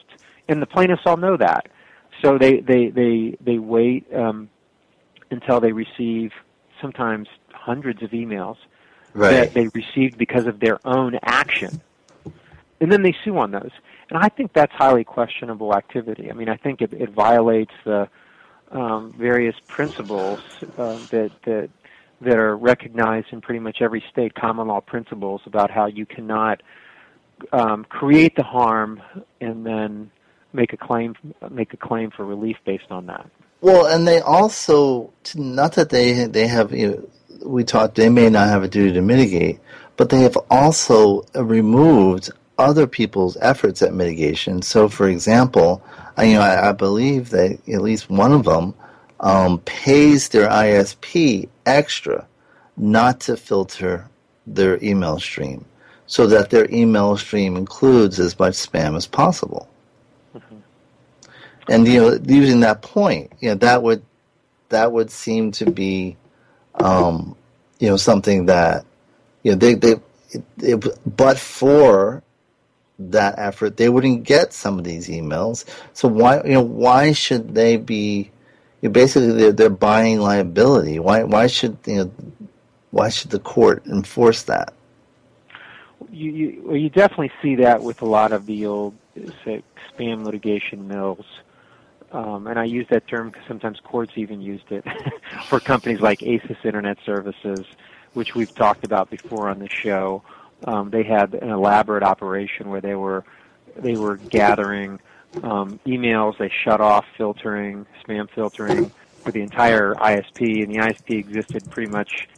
And 0.48 0.62
the 0.62 0.66
plaintiffs 0.66 1.02
all 1.06 1.16
know 1.16 1.36
that. 1.36 1.68
So 2.22 2.38
they, 2.38 2.60
they, 2.60 2.88
they, 2.90 3.36
they 3.40 3.58
wait 3.58 4.06
um, 4.14 4.50
until 5.30 5.60
they 5.60 5.72
receive 5.72 6.32
sometimes 6.80 7.28
hundreds 7.52 8.02
of 8.02 8.10
emails 8.10 8.56
Right. 9.14 9.30
that 9.30 9.54
they 9.54 9.68
received 9.68 10.18
because 10.18 10.46
of 10.46 10.60
their 10.60 10.78
own 10.86 11.18
action. 11.22 11.80
And 12.80 12.92
then 12.92 13.02
they 13.02 13.16
sue 13.24 13.36
on 13.38 13.50
those. 13.50 13.70
And 14.10 14.18
I 14.18 14.28
think 14.28 14.52
that's 14.52 14.72
highly 14.72 15.02
questionable 15.02 15.74
activity. 15.74 16.30
I 16.30 16.34
mean, 16.34 16.48
I 16.48 16.56
think 16.56 16.82
it, 16.82 16.92
it 16.92 17.10
violates 17.10 17.72
the 17.84 18.08
um, 18.70 19.12
various 19.18 19.56
principles 19.66 20.40
uh, 20.76 20.98
that, 21.10 21.32
that, 21.44 21.70
that 22.20 22.36
are 22.36 22.56
recognized 22.56 23.28
in 23.32 23.40
pretty 23.40 23.60
much 23.60 23.78
every 23.80 24.04
state, 24.10 24.34
common 24.34 24.68
law 24.68 24.80
principles 24.80 25.40
about 25.46 25.70
how 25.70 25.86
you 25.86 26.06
cannot 26.06 26.62
um, 27.52 27.84
create 27.84 28.36
the 28.36 28.44
harm 28.44 29.02
and 29.40 29.64
then 29.64 30.10
make 30.52 30.72
a 30.72 30.76
claim 30.76 31.14
make 31.50 31.72
a 31.72 31.76
claim 31.76 32.10
for 32.10 32.24
relief 32.24 32.56
based 32.64 32.90
on 32.90 33.06
that. 33.06 33.28
Well, 33.60 33.86
and 33.86 34.06
they 34.06 34.20
also 34.20 35.12
not 35.34 35.74
that 35.74 35.90
they 35.90 36.26
they 36.26 36.46
have 36.46 36.72
you 36.72 36.88
know, 36.88 37.08
we 37.44 37.64
talked 37.64 37.96
they 37.96 38.08
may 38.08 38.30
not 38.30 38.48
have 38.48 38.62
a 38.62 38.68
duty 38.68 38.92
to 38.92 39.02
mitigate, 39.02 39.60
but 39.96 40.10
they 40.10 40.20
have 40.20 40.38
also 40.50 41.22
removed 41.34 42.30
other 42.58 42.86
people's 42.86 43.36
efforts 43.40 43.82
at 43.82 43.94
mitigation. 43.94 44.62
So, 44.62 44.88
for 44.88 45.08
example, 45.08 45.82
I, 46.16 46.24
you 46.24 46.34
know 46.34 46.42
I, 46.42 46.70
I 46.70 46.72
believe 46.72 47.30
that 47.30 47.58
at 47.68 47.82
least 47.82 48.10
one 48.10 48.32
of 48.32 48.44
them 48.44 48.74
um, 49.20 49.58
pays 49.60 50.28
their 50.28 50.48
ISP 50.48 51.48
extra 51.66 52.26
not 52.76 53.20
to 53.20 53.36
filter 53.36 54.08
their 54.46 54.82
email 54.82 55.18
stream, 55.18 55.64
so 56.06 56.26
that 56.28 56.50
their 56.50 56.70
email 56.70 57.16
stream 57.16 57.56
includes 57.56 58.18
as 58.20 58.38
much 58.38 58.54
spam 58.54 58.96
as 58.96 59.06
possible. 59.06 59.68
And 61.68 61.86
you 61.86 62.00
know, 62.00 62.18
using 62.26 62.60
that 62.60 62.82
point, 62.82 63.32
you 63.40 63.50
know, 63.50 63.54
that 63.56 63.82
would 63.82 64.02
that 64.70 64.92
would 64.92 65.10
seem 65.10 65.52
to 65.52 65.70
be, 65.70 66.16
um, 66.74 67.36
you 67.78 67.88
know, 67.88 67.96
something 67.96 68.46
that 68.46 68.84
you 69.42 69.52
know 69.52 69.56
they 69.58 69.74
they 69.74 69.96
it, 70.30 70.44
it, 70.58 71.16
but 71.16 71.38
for 71.38 72.22
that 72.98 73.38
effort, 73.38 73.76
they 73.76 73.88
wouldn't 73.88 74.24
get 74.24 74.52
some 74.52 74.78
of 74.78 74.84
these 74.84 75.08
emails. 75.08 75.64
So 75.92 76.08
why 76.08 76.42
you 76.44 76.52
know 76.52 76.62
why 76.62 77.12
should 77.12 77.54
they 77.54 77.76
be? 77.76 78.30
You 78.80 78.88
know, 78.88 78.92
basically, 78.92 79.32
they're 79.32 79.52
they're 79.52 79.70
buying 79.70 80.20
liability. 80.20 80.98
Why 80.98 81.24
why 81.24 81.46
should 81.48 81.76
you 81.86 81.96
know 81.96 82.12
why 82.90 83.10
should 83.10 83.30
the 83.30 83.40
court 83.40 83.86
enforce 83.86 84.42
that? 84.44 84.72
You 86.10 86.30
you, 86.30 86.62
well, 86.64 86.76
you 86.76 86.88
definitely 86.88 87.32
see 87.42 87.56
that 87.56 87.82
with 87.82 88.02
a 88.02 88.06
lot 88.06 88.32
of 88.32 88.46
the 88.46 88.66
old 88.66 88.94
say, 89.44 89.62
spam 89.92 90.24
litigation 90.24 90.88
mills. 90.88 91.26
Um, 92.10 92.46
and 92.46 92.58
I 92.58 92.64
use 92.64 92.86
that 92.90 93.06
term 93.06 93.30
because 93.30 93.46
sometimes 93.46 93.80
courts 93.80 94.12
even 94.16 94.40
used 94.40 94.70
it 94.72 94.84
for 95.48 95.60
companies 95.60 96.00
like 96.00 96.22
Asis 96.22 96.56
Internet 96.64 96.98
Services, 97.04 97.66
which 98.14 98.34
we've 98.34 98.54
talked 98.54 98.84
about 98.84 99.10
before 99.10 99.48
on 99.48 99.58
the 99.58 99.68
show. 99.68 100.22
Um, 100.64 100.90
they 100.90 101.02
had 101.02 101.34
an 101.34 101.50
elaborate 101.50 102.02
operation 102.02 102.70
where 102.70 102.80
they 102.80 102.94
were 102.94 103.24
they 103.76 103.94
were 103.94 104.16
gathering 104.16 104.98
um, 105.42 105.78
emails. 105.86 106.38
They 106.38 106.50
shut 106.64 106.80
off 106.80 107.04
filtering, 107.16 107.86
spam 108.04 108.28
filtering 108.30 108.90
for 109.22 109.30
the 109.30 109.42
entire 109.42 109.94
ISP, 109.94 110.64
and 110.64 110.74
the 110.74 110.78
ISP 110.78 111.18
existed 111.18 111.70
pretty 111.70 111.90
much 111.92 112.28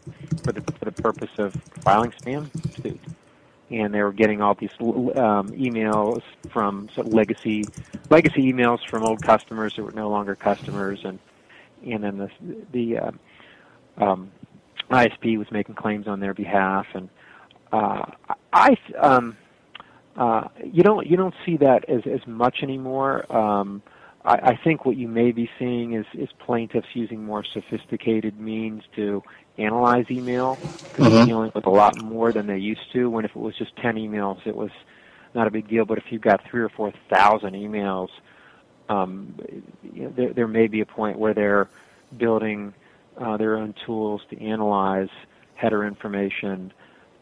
for 0.43 0.53
the 0.53 0.61
for 0.61 0.85
the 0.85 0.93
purpose 0.93 1.31
of 1.39 1.55
filing 1.83 2.11
spam 2.11 2.51
suits 2.83 3.07
and 3.71 3.95
they 3.95 4.03
were 4.03 4.13
getting 4.13 4.41
all 4.43 4.55
these 4.55 4.71
um, 4.81 5.53
emails 5.53 6.23
from 6.53 6.89
legacy 6.97 7.69
legacy 8.11 8.53
emails 8.53 8.79
from 8.91 9.05
old 9.05 9.23
customers 9.23 9.73
who 9.77 9.85
were 9.85 9.93
no 9.93 10.09
longer 10.09 10.35
customers, 10.35 11.01
and 11.05 11.19
and 11.87 12.03
then 12.03 12.19
the 12.19 12.31
the 12.73 12.99
uh, 12.99 13.11
um, 14.05 14.31
ISP 14.91 15.39
was 15.39 15.51
making 15.51 15.77
claims 15.77 16.09
on 16.09 16.21
their 16.21 16.35
behalf, 16.35 16.87
and 16.95 17.09
uh, 17.73 18.03
I 18.53 18.77
um, 19.01 19.37
uh, 20.17 20.49
you 20.65 20.83
don't 20.83 21.07
you 21.07 21.17
don't 21.17 21.35
see 21.47 21.57
that 21.59 21.89
as 21.89 22.03
as 22.07 22.27
much 22.27 22.59
anymore. 22.63 23.31
Um, 23.35 23.83
I, 24.25 24.35
I 24.35 24.61
think 24.63 24.85
what 24.85 24.97
you 24.97 25.09
may 25.09 25.31
be 25.33 25.49
seeing 25.59 25.95
is 25.95 26.07
is 26.15 26.29
plaintiffs 26.45 26.89
using 26.95 27.25
more 27.25 27.45
sophisticated 27.45 28.39
means 28.39 28.83
to 28.97 29.23
analyze 29.61 30.07
email 30.11 30.59
because 30.91 31.07
Mhm. 31.07 31.11
they're 31.11 31.25
dealing 31.27 31.53
with 31.55 31.67
a 31.67 31.71
lot 31.71 31.97
more 31.97 32.33
than 32.33 32.47
they 32.47 32.59
used 32.59 32.91
to. 32.93 33.11
When 33.11 33.25
if 33.25 33.31
it 33.31 33.37
was 33.37 33.57
just 33.57 33.75
ten 33.77 33.97
emails, 33.97 34.45
it 34.47 34.57
was 34.57 34.71
not 35.35 35.47
a 35.47 35.51
big 35.51 35.69
deal. 35.69 35.85
But 35.85 35.99
if 35.99 36.05
you've 36.11 36.23
got 36.23 36.41
three 36.51 36.63
or 36.63 36.69
four 36.71 36.93
thousand 37.13 37.55
emails, 37.55 38.09
um, 38.89 39.35
you 39.83 40.05
know, 40.05 40.13
there, 40.17 40.33
there 40.35 40.49
may 40.49 40.67
be 40.67 40.81
a 40.81 40.87
point 40.87 41.19
where 41.19 41.35
they're 41.35 41.71
building 42.19 42.75
uh, 43.21 43.37
their 43.37 43.57
own 43.57 43.75
tools 43.87 44.21
to 44.31 44.41
analyze 44.43 45.09
header 45.55 45.85
information 45.87 46.73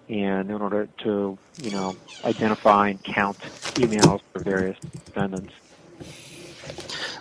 and 0.08 0.50
in 0.50 0.62
order 0.62 0.88
to 1.04 1.38
you 1.58 1.70
know 1.70 1.96
identify 2.24 2.88
and 2.88 3.00
count 3.14 3.38
emails 3.76 4.20
for 4.32 4.42
various 4.42 4.76
defendants. 5.06 5.52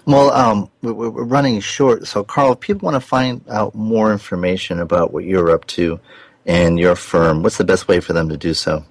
Well, 0.07 0.31
um, 0.31 0.69
we- 0.81 0.91
we- 0.93 1.09
we're 1.09 1.25
running 1.25 1.59
short. 1.59 2.07
So, 2.07 2.23
Carl, 2.23 2.53
if 2.53 2.61
people 2.61 2.85
want 2.85 2.95
to 2.95 3.05
find 3.05 3.41
out 3.49 3.75
more 3.75 4.13
information 4.13 4.79
about 4.79 5.11
what 5.11 5.25
you're 5.25 5.51
up 5.51 5.67
to 5.67 5.99
and 6.45 6.79
your 6.79 6.95
firm, 6.95 7.43
what's 7.43 7.57
the 7.57 7.65
best 7.65 7.89
way 7.89 7.99
for 7.99 8.13
them 8.13 8.29
to 8.29 8.37
do 8.37 8.53
so? 8.53 8.85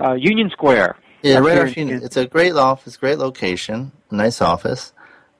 Uh, 0.00 0.14
Union 0.14 0.50
Square. 0.50 0.96
Yeah, 1.22 1.38
right 1.38 1.58
off 1.58 1.76
Union. 1.76 2.02
It's 2.02 2.16
a 2.16 2.26
great 2.26 2.52
office, 2.52 2.96
great 2.96 3.18
location, 3.18 3.92
nice 4.10 4.40
office. 4.42 4.92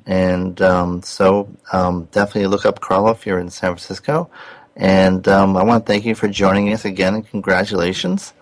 And 0.06 0.60
um, 0.62 1.02
so 1.02 1.48
um, 1.72 2.08
definitely 2.12 2.46
look 2.46 2.66
up 2.66 2.80
Carl 2.80 3.08
if 3.10 3.26
you're 3.26 3.38
in 3.38 3.50
San 3.50 3.70
Francisco. 3.70 4.30
And 4.76 5.26
um, 5.28 5.56
I 5.56 5.62
want 5.62 5.86
to 5.86 5.92
thank 5.92 6.04
you 6.04 6.14
for 6.14 6.28
joining 6.28 6.72
us 6.72 6.84
again 6.84 7.14
and 7.14 7.28
congratulations. 7.28 8.32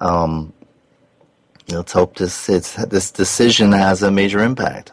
Um, 0.00 0.52
let's 1.76 1.92
hope 1.92 2.16
this 2.16 2.48
it's, 2.48 2.74
this 2.86 3.10
decision 3.10 3.72
has 3.72 4.02
a 4.02 4.10
major 4.10 4.40
impact. 4.40 4.92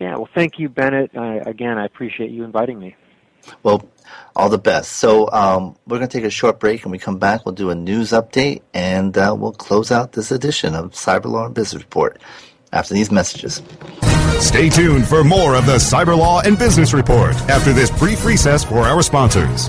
Yeah, 0.00 0.16
well, 0.16 0.28
thank 0.34 0.58
you, 0.58 0.68
Bennet. 0.68 1.16
I, 1.16 1.36
again, 1.36 1.78
I 1.78 1.84
appreciate 1.84 2.30
you 2.30 2.44
inviting 2.44 2.78
me. 2.78 2.96
Well, 3.62 3.88
all 4.34 4.48
the 4.48 4.58
best. 4.58 4.92
So 4.92 5.30
um, 5.30 5.76
we're 5.86 5.98
going 5.98 6.08
to 6.08 6.18
take 6.18 6.26
a 6.26 6.30
short 6.30 6.58
break, 6.58 6.82
and 6.82 6.92
we 6.92 6.98
come 6.98 7.18
back. 7.18 7.44
We'll 7.44 7.54
do 7.54 7.70
a 7.70 7.74
news 7.74 8.10
update, 8.10 8.62
and 8.72 9.16
uh, 9.16 9.34
we'll 9.38 9.52
close 9.52 9.90
out 9.90 10.12
this 10.12 10.30
edition 10.30 10.74
of 10.74 10.92
Cyber 10.92 11.26
Law 11.26 11.46
and 11.46 11.54
Business 11.54 11.82
Report 11.82 12.18
after 12.72 12.94
these 12.94 13.10
messages. 13.10 13.62
Stay 14.40 14.68
tuned 14.68 15.06
for 15.06 15.22
more 15.22 15.54
of 15.54 15.66
the 15.66 15.76
Cyber 15.76 16.18
Law 16.18 16.40
and 16.40 16.58
Business 16.58 16.92
Report 16.92 17.34
after 17.48 17.72
this 17.72 17.90
brief 17.90 18.24
recess 18.24 18.64
for 18.64 18.80
our 18.80 19.02
sponsors. 19.02 19.68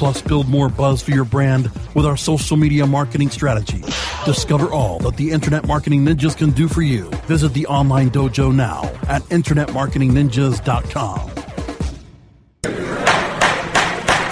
Plus, 0.00 0.20
build 0.22 0.48
more 0.48 0.70
buzz 0.70 1.02
for 1.02 1.10
your 1.10 1.26
brand 1.26 1.70
with 1.94 2.06
our 2.06 2.16
social 2.16 2.56
media 2.56 2.86
marketing 2.86 3.28
strategy. 3.28 3.84
Discover 4.24 4.72
all 4.72 4.98
that 5.00 5.18
the 5.18 5.30
Internet 5.30 5.66
Marketing 5.66 6.06
Ninjas 6.06 6.34
can 6.34 6.52
do 6.52 6.68
for 6.68 6.80
you. 6.80 7.10
Visit 7.26 7.52
the 7.52 7.66
online 7.66 8.08
dojo 8.08 8.50
now 8.50 8.84
at 9.10 9.20
InternetMarketingNinjas.com. 9.24 11.30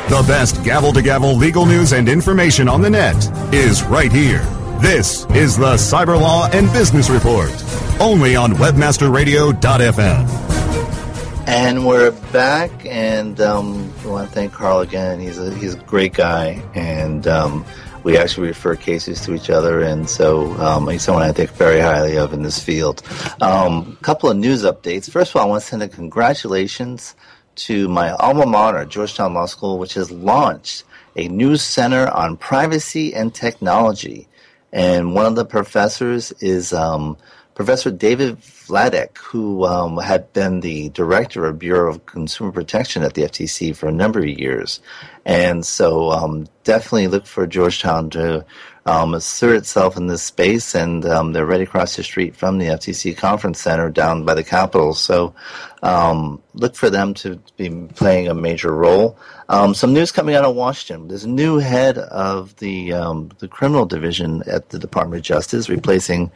The 0.09 0.25
best 0.27 0.64
gavel 0.64 0.95
to 0.95 1.03
gavel 1.03 1.37
legal 1.37 1.66
news 1.66 1.93
and 1.93 2.09
information 2.09 2.66
on 2.66 2.81
the 2.81 2.89
net 2.89 3.31
is 3.53 3.83
right 3.83 4.11
here. 4.11 4.41
This 4.81 5.27
is 5.33 5.59
the 5.59 5.75
Cyber 5.75 6.19
Law 6.19 6.49
and 6.51 6.73
Business 6.73 7.11
Report, 7.11 7.53
only 8.01 8.37
on 8.37 8.53
WebmasterRadio.fm. 8.53 11.47
And 11.47 11.87
we're 11.87 12.12
back, 12.33 12.71
and 12.87 13.39
um, 13.41 13.88
I 14.09 14.11
want 14.11 14.28
to 14.28 14.34
thank 14.34 14.54
Carl 14.54 14.80
again. 14.80 15.20
He's 15.20 15.36
a 15.38 15.54
he's 15.54 15.74
a 15.74 15.78
great 15.80 16.14
guy, 16.14 16.62
and 16.74 17.26
um, 17.28 17.62
we 18.04 18.16
actually 18.16 18.46
refer 18.46 18.74
cases 18.74 19.20
to 19.26 19.34
each 19.34 19.50
other, 19.50 19.82
and 19.82 20.09
so 20.09 20.54
um, 20.62 20.88
he's 20.88 21.02
someone 21.02 21.24
I 21.24 21.32
think 21.32 21.50
very 21.50 21.78
highly 21.78 22.16
of 22.16 22.32
in 22.32 22.42
this 22.42 22.59
field. 22.59 23.02
A 23.42 23.44
um, 23.44 23.98
couple 24.00 24.30
of 24.30 24.38
news 24.38 24.64
updates. 24.64 25.11
First 25.11 25.32
of 25.32 25.36
all, 25.36 25.42
I 25.42 25.50
want 25.50 25.62
to 25.62 25.68
send 25.68 25.82
a 25.82 25.88
congratulations 25.88 27.14
to 27.56 27.86
my 27.88 28.12
alma 28.12 28.46
mater, 28.46 28.86
Georgetown 28.86 29.34
Law 29.34 29.44
School, 29.44 29.78
which 29.78 29.92
has 29.92 30.11
launched 30.11 30.84
a 31.14 31.28
new 31.28 31.59
center 31.59 32.09
on 32.09 32.38
privacy 32.38 33.12
and 33.14 33.34
technology, 33.34 34.26
and 34.72 35.14
one 35.14 35.26
of 35.26 35.36
the 35.36 35.44
professors 35.44 36.32
is. 36.40 36.72
Um, 36.72 37.18
Professor 37.54 37.90
David 37.90 38.40
Vladeck, 38.69 39.16
who 39.19 39.64
um, 39.64 39.97
had 39.97 40.33
been 40.33 40.61
the 40.61 40.91
director 40.91 41.47
of 41.47 41.59
Bureau 41.59 41.91
of 41.91 42.07
Consumer 42.07 42.53
Protection 42.53 43.03
at 43.03 43.14
the 43.14 43.23
FTC 43.23 43.75
for 43.75 43.89
a 43.89 43.93
number 43.93 44.21
of 44.21 44.29
years. 44.29 44.81
And 45.25 45.64
so 45.64 46.11
um, 46.11 46.47
definitely 46.64 47.09
look 47.09 47.27
for 47.27 47.47
Georgetown 47.47 48.11
to 48.11 48.45
um, 48.89 49.12
assert 49.12 49.57
itself 49.57 49.97
in 49.99 50.07
this 50.07 50.22
space. 50.22 50.74
And 50.74 51.05
um, 51.05 51.32
they're 51.32 51.47
right 51.47 51.61
across 51.61 51.97
the 51.97 52.03
street 52.03 52.34
from 52.34 52.59
the 52.59 52.66
FTC 52.66 53.16
Conference 53.16 53.61
Center 53.61 53.91
down 53.91 54.24
by 54.24 54.34
the 54.34 54.43
Capitol. 54.43 54.95
So 54.95 55.34
um, 55.82 56.43
look 56.55 56.74
for 56.74 56.89
them 56.89 57.12
to 57.14 57.39
be 57.57 57.68
playing 57.95 58.28
a 58.28 58.34
major 58.34 58.72
role. 58.74 59.18
Um, 59.51 59.74
some 59.74 59.93
news 59.93 60.11
coming 60.11 60.34
out 60.34 60.45
of 60.45 60.55
Washington. 60.57 61.09
There's 61.09 61.24
a 61.24 61.28
new 61.28 61.59
head 61.59 61.99
of 61.99 62.57
the 62.57 62.93
um, 62.93 63.30
the 63.39 63.49
criminal 63.49 63.86
division 63.86 64.43
at 64.47 64.70
the 64.70 64.78
Department 64.78 65.20
of 65.20 65.24
Justice, 65.24 65.68
replacing 65.68 66.30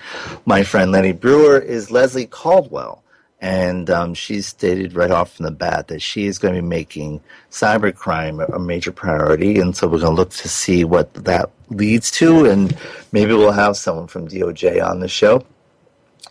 my 0.46 0.62
friend 0.62 0.92
Lanny 0.92 1.12
Breuer, 1.12 1.58
is 1.58 1.90
Leslie 1.90 2.26
Caldwell. 2.26 3.01
And 3.42 3.90
um, 3.90 4.14
she's 4.14 4.46
stated 4.46 4.94
right 4.94 5.10
off 5.10 5.34
from 5.34 5.46
the 5.46 5.50
bat 5.50 5.88
that 5.88 6.00
she 6.00 6.26
is 6.26 6.38
going 6.38 6.54
to 6.54 6.62
be 6.62 6.66
making 6.66 7.20
cybercrime 7.50 8.48
a, 8.54 8.58
major 8.60 8.92
priority. 8.92 9.58
And 9.58 9.76
so 9.76 9.88
we're 9.88 9.98
going 9.98 10.12
to 10.12 10.16
look 10.16 10.30
to 10.30 10.48
see 10.48 10.84
what 10.84 11.12
that 11.14 11.50
leads 11.68 12.12
to. 12.12 12.46
And 12.46 12.74
maybe 13.10 13.34
we'll 13.34 13.50
have 13.50 13.76
someone 13.76 14.06
from 14.06 14.28
DOJ 14.28 14.88
on 14.88 15.00
the 15.00 15.08
show. 15.08 15.44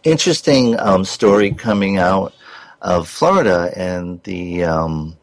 Interesting 0.05 0.79
um, 0.79 1.03
story 1.03 1.51
coming 1.51 1.97
out 1.97 2.33
of 2.81 3.09
Florida 3.09 3.73
and 3.75 4.23
the 4.23 4.63
um, 4.63 5.17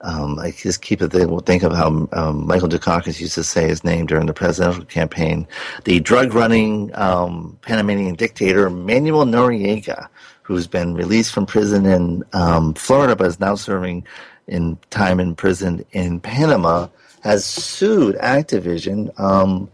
um, 0.00 0.38
I 0.38 0.52
just 0.52 0.82
keep 0.82 1.00
think 1.00 1.62
of 1.62 1.72
how 1.72 2.08
um, 2.12 2.46
Michael 2.46 2.68
Dukakis 2.68 3.20
used 3.20 3.34
to 3.34 3.42
say 3.42 3.66
his 3.68 3.82
name 3.82 4.06
during 4.06 4.26
the 4.26 4.32
presidential 4.32 4.84
campaign. 4.84 5.46
The 5.84 6.00
drug 6.00 6.34
running 6.34 6.94
um, 6.94 7.58
Panamanian 7.62 8.14
dictator 8.14 8.70
Manuel 8.70 9.24
Noriega, 9.24 10.08
who's 10.48 10.66
been 10.66 10.94
released 10.94 11.30
from 11.34 11.44
prison 11.44 11.84
in 11.84 12.24
um, 12.32 12.72
Florida 12.72 13.14
but 13.14 13.26
is 13.26 13.38
now 13.38 13.54
serving 13.54 14.02
in 14.46 14.78
time 14.88 15.20
in 15.20 15.34
prison 15.34 15.84
in 15.92 16.18
Panama, 16.20 16.88
has 17.20 17.44
sued 17.44 18.16
Activision 18.16 19.12
um, 19.20 19.70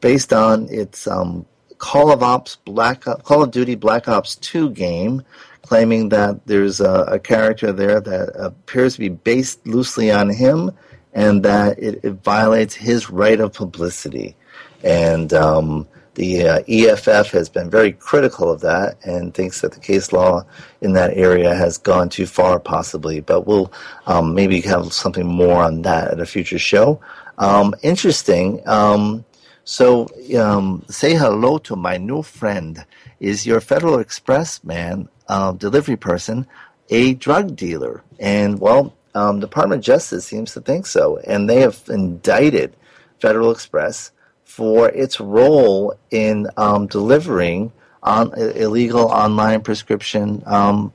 based 0.00 0.32
on 0.32 0.68
its 0.68 1.06
um, 1.06 1.46
Call 1.78 2.10
of 2.10 2.24
Ops 2.24 2.56
Black 2.64 3.02
Call 3.02 3.44
of 3.44 3.52
Duty 3.52 3.76
Black 3.76 4.08
Ops 4.08 4.34
2 4.34 4.70
game 4.70 5.22
claiming 5.62 6.08
that 6.08 6.44
there's 6.46 6.80
a, 6.80 7.04
a, 7.08 7.18
character 7.20 7.72
there 7.72 8.00
that 8.00 8.30
appears 8.34 8.94
to 8.94 9.00
be 9.00 9.08
based 9.08 9.64
loosely 9.64 10.10
on 10.10 10.28
him 10.28 10.72
and 11.12 11.44
that 11.44 11.78
it, 11.78 12.00
it 12.04 12.12
violates 12.24 12.74
his 12.74 13.10
right 13.10 13.38
of 13.38 13.52
publicity. 13.52 14.34
And 14.82 15.32
um, 15.32 15.86
the 16.16 16.48
uh, 16.48 16.62
EFF 16.66 17.30
has 17.30 17.48
been 17.48 17.70
very 17.70 17.92
critical 17.92 18.50
of 18.50 18.60
that 18.62 18.96
and 19.04 19.32
thinks 19.32 19.60
that 19.60 19.72
the 19.72 19.80
case 19.80 20.12
law 20.12 20.44
in 20.80 20.94
that 20.94 21.16
area 21.16 21.54
has 21.54 21.78
gone 21.78 22.08
too 22.08 22.26
far, 22.26 22.58
possibly. 22.58 23.20
But 23.20 23.46
we'll 23.46 23.72
um, 24.06 24.34
maybe 24.34 24.60
have 24.62 24.92
something 24.92 25.26
more 25.26 25.62
on 25.62 25.82
that 25.82 26.10
at 26.10 26.20
a 26.20 26.26
future 26.26 26.58
show. 26.58 27.00
Um, 27.38 27.74
interesting. 27.82 28.66
Um, 28.66 29.24
so, 29.64 30.08
um, 30.38 30.84
say 30.88 31.14
hello 31.14 31.58
to 31.58 31.76
my 31.76 31.98
new 31.98 32.22
friend. 32.22 32.84
Is 33.20 33.46
your 33.46 33.60
Federal 33.60 33.98
Express 33.98 34.62
man 34.64 35.08
uh, 35.28 35.52
delivery 35.52 35.96
person 35.96 36.46
a 36.88 37.14
drug 37.14 37.56
dealer? 37.56 38.02
And 38.18 38.58
well, 38.58 38.94
um, 39.14 39.40
Department 39.40 39.80
of 39.80 39.84
Justice 39.84 40.26
seems 40.26 40.52
to 40.54 40.60
think 40.60 40.86
so, 40.86 41.18
and 41.18 41.48
they 41.48 41.60
have 41.60 41.82
indicted 41.88 42.74
Federal 43.18 43.50
Express 43.50 44.12
for 44.46 44.88
its 44.90 45.20
role 45.20 45.98
in 46.10 46.46
um, 46.56 46.86
delivering 46.86 47.72
on 48.04 48.32
illegal 48.38 49.06
online 49.06 49.60
prescription 49.60 50.42
um, 50.46 50.92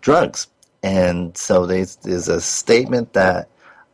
drugs. 0.00 0.48
And 0.82 1.36
so 1.36 1.64
they, 1.64 1.84
there's 2.02 2.28
a 2.28 2.40
statement 2.40 3.12
that 3.12 3.48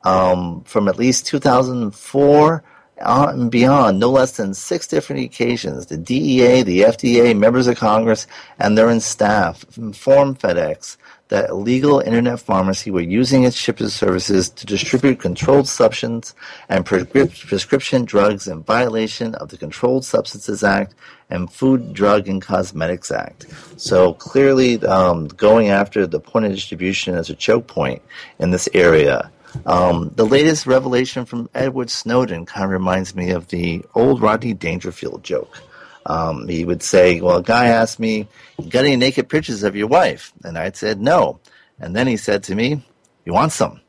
um, 0.04 0.62
from 0.64 0.88
at 0.88 0.98
least 0.98 1.26
2004 1.26 2.64
and 2.98 3.50
beyond, 3.50 3.98
no 3.98 4.10
less 4.10 4.36
than 4.36 4.54
six 4.54 4.86
different 4.86 5.24
occasions, 5.24 5.86
the 5.86 5.96
DEA, 5.96 6.62
the 6.62 6.80
FDA, 6.82 7.36
members 7.36 7.66
of 7.66 7.76
Congress, 7.76 8.26
and 8.58 8.78
their 8.78 8.98
staff 9.00 9.64
informed 9.76 10.38
FedEx 10.38 10.96
that 11.28 11.50
illegal 11.50 12.00
internet 12.00 12.38
pharmacy 12.38 12.90
were 12.90 13.00
using 13.00 13.44
its 13.44 13.56
shipping 13.56 13.88
services 13.88 14.50
to 14.50 14.66
distribute 14.66 15.18
controlled 15.18 15.66
substances 15.66 16.34
and 16.68 16.84
prescription 16.84 18.04
drugs 18.04 18.46
in 18.46 18.62
violation 18.62 19.34
of 19.36 19.48
the 19.48 19.56
Controlled 19.56 20.04
Substances 20.04 20.62
Act 20.62 20.94
and 21.30 21.50
Food, 21.50 21.94
Drug, 21.94 22.28
and 22.28 22.42
Cosmetics 22.42 23.10
Act. 23.10 23.46
So 23.76 24.12
clearly, 24.14 24.84
um, 24.84 25.28
going 25.28 25.70
after 25.70 26.06
the 26.06 26.20
point 26.20 26.44
of 26.44 26.52
distribution 26.52 27.14
as 27.14 27.30
a 27.30 27.34
choke 27.34 27.66
point 27.66 28.02
in 28.38 28.50
this 28.50 28.68
area 28.74 29.30
um, 29.66 30.10
the 30.14 30.26
latest 30.26 30.66
revelation 30.66 31.24
from 31.24 31.48
Edward 31.54 31.90
Snowden 31.90 32.46
kind 32.46 32.64
of 32.64 32.70
reminds 32.70 33.14
me 33.14 33.30
of 33.30 33.48
the 33.48 33.84
old 33.94 34.20
Rodney 34.20 34.54
Dangerfield 34.54 35.22
joke. 35.22 35.60
Um, 36.06 36.46
he 36.48 36.64
would 36.64 36.82
say, 36.82 37.20
Well, 37.20 37.38
a 37.38 37.42
guy 37.42 37.66
asked 37.66 37.98
me, 37.98 38.28
Got 38.68 38.84
any 38.84 38.96
naked 38.96 39.28
pictures 39.28 39.62
of 39.62 39.76
your 39.76 39.86
wife? 39.86 40.32
And 40.44 40.58
I'd 40.58 40.76
said, 40.76 41.00
No. 41.00 41.40
And 41.80 41.96
then 41.96 42.06
he 42.06 42.16
said 42.16 42.42
to 42.44 42.54
me, 42.54 42.82
You 43.24 43.32
want 43.32 43.52
some? 43.52 43.80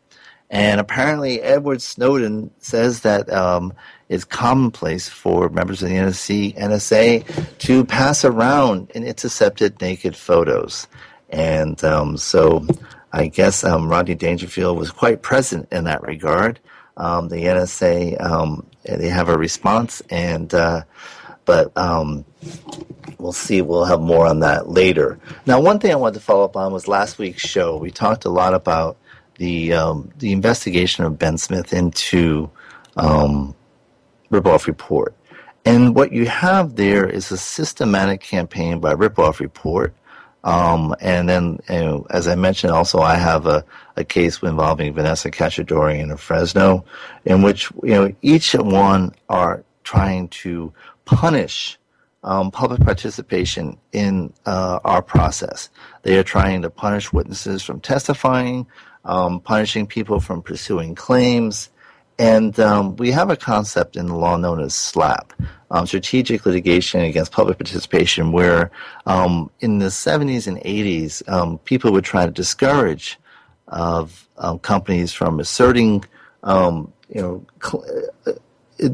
And 0.50 0.80
apparently, 0.80 1.42
Edward 1.42 1.82
Snowden 1.82 2.52
says 2.60 3.02
that 3.02 3.30
um, 3.32 3.74
it's 4.10 4.24
commonplace 4.24 5.10
for 5.10 5.50
members 5.50 5.82
of 5.82 5.90
the 5.90 5.96
NSC, 5.96 6.56
NSA 6.56 7.58
to 7.60 7.84
pass 7.84 8.24
around 8.24 8.92
intercepted 8.92 9.82
naked 9.82 10.16
photos. 10.16 10.88
And 11.30 11.84
um, 11.84 12.18
so 12.18 12.66
I 13.16 13.28
guess 13.28 13.64
um, 13.64 13.88
Rodney 13.88 14.14
Dangerfield 14.14 14.78
was 14.78 14.92
quite 14.92 15.22
present 15.22 15.70
in 15.72 15.86
that 15.86 16.04
regard. 16.04 16.60
Um, 16.98 17.30
the 17.30 17.38
NSA, 17.38 18.22
um, 18.22 18.68
they 18.84 19.08
have 19.08 19.30
a 19.30 19.38
response, 19.38 20.02
and 20.10 20.54
uh, 20.54 20.82
but 21.46 21.76
um, 21.78 22.26
we'll 23.18 23.32
see. 23.32 23.62
We'll 23.62 23.86
have 23.86 24.02
more 24.02 24.28
on 24.28 24.42
that 24.42 24.68
later. 24.68 25.18
Now, 25.46 25.62
one 25.62 25.80
thing 25.80 25.94
I 25.94 25.96
wanted 25.96 26.16
to 26.16 26.26
follow 26.26 26.44
up 26.44 26.58
on 26.58 26.74
was 26.74 26.90
last 26.90 27.18
week's 27.18 27.42
show. 27.42 27.78
We 27.78 27.90
talked 27.90 28.26
a 28.26 28.30
lot 28.30 28.54
about 28.54 28.98
the 29.38 29.72
um, 29.72 30.12
the 30.18 30.34
investigation 30.34 31.06
of 31.06 31.18
Ben 31.18 31.38
Smith 31.38 31.72
into 31.72 32.50
um, 32.98 33.56
Ripoff 34.30 34.68
Report. 34.68 35.16
And 35.64 35.96
what 35.96 36.12
you 36.12 36.26
have 36.26 36.76
there 36.76 37.08
is 37.08 37.32
a 37.32 37.38
systematic 37.38 38.20
campaign 38.20 38.82
by 38.82 38.94
Ripoff 38.94 39.40
Report. 39.40 39.94
Um, 40.46 40.96
and 41.02 41.28
then, 41.28 41.60
you 41.70 41.80
know, 41.80 42.08
as 42.12 42.28
I 42.28 42.36
mentioned, 42.36 42.72
also 42.72 43.00
I 43.00 43.16
have 43.16 43.48
a, 43.48 43.66
a 43.98 44.04
case 44.04 44.42
involving 44.44 44.94
Vanessa 44.94 45.32
Cachadorian 45.32 46.12
of 46.12 46.22
Fresno, 46.22 46.86
in 47.26 47.42
which 47.42 47.72
you 47.84 47.94
know 47.96 48.16
each 48.22 48.54
one 48.54 49.14
are 49.28 49.64
trying 49.84 50.28
to 50.30 50.72
punish 51.06 51.80
um, 52.24 52.52
public 52.52 52.82
participation 52.82 53.78
in 53.92 54.34
uh, 54.46 54.80
our 54.84 55.02
process. 55.02 55.70
They 56.04 56.18
are 56.20 56.24
trying 56.24 56.62
to 56.62 56.70
punish 56.70 57.12
witnesses 57.12 57.64
from 57.64 57.80
testifying, 57.80 58.68
um, 59.04 59.40
punishing 59.40 59.88
people 59.88 60.20
from 60.20 60.44
pursuing 60.44 60.94
claims, 60.94 61.70
and 62.18 62.58
um, 62.60 62.96
we 62.96 63.12
have 63.12 63.30
a 63.30 63.36
concept 63.36 63.98
in 63.98 64.08
the 64.08 64.16
law 64.16 64.38
known 64.38 64.62
as 64.62 64.74
SLAPP, 64.74 65.32
um, 65.72 65.86
strategic 65.86 66.46
litigation 66.46 67.02
against 67.02 67.32
public 67.32 67.58
participation, 67.58 68.32
where 68.32 68.72
um, 69.06 69.50
in 69.60 69.80
the 69.80 69.88
70s 69.88 70.48
and 70.48 70.58
80s, 70.60 71.28
um, 71.30 71.58
people 71.60 71.92
would 71.92 72.06
try 72.06 72.26
to 72.26 72.32
discourage 72.32 73.20
of 73.68 74.28
um, 74.38 74.60
companies 74.60 75.12
from 75.12 75.40
asserting, 75.40 76.06
um, 76.44 76.92
you 77.10 77.22
know, 77.22 77.46
cl- 77.62 77.86
uh, 78.28 78.32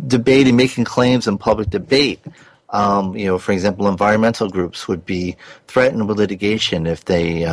debating, 0.07 0.55
making 0.55 0.85
claims 0.85 1.27
in 1.27 1.37
public 1.37 1.69
debate. 1.69 2.21
you 2.73 3.25
know, 3.25 3.37
for 3.37 3.51
example, 3.51 3.87
environmental 3.87 4.49
groups 4.49 4.87
would 4.87 5.05
be 5.05 5.35
threatened 5.67 6.07
with 6.07 6.17
litigation 6.17 6.87
if 6.87 7.05
they 7.05 7.45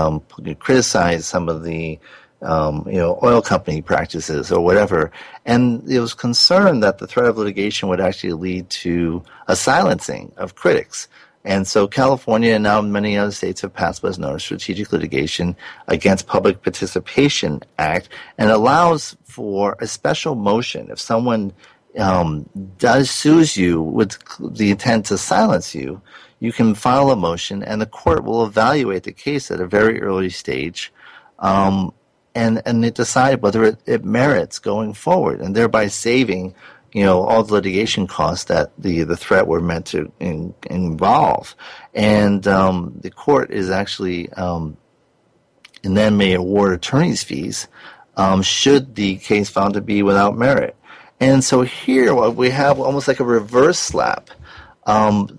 criticize 0.60 1.26
some 1.26 1.48
of 1.48 1.64
the 1.64 1.98
um, 2.43 2.84
you 2.86 2.99
know, 2.99 3.18
oil 3.22 3.43
company 3.43 3.82
practices 3.82 4.53
or 4.53 4.61
whatever. 4.61 5.11
And 5.45 5.89
it 5.91 6.01
was 6.01 6.14
concerned 6.14 6.82
that 6.82 6.99
the 6.99 7.07
threat 7.07 7.26
of 7.26 7.39
litigation 7.39 7.89
would 7.89 8.01
actually 8.01 8.34
lead 8.34 8.70
to 8.70 9.22
a 9.49 9.57
silencing 9.57 10.32
of 10.36 10.55
critics. 10.55 11.09
And 11.45 11.66
so 11.66 11.86
California 11.86 12.55
and 12.55 12.64
now 12.64 12.80
many 12.82 13.16
other 13.16 13.32
states 13.32 13.62
have 13.62 13.72
passed 13.72 14.03
what's 14.03 14.18
known 14.18 14.34
as 14.34 14.43
Strategic 14.43 14.93
Litigation 14.93 15.57
Against 15.86 16.26
Public 16.26 16.62
Participation 16.62 17.62
Act 17.78 18.09
and 18.36 18.51
allows 18.51 19.16
for 19.24 19.76
a 19.80 19.86
special 19.86 20.34
motion 20.34 20.91
if 20.91 21.01
someone 21.01 21.53
um, 21.99 22.49
does 22.76 23.11
sues 23.11 23.57
you 23.57 23.80
with 23.80 24.18
the 24.39 24.70
intent 24.70 25.07
to 25.07 25.16
silence 25.16 25.74
you, 25.74 26.03
you 26.41 26.53
can 26.53 26.74
file 26.74 27.11
a 27.11 27.16
motion 27.16 27.62
and 27.62 27.80
the 27.80 27.86
court 27.86 28.24
will 28.24 28.45
evaluate 28.45 29.05
the 29.05 29.12
case 29.12 29.51
at 29.51 29.61
a 29.61 29.66
very 29.66 30.01
early 30.03 30.30
stage 30.30 30.93
um, 31.39 31.93
and 32.39 32.62
and 32.64 32.84
they 32.84 32.91
decide 32.91 33.43
whether 33.43 33.64
it, 33.64 33.78
it 33.84 34.05
merits 34.05 34.61
going 34.61 34.95
forward, 34.95 35.41
and 35.41 35.57
thereby 35.57 35.89
saving 35.89 36.55
you 36.93 37.05
know 37.05 37.22
all 37.22 37.43
the 37.43 37.55
litigation 37.55 38.07
costs 38.07 38.45
that 38.45 38.70
the 38.78 39.03
the 39.03 39.16
threat 39.16 39.49
were 39.49 39.61
meant 39.61 39.86
to 39.86 40.12
in, 40.20 40.55
involve, 40.70 41.57
and 41.95 42.47
um, 42.47 42.95
the 43.01 43.11
court 43.11 43.51
is 43.51 43.70
actually 43.70 44.30
um, 44.34 44.76
and 45.82 45.97
then 45.97 46.16
may 46.16 46.32
award 46.34 46.72
attorneys 46.72 47.24
fees 47.24 47.66
um, 48.16 48.43
should 48.43 48.95
the 48.95 49.16
case 49.16 49.51
found 49.51 49.74
to 49.74 49.80
be 49.80 50.03
without 50.03 50.36
merit. 50.36 50.76
And 51.20 51.43
so 51.43 51.62
here 51.62 52.14
we 52.14 52.51
have 52.51 52.78
almost 52.78 53.09
like 53.09 53.18
a 53.18 53.24
reverse 53.24 53.91
SLAPP 53.91 54.28
um, 54.86 55.39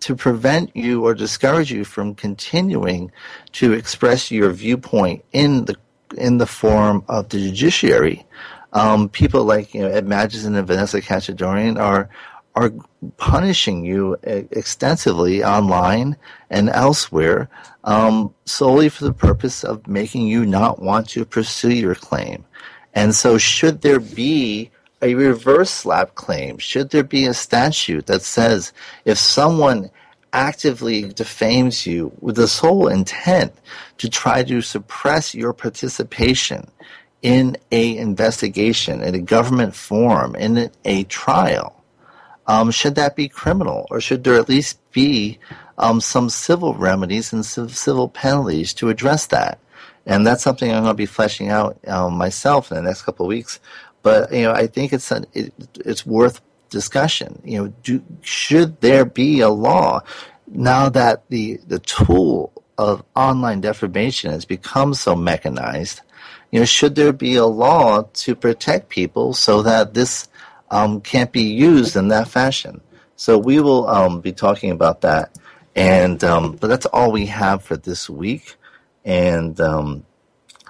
to 0.00 0.16
prevent 0.16 0.74
you 0.74 1.04
or 1.04 1.14
discourage 1.14 1.70
you 1.70 1.84
from 1.84 2.16
continuing 2.16 3.12
to 3.52 3.72
express 3.72 4.32
your 4.32 4.50
viewpoint 4.50 5.24
in 5.32 5.66
the 5.66 5.76
in 6.16 6.38
the 6.38 6.46
form 6.46 7.04
of 7.08 7.28
the 7.28 7.38
judiciary. 7.38 8.24
Um, 8.72 9.08
people 9.08 9.44
like 9.44 9.74
you 9.74 9.82
know 9.82 9.88
Ed 9.88 10.06
Magedson 10.06 10.56
and 10.56 10.66
Vanessa 10.66 11.00
Cachadorian 11.00 11.78
are 11.78 12.08
are 12.54 12.72
punishing 13.16 13.84
you 13.84 14.16
extensively 14.22 15.42
online 15.44 16.16
and 16.50 16.68
elsewhere 16.68 17.48
um, 17.84 18.34
solely 18.44 18.88
for 18.88 19.04
the 19.04 19.12
purpose 19.12 19.64
of 19.64 19.86
making 19.86 20.26
you 20.26 20.44
not 20.44 20.82
want 20.82 21.08
to 21.10 21.24
pursue 21.24 21.72
your 21.72 21.94
claim. 21.94 22.44
And 22.94 23.14
so, 23.14 23.38
should 23.38 23.82
there 23.82 24.00
be 24.00 24.70
a 25.00 25.14
reverse 25.14 25.70
SLAPP 25.70 26.14
claim? 26.14 26.58
Should 26.58 26.90
there 26.90 27.04
be 27.04 27.26
a 27.26 27.34
statute 27.34 28.06
that 28.06 28.22
says 28.22 28.72
if 29.04 29.16
someone 29.16 29.90
actively 30.32 31.08
defames 31.08 31.86
you 31.86 32.12
with 32.20 32.36
the 32.36 32.48
sole 32.48 32.88
intent 32.88 33.52
to 33.98 34.08
try 34.08 34.42
to 34.44 34.62
suppress 34.62 35.34
your 35.34 35.52
participation 35.52 36.70
in 37.22 37.56
a 37.70 37.96
investigation, 37.98 39.02
in 39.02 39.14
a 39.14 39.20
government 39.20 39.74
forum, 39.74 40.34
in 40.36 40.70
a 40.84 41.04
trial. 41.04 41.76
Um, 42.46 42.70
should 42.70 42.94
that 42.94 43.14
be 43.14 43.28
criminal, 43.28 43.86
or 43.90 44.00
should 44.00 44.24
there 44.24 44.34
at 44.34 44.48
least 44.48 44.78
be 44.92 45.38
um, 45.78 46.00
some 46.00 46.30
civil 46.30 46.74
remedies 46.74 47.32
and 47.32 47.44
civil 47.44 48.08
penalties 48.08 48.72
to 48.74 48.88
address 48.88 49.26
that? 49.26 49.58
And 50.06 50.26
that's 50.26 50.42
something 50.42 50.70
I'm 50.70 50.82
going 50.82 50.94
to 50.94 50.94
be 50.94 51.06
fleshing 51.06 51.50
out 51.50 51.78
um, 51.86 52.16
myself 52.16 52.70
in 52.70 52.76
the 52.76 52.82
next 52.82 53.02
couple 53.02 53.26
of 53.26 53.28
weeks. 53.28 53.60
But 54.02 54.32
you 54.32 54.42
know, 54.42 54.52
I 54.52 54.66
think 54.66 54.92
it's 54.92 55.10
an, 55.10 55.26
it, 55.34 55.52
it's 55.84 56.06
worth 56.06 56.40
discussion. 56.70 57.42
You 57.44 57.58
know, 57.58 57.72
do, 57.82 58.02
should 58.22 58.80
there 58.80 59.04
be 59.04 59.40
a 59.40 59.48
law 59.48 60.02
now 60.46 60.88
that 60.88 61.28
the 61.28 61.60
the 61.66 61.78
tool 61.78 62.52
of 62.78 63.04
online 63.14 63.60
defamation 63.60 64.30
has 64.30 64.44
become 64.44 64.94
so 64.94 65.14
mechanized? 65.14 66.00
You 66.50 66.60
know, 66.60 66.64
should 66.64 66.94
there 66.94 67.12
be 67.12 67.36
a 67.36 67.46
law 67.46 68.02
to 68.02 68.34
protect 68.34 68.88
people 68.88 69.34
so 69.34 69.62
that 69.62 69.94
this 69.94 70.28
um, 70.70 71.00
can't 71.00 71.30
be 71.30 71.42
used 71.42 71.96
in 71.96 72.08
that 72.08 72.28
fashion? 72.28 72.80
So 73.16 73.38
we 73.38 73.60
will 73.60 73.86
um, 73.88 74.20
be 74.20 74.32
talking 74.32 74.70
about 74.70 75.02
that, 75.02 75.38
and 75.76 76.22
um, 76.24 76.52
but 76.52 76.68
that's 76.68 76.86
all 76.86 77.12
we 77.12 77.26
have 77.26 77.62
for 77.62 77.76
this 77.76 78.08
week, 78.08 78.56
and 79.04 79.60
um, 79.60 80.04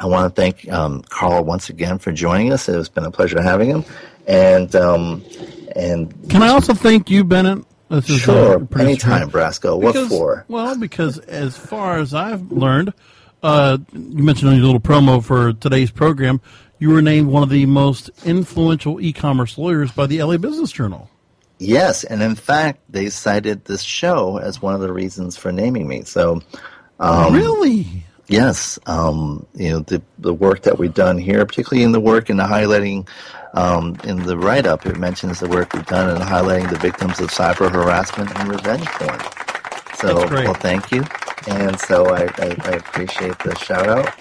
I 0.01 0.07
want 0.07 0.35
to 0.35 0.41
thank 0.41 0.67
um, 0.73 1.03
Carl 1.03 1.45
once 1.45 1.69
again 1.69 1.99
for 1.99 2.11
joining 2.11 2.55
us. 2.55 2.71
It's 2.71 2.89
been 2.89 3.05
a 3.05 3.11
pleasure 3.11 3.43
having 3.43 3.69
him. 3.69 3.85
And 4.27 4.75
um, 4.75 5.23
and 5.77 6.31
can 6.31 6.43
I 6.43 6.49
also 6.49 6.75
thank 6.75 7.11
you, 7.11 7.25
Bennet? 7.25 7.65
This 7.89 8.09
is 8.09 8.21
sure, 8.21 8.67
anytime, 8.79 9.31
Brasco. 9.31 9.81
What 9.81 9.95
because, 9.95 10.09
for? 10.09 10.45
Well, 10.47 10.79
because 10.79 11.19
as 11.19 11.57
far 11.57 11.99
as 11.99 12.15
I've 12.15 12.53
learned, 12.53 12.95
uh, 13.43 13.79
you 13.93 14.23
mentioned 14.23 14.51
on 14.51 14.57
your 14.57 14.65
little 14.65 14.81
promo 14.81 15.23
for 15.23 15.53
today's 15.53 15.91
program, 15.91 16.41
you 16.79 16.91
were 16.91 17.03
named 17.03 17.29
one 17.29 17.43
of 17.43 17.49
the 17.49 17.67
most 17.67 18.11
influential 18.25 19.01
e-commerce 19.01 19.59
lawyers 19.59 19.91
by 19.91 20.07
the 20.07 20.23
LA 20.23 20.37
Business 20.37 20.71
Journal. 20.71 21.11
Yes, 21.59 22.05
and 22.05 22.23
in 22.23 22.37
fact, 22.37 22.81
they 22.89 23.11
cited 23.11 23.67
this 23.67 23.83
show 23.83 24.39
as 24.39 24.63
one 24.63 24.75
of 24.75 24.81
the 24.81 24.93
reasons 24.93 25.37
for 25.37 25.53
naming 25.53 25.87
me. 25.87 26.05
So, 26.05 26.43
um, 26.99 27.35
really, 27.35 28.05
Yes, 28.31 28.79
um, 28.87 29.45
you 29.57 29.71
know 29.71 29.81
the 29.81 30.01
the 30.21 30.33
work 30.33 30.63
that 30.63 30.79
we've 30.79 30.95
done 30.95 31.19
here, 31.19 31.45
particularly 31.45 31.83
in 31.83 31.91
the 31.91 31.99
work 31.99 32.31
in 32.31 32.37
the 32.37 32.45
highlighting 32.45 33.09
um, 33.55 33.97
in 34.05 34.23
the 34.23 34.39
write 34.39 34.67
up, 34.67 34.87
it 34.87 34.97
mentions 34.97 35.41
the 35.41 35.49
work 35.49 35.73
we've 35.73 35.85
done 35.87 36.15
in 36.15 36.23
highlighting 36.23 36.71
the 36.71 36.79
victims 36.79 37.19
of 37.19 37.31
cyber 37.31 37.69
harassment 37.69 38.31
and 38.39 38.49
revenge 38.49 38.87
porn. 38.87 39.19
So, 39.97 40.29
well, 40.45 40.55
thank 40.55 40.93
you, 40.93 41.05
and 41.49 41.77
so 41.81 42.15
I, 42.15 42.27
I, 42.39 42.57
I 42.67 42.71
appreciate 42.77 43.37
the 43.41 43.57
shout 43.57 43.89
out. 43.89 44.15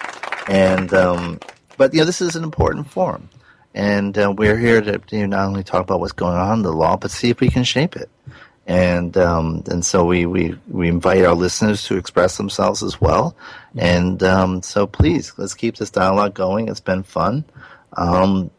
And 0.50 0.92
um, 0.92 1.38
but 1.76 1.94
you 1.94 2.00
know 2.00 2.04
this 2.04 2.20
is 2.20 2.34
an 2.34 2.42
important 2.42 2.90
forum, 2.90 3.30
and 3.76 4.18
uh, 4.18 4.34
we're 4.36 4.58
here 4.58 4.80
to 4.80 5.00
you 5.12 5.20
know, 5.20 5.36
not 5.36 5.46
only 5.46 5.62
talk 5.62 5.82
about 5.82 6.00
what's 6.00 6.10
going 6.10 6.36
on 6.36 6.58
in 6.58 6.62
the 6.64 6.72
law, 6.72 6.96
but 6.96 7.12
see 7.12 7.30
if 7.30 7.38
we 7.38 7.48
can 7.48 7.62
shape 7.62 7.94
it 7.94 8.10
and 8.66 9.16
um, 9.16 9.62
and 9.66 9.84
so 9.84 10.04
we, 10.04 10.26
we 10.26 10.56
we 10.68 10.88
invite 10.88 11.24
our 11.24 11.34
listeners 11.34 11.84
to 11.84 11.96
express 11.96 12.36
themselves 12.36 12.82
as 12.82 13.00
well. 13.00 13.36
And 13.76 14.22
um, 14.22 14.62
so 14.62 14.86
please 14.86 15.32
let's 15.36 15.54
keep 15.54 15.76
this 15.76 15.90
dialogue 15.90 16.34
going. 16.34 16.68
It's 16.68 16.80
been 16.80 17.02
fun, 17.02 17.44
um, 17.96 18.50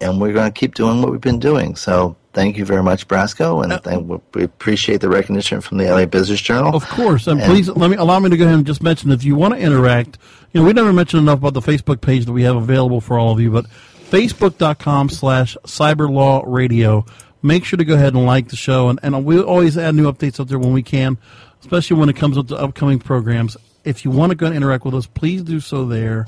and 0.00 0.20
we're 0.20 0.32
going 0.32 0.52
to 0.52 0.58
keep 0.58 0.74
doing 0.74 1.02
what 1.02 1.10
we've 1.10 1.20
been 1.20 1.38
doing. 1.38 1.76
So 1.76 2.16
thank 2.32 2.56
you 2.56 2.64
very 2.64 2.82
much, 2.82 3.08
Brasco, 3.08 3.62
and 3.62 3.72
uh, 3.72 4.18
we 4.34 4.44
appreciate 4.44 5.00
the 5.00 5.08
recognition 5.08 5.60
from 5.60 5.78
the 5.78 5.84
LA 5.84 6.04
Business 6.04 6.40
Journal. 6.40 6.74
Of 6.74 6.86
course, 6.88 7.26
and, 7.26 7.40
and, 7.40 7.50
please 7.50 7.68
let 7.68 7.90
me 7.90 7.96
allow 7.96 8.18
me 8.20 8.30
to 8.30 8.36
go 8.36 8.44
ahead 8.44 8.56
and 8.56 8.66
just 8.66 8.82
mention 8.82 9.10
if 9.10 9.24
you 9.24 9.36
want 9.36 9.54
to 9.54 9.60
interact. 9.60 10.18
You 10.52 10.60
know, 10.60 10.66
we 10.66 10.72
never 10.72 10.92
mentioned 10.92 11.22
enough 11.22 11.38
about 11.38 11.54
the 11.54 11.60
Facebook 11.60 12.00
page 12.00 12.26
that 12.26 12.32
we 12.32 12.42
have 12.42 12.56
available 12.56 13.00
for 13.00 13.18
all 13.18 13.32
of 13.32 13.40
you, 13.40 13.50
but 13.50 13.66
facebook.com 14.10 15.08
slash 15.08 15.56
cyberlaw 15.64 16.44
radio 16.46 17.04
make 17.44 17.64
sure 17.64 17.76
to 17.76 17.84
go 17.84 17.94
ahead 17.94 18.14
and 18.14 18.24
like 18.24 18.48
the 18.48 18.56
show. 18.56 18.88
And, 18.88 18.98
and 19.02 19.24
we 19.24 19.40
always 19.40 19.78
add 19.78 19.94
new 19.94 20.10
updates 20.10 20.40
up 20.40 20.48
there 20.48 20.58
when 20.58 20.72
we 20.72 20.82
can, 20.82 21.18
especially 21.60 21.98
when 21.98 22.08
it 22.08 22.16
comes 22.16 22.38
up 22.38 22.48
to 22.48 22.56
upcoming 22.56 22.98
programs. 22.98 23.56
If 23.84 24.04
you 24.04 24.10
want 24.10 24.30
to 24.30 24.36
go 24.36 24.46
and 24.46 24.56
interact 24.56 24.84
with 24.84 24.94
us, 24.94 25.06
please 25.06 25.42
do 25.42 25.60
so 25.60 25.84
there. 25.84 26.26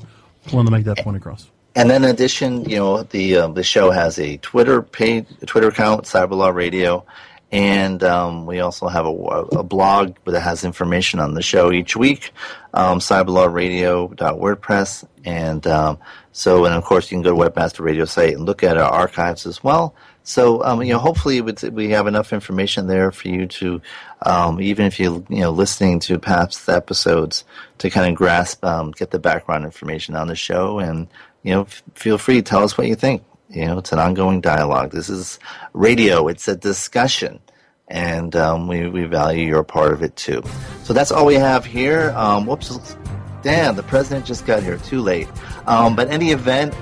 I 0.49 0.55
want 0.55 0.67
to 0.67 0.71
make 0.71 0.85
that 0.85 0.99
point 0.99 1.17
across. 1.17 1.49
And 1.75 1.89
then 1.89 2.03
in 2.03 2.11
addition, 2.11 2.69
you 2.69 2.77
know, 2.77 3.03
the 3.03 3.37
uh, 3.37 3.47
the 3.49 3.63
show 3.63 3.91
has 3.91 4.17
a 4.17 4.37
Twitter 4.37 4.81
page, 4.81 5.27
a 5.41 5.45
Twitter 5.45 5.67
account, 5.67 6.05
Cyberlaw 6.05 6.53
Radio, 6.53 7.05
and 7.51 8.01
um, 8.03 8.47
we 8.47 8.61
also 8.61 8.87
have 8.87 9.05
a, 9.05 9.09
a, 9.09 9.63
blog 9.63 10.15
that 10.25 10.41
has 10.41 10.63
information 10.63 11.19
on 11.19 11.35
the 11.35 11.41
show 11.41 11.71
each 11.71 11.95
week, 11.95 12.31
um, 12.73 12.99
cyberlawradio.wordpress, 12.99 15.07
and 15.23 15.67
um, 15.67 15.99
so 16.31 16.65
and 16.65 16.73
of 16.73 16.83
course 16.83 17.11
you 17.11 17.15
can 17.15 17.21
go 17.21 17.35
to 17.35 17.49
Webmaster 17.49 17.81
Radio 17.81 18.05
site 18.05 18.33
and 18.33 18.45
look 18.45 18.63
at 18.63 18.77
our 18.77 18.91
archives 18.91 19.45
as 19.45 19.63
well. 19.63 19.93
So 20.27 20.61
um, 20.65 20.83
you 20.83 20.91
know, 20.91 20.99
hopefully 20.99 21.39
we 21.39 21.89
have 21.91 22.05
enough 22.05 22.33
information 22.33 22.87
there 22.87 23.11
for 23.13 23.29
you 23.29 23.47
to, 23.47 23.81
um, 24.23 24.59
even 24.59 24.85
if 24.85 24.99
you 24.99 25.25
you 25.29 25.39
know 25.39 25.51
listening 25.51 26.01
to 26.01 26.19
past 26.19 26.67
episodes, 26.67 27.45
to 27.77 27.89
kind 27.89 28.11
of 28.11 28.17
grasp, 28.17 28.63
um, 28.65 28.91
get 28.91 29.11
the 29.11 29.19
background 29.19 29.63
information 29.63 30.17
on 30.17 30.27
the 30.27 30.35
show, 30.35 30.79
and 30.79 31.07
you 31.43 31.53
know, 31.53 31.61
f- 31.61 31.81
feel 31.95 32.17
free 32.17 32.35
to 32.35 32.41
tell 32.41 32.61
us 32.61 32.77
what 32.77 32.87
you 32.87 32.95
think. 32.95 33.23
You 33.49 33.67
know, 33.67 33.77
it's 33.77 33.93
an 33.93 33.99
ongoing 33.99 34.41
dialogue. 34.41 34.91
This 34.91 35.07
is 35.07 35.39
radio. 35.71 36.27
It's 36.27 36.49
a 36.49 36.57
discussion, 36.57 37.39
and 37.87 38.35
um, 38.35 38.67
we 38.67 38.89
we 38.89 39.05
value 39.05 39.47
your 39.47 39.63
part 39.63 39.93
of 39.93 40.03
it 40.03 40.17
too. 40.17 40.43
So 40.83 40.91
that's 40.91 41.09
all 41.09 41.25
we 41.25 41.35
have 41.35 41.63
here. 41.63 42.11
Um, 42.17 42.45
whoops, 42.45 42.97
damn, 43.43 43.77
the 43.77 43.83
president 43.83 44.25
just 44.25 44.45
got 44.45 44.61
here. 44.61 44.77
Too 44.79 44.99
late. 44.99 45.29
Um, 45.67 45.95
but 45.95 46.09
any 46.09 46.31
event. 46.31 46.75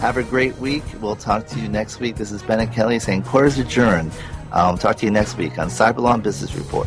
Have 0.00 0.16
a 0.16 0.22
great 0.22 0.56
week. 0.58 0.84
We'll 1.00 1.16
talk 1.16 1.48
to 1.48 1.58
you 1.58 1.68
next 1.68 1.98
week. 1.98 2.14
This 2.14 2.30
is 2.30 2.40
Bennet 2.40 2.72
Kelley 2.72 3.00
saying 3.00 3.24
quarters 3.24 3.58
adjourned. 3.58 4.12
Um, 4.52 4.78
talk 4.78 4.96
to 4.98 5.06
you 5.06 5.10
next 5.10 5.36
week 5.36 5.58
on 5.58 5.68
Cyberlaw 5.68 6.22
Business 6.22 6.54
Report. 6.54 6.86